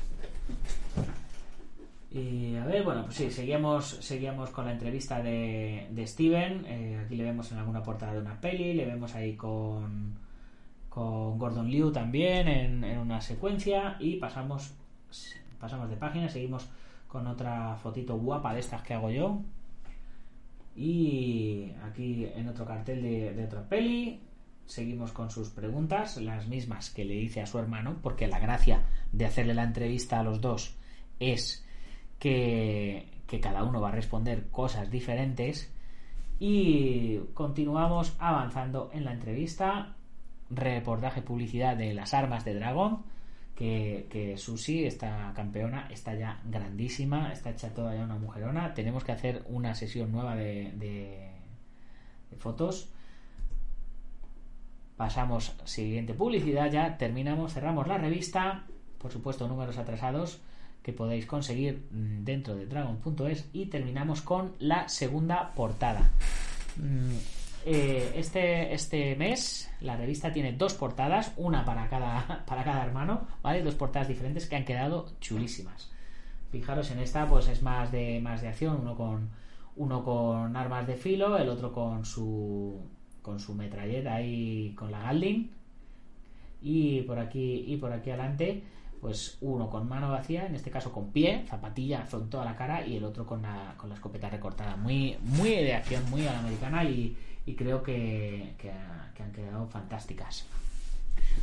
Y 2.10 2.56
a 2.56 2.64
ver, 2.64 2.84
bueno, 2.84 3.04
pues 3.04 3.16
sí, 3.16 3.30
seguíamos, 3.30 3.86
seguíamos 3.86 4.50
con 4.50 4.64
la 4.64 4.72
entrevista 4.72 5.22
de, 5.22 5.88
de 5.90 6.06
Steven. 6.06 6.64
Eh, 6.66 7.02
aquí 7.04 7.16
le 7.16 7.24
vemos 7.24 7.52
en 7.52 7.58
alguna 7.58 7.82
portada 7.82 8.14
de 8.14 8.20
una 8.20 8.40
peli, 8.40 8.72
le 8.72 8.86
vemos 8.86 9.14
ahí 9.14 9.36
con, 9.36 10.14
con 10.88 11.38
Gordon 11.38 11.70
Liu 11.70 11.92
también 11.92 12.48
en, 12.48 12.84
en 12.84 12.98
una 12.98 13.20
secuencia. 13.20 13.96
Y 14.00 14.16
pasamos, 14.16 14.74
pasamos 15.60 15.90
de 15.90 15.96
página, 15.96 16.28
seguimos 16.28 16.68
con 17.08 17.26
otra 17.26 17.76
fotito 17.76 18.16
guapa 18.16 18.54
de 18.54 18.60
estas 18.60 18.82
que 18.82 18.94
hago 18.94 19.10
yo. 19.10 19.42
Y 20.76 21.72
aquí 21.82 22.28
en 22.36 22.48
otro 22.48 22.64
cartel 22.64 23.02
de, 23.02 23.44
otra 23.44 23.68
peli, 23.68 24.20
seguimos 24.64 25.10
con 25.10 25.28
sus 25.28 25.48
preguntas, 25.48 26.18
las 26.18 26.46
mismas 26.46 26.90
que 26.90 27.04
le 27.04 27.16
hice 27.16 27.40
a 27.40 27.46
su 27.46 27.58
hermano, 27.58 27.96
porque 28.00 28.28
la 28.28 28.38
gracia 28.38 28.84
de 29.10 29.26
hacerle 29.26 29.54
la 29.54 29.64
entrevista 29.64 30.20
a 30.20 30.22
los 30.22 30.40
dos 30.40 30.76
es 31.18 31.66
que, 32.18 33.06
cada 33.40 33.64
uno 33.64 33.80
va 33.80 33.88
a 33.88 33.92
responder 33.92 34.48
cosas 34.50 34.90
diferentes. 34.90 35.72
Y 36.40 37.18
continuamos 37.34 38.14
avanzando 38.18 38.90
en 38.92 39.04
la 39.04 39.12
entrevista. 39.12 39.94
Reportaje 40.50 41.22
publicidad 41.22 41.76
de 41.76 41.92
las 41.92 42.14
armas 42.14 42.44
de 42.44 42.54
dragón 42.54 43.02
que, 43.54 44.06
que 44.08 44.38
Susi, 44.38 44.84
esta 44.84 45.32
campeona, 45.34 45.88
está 45.90 46.14
ya 46.14 46.40
grandísima, 46.44 47.32
está 47.32 47.50
hecha 47.50 47.74
toda 47.74 47.92
una 48.02 48.16
mujerona. 48.16 48.72
Tenemos 48.72 49.04
que 49.04 49.12
hacer 49.12 49.44
una 49.48 49.74
sesión 49.74 50.12
nueva 50.12 50.36
de, 50.36 50.72
de, 50.76 52.36
fotos. 52.38 52.90
Pasamos 54.96 55.54
siguiente 55.64 56.14
publicidad, 56.14 56.70
ya 56.70 56.96
terminamos, 56.96 57.52
cerramos 57.52 57.86
la 57.86 57.98
revista, 57.98 58.64
por 58.98 59.12
supuesto 59.12 59.46
números 59.48 59.76
atrasados 59.78 60.40
que 60.88 60.94
podéis 60.94 61.26
conseguir 61.26 61.84
mm, 61.90 62.24
dentro 62.24 62.56
de 62.56 62.64
dragon.es 62.64 63.50
y 63.52 63.66
terminamos 63.66 64.22
con 64.22 64.54
la 64.58 64.88
segunda 64.88 65.52
portada. 65.54 66.00
Mm, 66.76 67.12
eh, 67.66 68.12
este, 68.16 68.72
este 68.72 69.14
mes 69.14 69.70
la 69.82 69.98
revista 69.98 70.32
tiene 70.32 70.54
dos 70.54 70.72
portadas, 70.72 71.34
una 71.36 71.62
para 71.66 71.90
cada, 71.90 72.42
para 72.46 72.64
cada 72.64 72.82
hermano, 72.86 73.28
¿vale? 73.42 73.62
Dos 73.62 73.74
portadas 73.74 74.08
diferentes 74.08 74.46
que 74.46 74.56
han 74.56 74.64
quedado 74.64 75.12
chulísimas. 75.20 75.90
Fijaros 76.50 76.90
en 76.90 77.00
esta, 77.00 77.28
pues 77.28 77.48
es 77.48 77.60
más 77.60 77.92
de, 77.92 78.18
más 78.22 78.40
de 78.40 78.48
acción, 78.48 78.78
uno 78.80 78.96
con, 78.96 79.28
uno 79.76 80.02
con 80.02 80.56
armas 80.56 80.86
de 80.86 80.96
filo, 80.96 81.36
el 81.36 81.50
otro 81.50 81.70
con 81.70 82.06
su, 82.06 82.80
con 83.20 83.38
su 83.38 83.52
metralleta 83.52 84.14
ahí 84.14 84.72
con 84.74 84.90
la 84.90 85.00
Galdin. 85.00 85.50
Y 86.62 87.02
por 87.02 87.18
aquí, 87.18 87.64
y 87.66 87.76
por 87.76 87.92
aquí 87.92 88.08
adelante, 88.08 88.62
pues 89.00 89.38
uno 89.40 89.68
con 89.70 89.88
mano 89.88 90.10
vacía, 90.10 90.46
en 90.46 90.54
este 90.54 90.70
caso 90.70 90.92
con 90.92 91.10
pie, 91.10 91.44
zapatilla 91.48 92.06
con 92.10 92.28
toda 92.28 92.44
la 92.44 92.56
cara, 92.56 92.86
y 92.86 92.96
el 92.96 93.04
otro 93.04 93.26
con 93.26 93.42
la, 93.42 93.74
con 93.76 93.88
la 93.88 93.94
escopeta 93.94 94.28
recortada. 94.28 94.76
Muy, 94.76 95.16
muy 95.22 95.50
de 95.50 95.74
acción, 95.74 96.08
muy 96.10 96.26
a 96.26 96.32
la 96.32 96.40
americana 96.40 96.84
y, 96.84 97.16
creo 97.56 97.82
que, 97.82 98.54
han 99.18 99.32
quedado 99.32 99.66
fantásticas. 99.66 100.46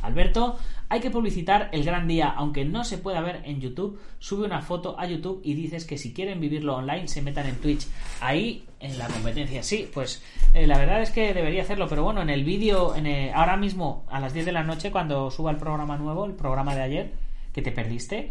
Alberto, 0.02 0.58
hay 0.88 1.00
que 1.00 1.10
publicitar 1.10 1.68
el 1.72 1.84
gran 1.84 2.06
día, 2.06 2.28
aunque 2.28 2.64
no 2.64 2.84
se 2.84 2.98
pueda 2.98 3.20
ver 3.20 3.42
en 3.44 3.60
YouTube. 3.60 3.98
Sube 4.18 4.44
una 4.44 4.60
foto 4.60 4.98
a 4.98 5.06
YouTube 5.06 5.40
y 5.42 5.54
dices 5.54 5.84
que 5.84 5.98
si 5.98 6.12
quieren 6.12 6.40
vivirlo 6.40 6.76
online 6.76 7.08
se 7.08 7.22
metan 7.22 7.46
en 7.46 7.56
Twitch. 7.56 7.86
Ahí 8.20 8.64
en 8.80 8.98
la 8.98 9.08
competencia. 9.08 9.62
Sí, 9.62 9.88
pues 9.92 10.22
eh, 10.54 10.66
la 10.66 10.78
verdad 10.78 11.02
es 11.02 11.10
que 11.10 11.32
debería 11.32 11.62
hacerlo, 11.62 11.88
pero 11.88 12.04
bueno, 12.04 12.22
en 12.22 12.30
el 12.30 12.44
vídeo, 12.44 12.94
ahora 13.34 13.56
mismo 13.56 14.04
a 14.08 14.20
las 14.20 14.32
10 14.34 14.46
de 14.46 14.52
la 14.52 14.62
noche, 14.62 14.90
cuando 14.90 15.30
suba 15.30 15.50
el 15.50 15.56
programa 15.56 15.96
nuevo, 15.96 16.26
el 16.26 16.34
programa 16.34 16.74
de 16.74 16.82
ayer, 16.82 17.25
que 17.56 17.62
te 17.62 17.72
perdiste, 17.72 18.30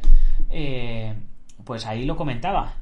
eh, 0.52 1.16
pues 1.64 1.88
ahí 1.88 2.06
lo 2.06 2.16
comentaba. 2.16 2.76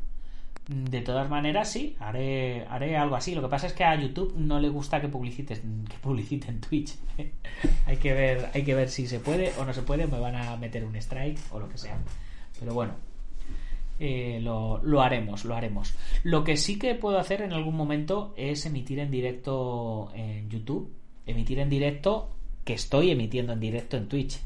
De 0.68 1.00
todas 1.00 1.30
maneras, 1.30 1.72
sí, 1.72 1.96
haré, 2.00 2.66
haré 2.68 2.98
algo 2.98 3.16
así. 3.16 3.34
Lo 3.34 3.42
que 3.42 3.48
pasa 3.48 3.68
es 3.68 3.72
que 3.72 3.86
a 3.86 3.96
YouTube 3.96 4.36
no 4.36 4.60
le 4.60 4.68
gusta 4.68 5.00
que 5.00 5.08
publicites, 5.08 5.62
que 5.62 5.98
publiciten 6.02 6.60
Twitch. 6.60 6.96
hay 7.86 7.96
que 7.96 8.14
ver, 8.14 8.50
hay 8.54 8.64
que 8.64 8.76
ver 8.76 8.90
si 8.90 9.08
se 9.08 9.22
puede 9.22 9.54
o 9.58 9.64
no 9.64 9.74
se 9.74 9.84
puede, 9.84 10.06
me 10.06 10.20
van 10.20 10.36
a 10.36 10.58
meter 10.58 10.84
un 10.84 10.98
strike 10.98 11.40
o 11.52 11.62
lo 11.62 11.70
que 11.70 11.78
sea. 11.78 11.98
Pero 12.60 12.74
bueno, 12.74 12.94
eh, 14.02 14.42
lo, 14.42 14.82
lo, 14.84 15.02
haremos, 15.02 15.46
lo 15.46 15.56
haremos. 15.56 15.96
Lo 16.24 16.44
que 16.44 16.58
sí 16.58 16.78
que 16.78 16.94
puedo 16.94 17.20
hacer 17.20 17.42
en 17.42 17.54
algún 17.54 17.78
momento 17.78 18.34
es 18.36 18.66
emitir 18.66 19.00
en 19.00 19.12
directo 19.12 20.12
en 20.14 20.50
YouTube. 20.50 20.92
Emitir 21.26 21.60
en 21.60 21.70
directo 21.70 22.36
que 22.66 22.74
estoy 22.74 23.12
emitiendo 23.12 23.54
en 23.54 23.62
directo 23.62 23.96
en 23.96 24.10
Twitch. 24.10 24.42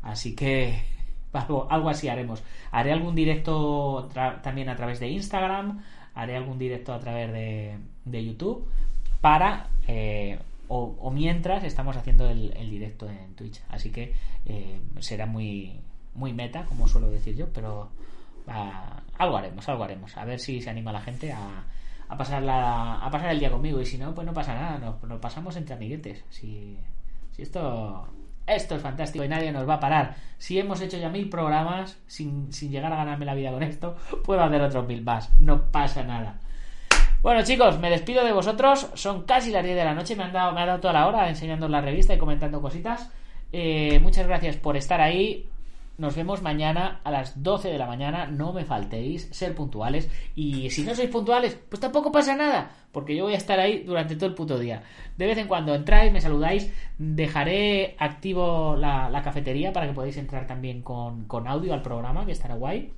Así 0.00 0.36
que 0.36 0.93
algo, 1.38 1.88
así 1.88 2.08
haremos. 2.08 2.42
Haré 2.70 2.92
algún 2.92 3.14
directo 3.14 4.08
también 4.42 4.68
a 4.68 4.76
través 4.76 5.00
de 5.00 5.08
Instagram, 5.08 5.82
haré 6.14 6.36
algún 6.36 6.58
directo 6.58 6.92
a 6.92 7.00
través 7.00 7.32
de, 7.32 8.24
YouTube 8.24 8.68
para 9.20 9.68
eh, 9.88 10.38
o, 10.68 11.10
mientras 11.10 11.64
estamos 11.64 11.96
haciendo 11.96 12.28
el, 12.28 12.52
directo 12.70 13.08
en 13.08 13.34
Twitch. 13.34 13.60
Así 13.68 13.90
que 13.90 14.14
eh, 14.46 14.80
será 15.00 15.26
muy, 15.26 15.80
muy 16.14 16.32
meta, 16.32 16.64
como 16.64 16.88
suelo 16.88 17.10
decir 17.10 17.36
yo, 17.36 17.48
pero 17.52 17.90
algo 19.18 19.36
haremos, 19.36 19.68
algo 19.68 19.84
haremos. 19.84 20.16
A 20.16 20.24
ver 20.24 20.40
si 20.40 20.60
se 20.60 20.70
anima 20.70 20.92
la 20.92 21.00
gente 21.00 21.32
a, 21.32 21.64
a, 22.08 22.16
pasar, 22.16 22.44
a 22.48 23.08
pasar 23.10 23.30
el 23.30 23.40
día 23.40 23.50
conmigo. 23.50 23.80
Y 23.80 23.86
si 23.86 23.98
no, 23.98 24.14
pues 24.14 24.26
no 24.26 24.32
pasa 24.32 24.54
nada, 24.54 24.78
nos, 24.78 25.02
nos 25.02 25.20
pasamos 25.20 25.56
entre 25.56 25.74
amiguetes. 25.74 26.24
Si, 26.30 26.76
si 27.32 27.42
esto 27.42 28.08
esto 28.46 28.76
es 28.76 28.82
fantástico 28.82 29.24
y 29.24 29.28
nadie 29.28 29.52
nos 29.52 29.68
va 29.68 29.74
a 29.74 29.80
parar. 29.80 30.16
Si 30.38 30.58
hemos 30.58 30.80
hecho 30.80 30.98
ya 30.98 31.08
mil 31.08 31.28
programas 31.28 31.98
sin, 32.06 32.50
llegar 32.50 32.92
a 32.92 32.96
ganarme 32.96 33.24
la 33.24 33.34
vida 33.34 33.50
con 33.50 33.62
esto, 33.62 33.96
puedo 34.24 34.42
hacer 34.42 34.60
otros 34.60 34.86
mil 34.86 35.02
más. 35.02 35.32
No 35.40 35.70
pasa 35.70 36.02
nada. 36.02 36.38
Bueno 37.22 37.42
chicos, 37.42 37.78
me 37.78 37.88
despido 37.88 38.24
de 38.24 38.32
vosotros. 38.32 38.90
Son 38.94 39.22
casi 39.22 39.50
las 39.50 39.64
10 39.64 39.76
de 39.76 39.84
la 39.84 39.94
noche. 39.94 40.14
Me, 40.14 40.24
han 40.24 40.32
dado, 40.32 40.52
me 40.52 40.60
ha 40.60 40.66
dado 40.66 40.80
toda 40.80 40.92
la 40.92 41.06
hora 41.06 41.28
enseñando 41.28 41.68
la 41.68 41.80
revista 41.80 42.14
y 42.14 42.18
comentando 42.18 42.60
cositas. 42.60 43.10
Eh, 43.52 43.98
muchas 44.00 44.26
gracias 44.26 44.56
por 44.56 44.76
estar 44.76 45.00
ahí. 45.00 45.48
Nos 45.96 46.16
vemos 46.16 46.42
mañana 46.42 47.00
a 47.04 47.10
las 47.12 47.40
12 47.42 47.68
de 47.68 47.78
la 47.78 47.86
mañana. 47.86 48.26
No 48.26 48.52
me 48.52 48.64
faltéis, 48.64 49.28
ser 49.30 49.54
puntuales. 49.54 50.10
Y 50.34 50.70
si 50.70 50.82
no 50.82 50.94
sois 50.94 51.08
puntuales, 51.08 51.56
pues 51.68 51.78
tampoco 51.78 52.10
pasa 52.10 52.34
nada, 52.34 52.70
porque 52.90 53.14
yo 53.14 53.24
voy 53.24 53.34
a 53.34 53.36
estar 53.36 53.60
ahí 53.60 53.84
durante 53.84 54.16
todo 54.16 54.26
el 54.26 54.34
puto 54.34 54.58
día. 54.58 54.82
De 55.16 55.26
vez 55.26 55.38
en 55.38 55.46
cuando 55.46 55.74
entráis, 55.74 56.12
me 56.12 56.20
saludáis. 56.20 56.72
Dejaré 56.98 57.94
activo 57.98 58.74
la, 58.76 59.22
cafetería 59.22 59.72
para 59.72 59.86
que 59.86 59.92
podáis 59.92 60.16
entrar 60.16 60.46
también 60.46 60.82
con, 60.82 61.26
con 61.26 61.46
audio 61.46 61.72
al 61.72 61.82
programa, 61.82 62.26
que 62.26 62.32
estará 62.32 62.56
guay. 62.56 62.92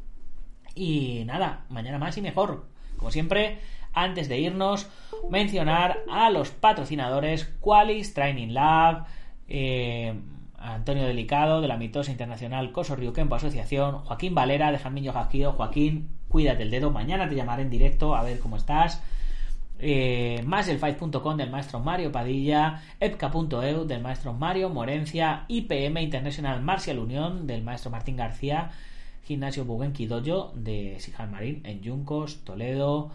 Y 0.74 1.24
nada, 1.26 1.66
mañana 1.68 1.98
más 1.98 2.16
y 2.16 2.22
mejor. 2.22 2.64
Como 2.96 3.10
siempre, 3.10 3.58
antes 3.92 4.28
de 4.28 4.38
irnos, 4.38 4.88
mencionar 5.30 5.98
a 6.10 6.30
los 6.30 6.50
patrocinadores 6.50 7.44
Qualis 7.60 8.14
Training 8.14 8.54
Lab. 8.54 9.06
Eh, 9.48 10.14
Antonio 10.58 11.04
Delicado, 11.04 11.60
de 11.60 11.68
la 11.68 11.76
Mitosa 11.76 12.10
Internacional 12.10 12.72
Coso 12.72 12.96
Kempo 13.12 13.34
Asociación, 13.34 13.98
Joaquín 14.00 14.34
Valera, 14.34 14.72
de 14.72 14.78
Jamillo 14.78 15.12
Jasquido, 15.12 15.52
Joaquín, 15.52 16.08
cuídate 16.28 16.62
el 16.62 16.70
dedo, 16.70 16.90
mañana 16.90 17.28
te 17.28 17.34
llamaré 17.34 17.62
en 17.62 17.70
directo 17.70 18.14
a 18.14 18.22
ver 18.22 18.38
cómo 18.40 18.56
estás. 18.56 19.02
eh, 19.78 20.42
más 20.46 20.68
el 20.68 20.80
5.com 20.80 21.36
del 21.36 21.50
maestro 21.50 21.80
Mario 21.80 22.10
Padilla, 22.10 22.82
epca.eu 23.00 23.84
del 23.84 24.00
maestro 24.00 24.32
Mario 24.32 24.70
Morencia, 24.70 25.44
IPM 25.48 26.00
International 26.02 26.62
Martial 26.62 26.98
Unión 26.98 27.46
del 27.46 27.62
maestro 27.62 27.90
Martín 27.90 28.16
García, 28.16 28.70
Gimnasio 29.24 29.64
Bugenki 29.64 30.06
Dojo 30.06 30.52
de 30.54 30.96
Sijal 31.00 31.30
Marín 31.30 31.60
en 31.64 31.82
Yuncos, 31.82 32.44
Toledo, 32.44 33.10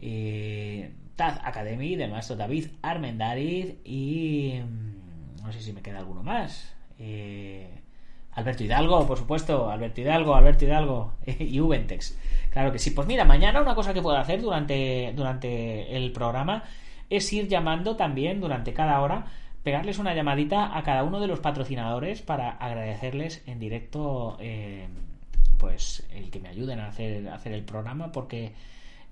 eh, 0.00 0.92
Taz 1.16 1.40
Academy 1.44 1.96
del 1.96 2.10
maestro 2.10 2.36
David 2.36 2.68
Armendariz 2.80 3.76
y 3.84 4.60
mm, 4.62 5.42
no 5.44 5.52
sé 5.52 5.60
si 5.60 5.72
me 5.72 5.82
queda 5.82 5.98
alguno 5.98 6.22
más. 6.22 6.77
Eh, 6.98 7.68
Alberto 8.32 8.62
Hidalgo, 8.62 9.06
por 9.06 9.18
supuesto, 9.18 9.68
Alberto 9.70 10.00
Hidalgo, 10.00 10.34
Alberto 10.34 10.64
Hidalgo 10.64 11.14
y 11.26 11.60
Ubentex. 11.60 12.18
Claro 12.50 12.72
que 12.72 12.78
sí. 12.78 12.90
Pues 12.90 13.06
mira, 13.06 13.24
mañana 13.24 13.60
una 13.60 13.74
cosa 13.74 13.92
que 13.92 14.02
puedo 14.02 14.16
hacer 14.16 14.40
durante, 14.40 15.12
durante 15.14 15.96
el 15.96 16.12
programa 16.12 16.62
es 17.10 17.32
ir 17.32 17.48
llamando 17.48 17.96
también 17.96 18.40
durante 18.40 18.72
cada 18.72 19.00
hora, 19.00 19.26
pegarles 19.62 19.98
una 19.98 20.14
llamadita 20.14 20.76
a 20.76 20.82
cada 20.82 21.02
uno 21.02 21.20
de 21.20 21.26
los 21.26 21.40
patrocinadores 21.40 22.22
para 22.22 22.50
agradecerles 22.50 23.42
en 23.46 23.58
directo 23.58 24.36
eh, 24.40 24.86
pues 25.58 26.06
el 26.14 26.30
que 26.30 26.38
me 26.38 26.48
ayuden 26.48 26.80
a 26.80 26.88
hacer, 26.88 27.28
hacer 27.28 27.52
el 27.52 27.64
programa 27.64 28.12
porque 28.12 28.52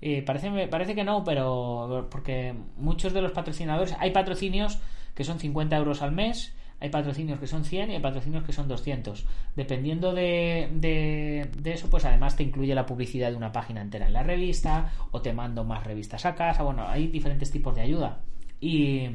eh, 0.01 0.21
parece, 0.21 0.67
parece 0.67 0.95
que 0.95 1.03
no, 1.03 1.23
pero 1.23 2.07
porque 2.09 2.53
muchos 2.77 3.13
de 3.13 3.21
los 3.21 3.31
patrocinadores, 3.31 3.95
hay 3.99 4.11
patrocinios 4.11 4.79
que 5.15 5.23
son 5.23 5.39
50 5.39 5.75
euros 5.75 6.01
al 6.01 6.11
mes, 6.11 6.55
hay 6.79 6.89
patrocinios 6.89 7.39
que 7.39 7.47
son 7.47 7.65
100 7.65 7.91
y 7.91 7.95
hay 7.95 8.01
patrocinios 8.01 8.43
que 8.43 8.53
son 8.53 8.67
200. 8.67 9.25
Dependiendo 9.55 10.13
de, 10.13 10.69
de, 10.73 11.71
eso, 11.71 11.89
pues 11.89 12.05
además 12.05 12.35
te 12.35 12.43
incluye 12.43 12.75
la 12.75 12.85
publicidad 12.85 13.31
de 13.31 13.35
una 13.35 13.51
página 13.51 13.81
entera 13.81 14.07
en 14.07 14.13
la 14.13 14.23
revista 14.23 14.91
o 15.11 15.21
te 15.21 15.33
mando 15.33 15.63
más 15.63 15.83
revistas 15.83 16.25
a 16.25 16.35
casa. 16.35 16.63
Bueno, 16.63 16.87
hay 16.87 17.07
diferentes 17.07 17.51
tipos 17.51 17.73
de 17.75 17.81
ayuda. 17.81 18.19
Y, 18.61 19.09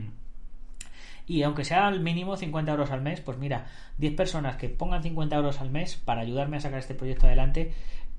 y 1.27 1.43
aunque 1.45 1.65
sea 1.65 1.87
al 1.87 2.01
mínimo 2.01 2.37
50 2.37 2.73
euros 2.73 2.91
al 2.91 3.01
mes, 3.01 3.21
pues 3.21 3.39
mira, 3.39 3.67
10 3.99 4.15
personas 4.15 4.57
que 4.57 4.69
pongan 4.69 5.03
50 5.03 5.37
euros 5.37 5.61
al 5.61 5.71
mes 5.71 5.97
para 5.97 6.23
ayudarme 6.23 6.57
a 6.57 6.61
sacar 6.61 6.81
este 6.81 6.95
proyecto 6.95 7.27
adelante, 7.27 7.73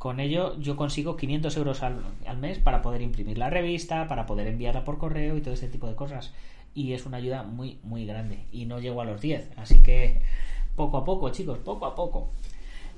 con 0.04 0.20
ello 0.20 0.60
yo 0.60 0.76
consigo 0.76 1.16
500 1.16 1.56
euros 1.56 1.82
al, 1.82 2.04
al 2.28 2.38
mes 2.38 2.60
para 2.60 2.82
poder 2.82 3.02
imprimir 3.02 3.38
la 3.38 3.50
revista, 3.50 4.06
para 4.10 4.26
poder 4.26 4.48
enviarla 4.48 4.84
por 4.84 4.98
correo 4.98 5.38
y 5.38 5.42
todo 5.42 5.54
este 5.54 5.70
tipo 5.70 5.88
de 5.88 5.96
cosas 5.96 6.34
y 6.76 6.92
es 6.92 7.06
una 7.06 7.18
ayuda 7.20 7.44
muy, 7.44 7.80
muy 7.84 8.06
grande. 8.06 8.40
Y 8.52 8.66
no 8.66 8.82
llego 8.82 9.00
a 9.00 9.06
los 9.06 9.22
10. 9.22 9.52
Así 9.56 9.82
que 9.82 10.22
poco 10.76 10.98
a 10.98 11.06
poco, 11.06 11.30
chicos, 11.30 11.60
poco 11.60 11.86
a 11.86 11.96
poco. 11.96 12.32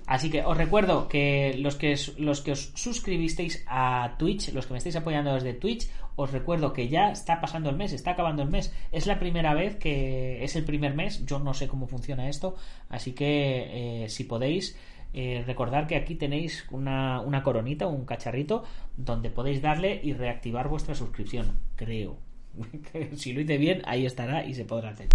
Así 0.07 0.31
que 0.31 0.43
os 0.43 0.57
recuerdo 0.57 1.07
que 1.07 1.55
los 1.59 1.75
que 1.75 1.95
los 2.17 2.41
que 2.41 2.53
os 2.53 2.71
suscribisteis 2.73 3.63
a 3.67 4.15
Twitch, 4.17 4.51
los 4.51 4.65
que 4.65 4.73
me 4.73 4.79
estáis 4.79 4.95
apoyando 4.95 5.31
desde 5.35 5.53
Twitch, 5.53 5.87
os 6.15 6.31
recuerdo 6.31 6.73
que 6.73 6.87
ya 6.87 7.11
está 7.11 7.39
pasando 7.39 7.69
el 7.69 7.75
mes, 7.75 7.93
está 7.93 8.11
acabando 8.11 8.41
el 8.41 8.49
mes. 8.49 8.73
Es 8.91 9.05
la 9.05 9.19
primera 9.19 9.53
vez 9.53 9.75
que 9.75 10.43
es 10.43 10.55
el 10.55 10.65
primer 10.65 10.95
mes, 10.95 11.23
yo 11.27 11.37
no 11.37 11.53
sé 11.53 11.67
cómo 11.67 11.85
funciona 11.85 12.29
esto, 12.29 12.55
así 12.89 13.13
que 13.13 14.05
eh, 14.05 14.09
si 14.09 14.23
podéis 14.23 14.75
eh, 15.17 15.45
recordar 15.47 15.87
que 15.87 15.95
aquí 15.95 16.15
tenéis 16.15 16.65
una, 16.71 17.21
una 17.21 17.41
coronita, 17.41 17.87
un 17.87 18.03
cacharrito, 18.03 18.65
donde 18.97 19.29
podéis 19.29 19.61
darle 19.61 20.01
y 20.03 20.11
reactivar 20.11 20.67
vuestra 20.67 20.93
suscripción, 20.93 21.57
creo. 21.77 22.17
si 23.15 23.31
lo 23.31 23.39
hice 23.39 23.57
bien, 23.57 23.81
ahí 23.85 24.05
estará 24.05 24.45
y 24.45 24.53
se 24.53 24.65
podrá 24.65 24.89
hacer. 24.89 25.07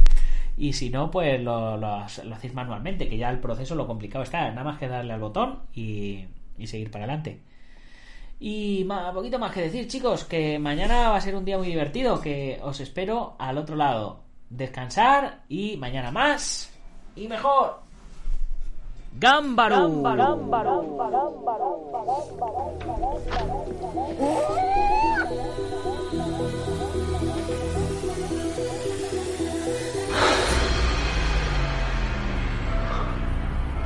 Y 0.57 0.73
si 0.73 0.89
no, 0.89 1.11
pues 1.11 1.39
lo, 1.43 1.77
lo, 1.77 1.97
hacéis 1.97 2.55
manualmente, 2.55 3.11
que 3.11 3.19
ya 3.19 3.29
el 3.29 3.41
proceso 3.41 3.75
lo 3.75 3.87
complicado 3.87 4.25
está. 4.25 4.49
Nada 4.49 4.65
más 4.65 4.79
que 4.79 4.89
darle 4.89 5.13
al 5.13 5.21
botón 5.21 5.59
y, 5.75 6.25
y 6.57 6.67
seguir 6.67 6.91
para 6.91 7.05
adelante. 7.05 7.41
Y 8.39 8.85
un 8.85 9.15
poquito 9.15 9.39
más 9.39 9.53
que 9.53 9.61
decir, 9.61 9.87
chicos, 9.87 10.25
que 10.25 10.59
mañana 10.59 11.11
va 11.11 11.17
a 11.17 11.21
ser 11.21 11.37
un 11.37 11.45
día 11.45 11.59
muy 11.59 11.67
divertido, 11.67 12.23
que 12.23 12.59
os 12.63 12.81
espero 12.81 13.37
al 13.39 13.59
otro 13.59 13.77
lado. 13.77 14.23
Descansar 14.49 15.43
y 15.51 15.77
mañana 15.77 16.11
más 16.11 16.73
y 17.17 17.29
mejor. 17.29 17.90
Gámbaro. 19.19 19.91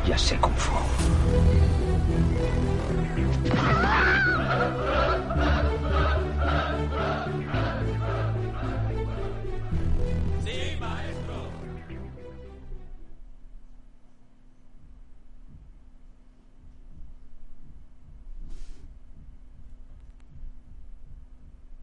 Ya 0.07 0.19
sé 0.19 0.37
Kung 0.39 0.55
Fu. 0.55 0.75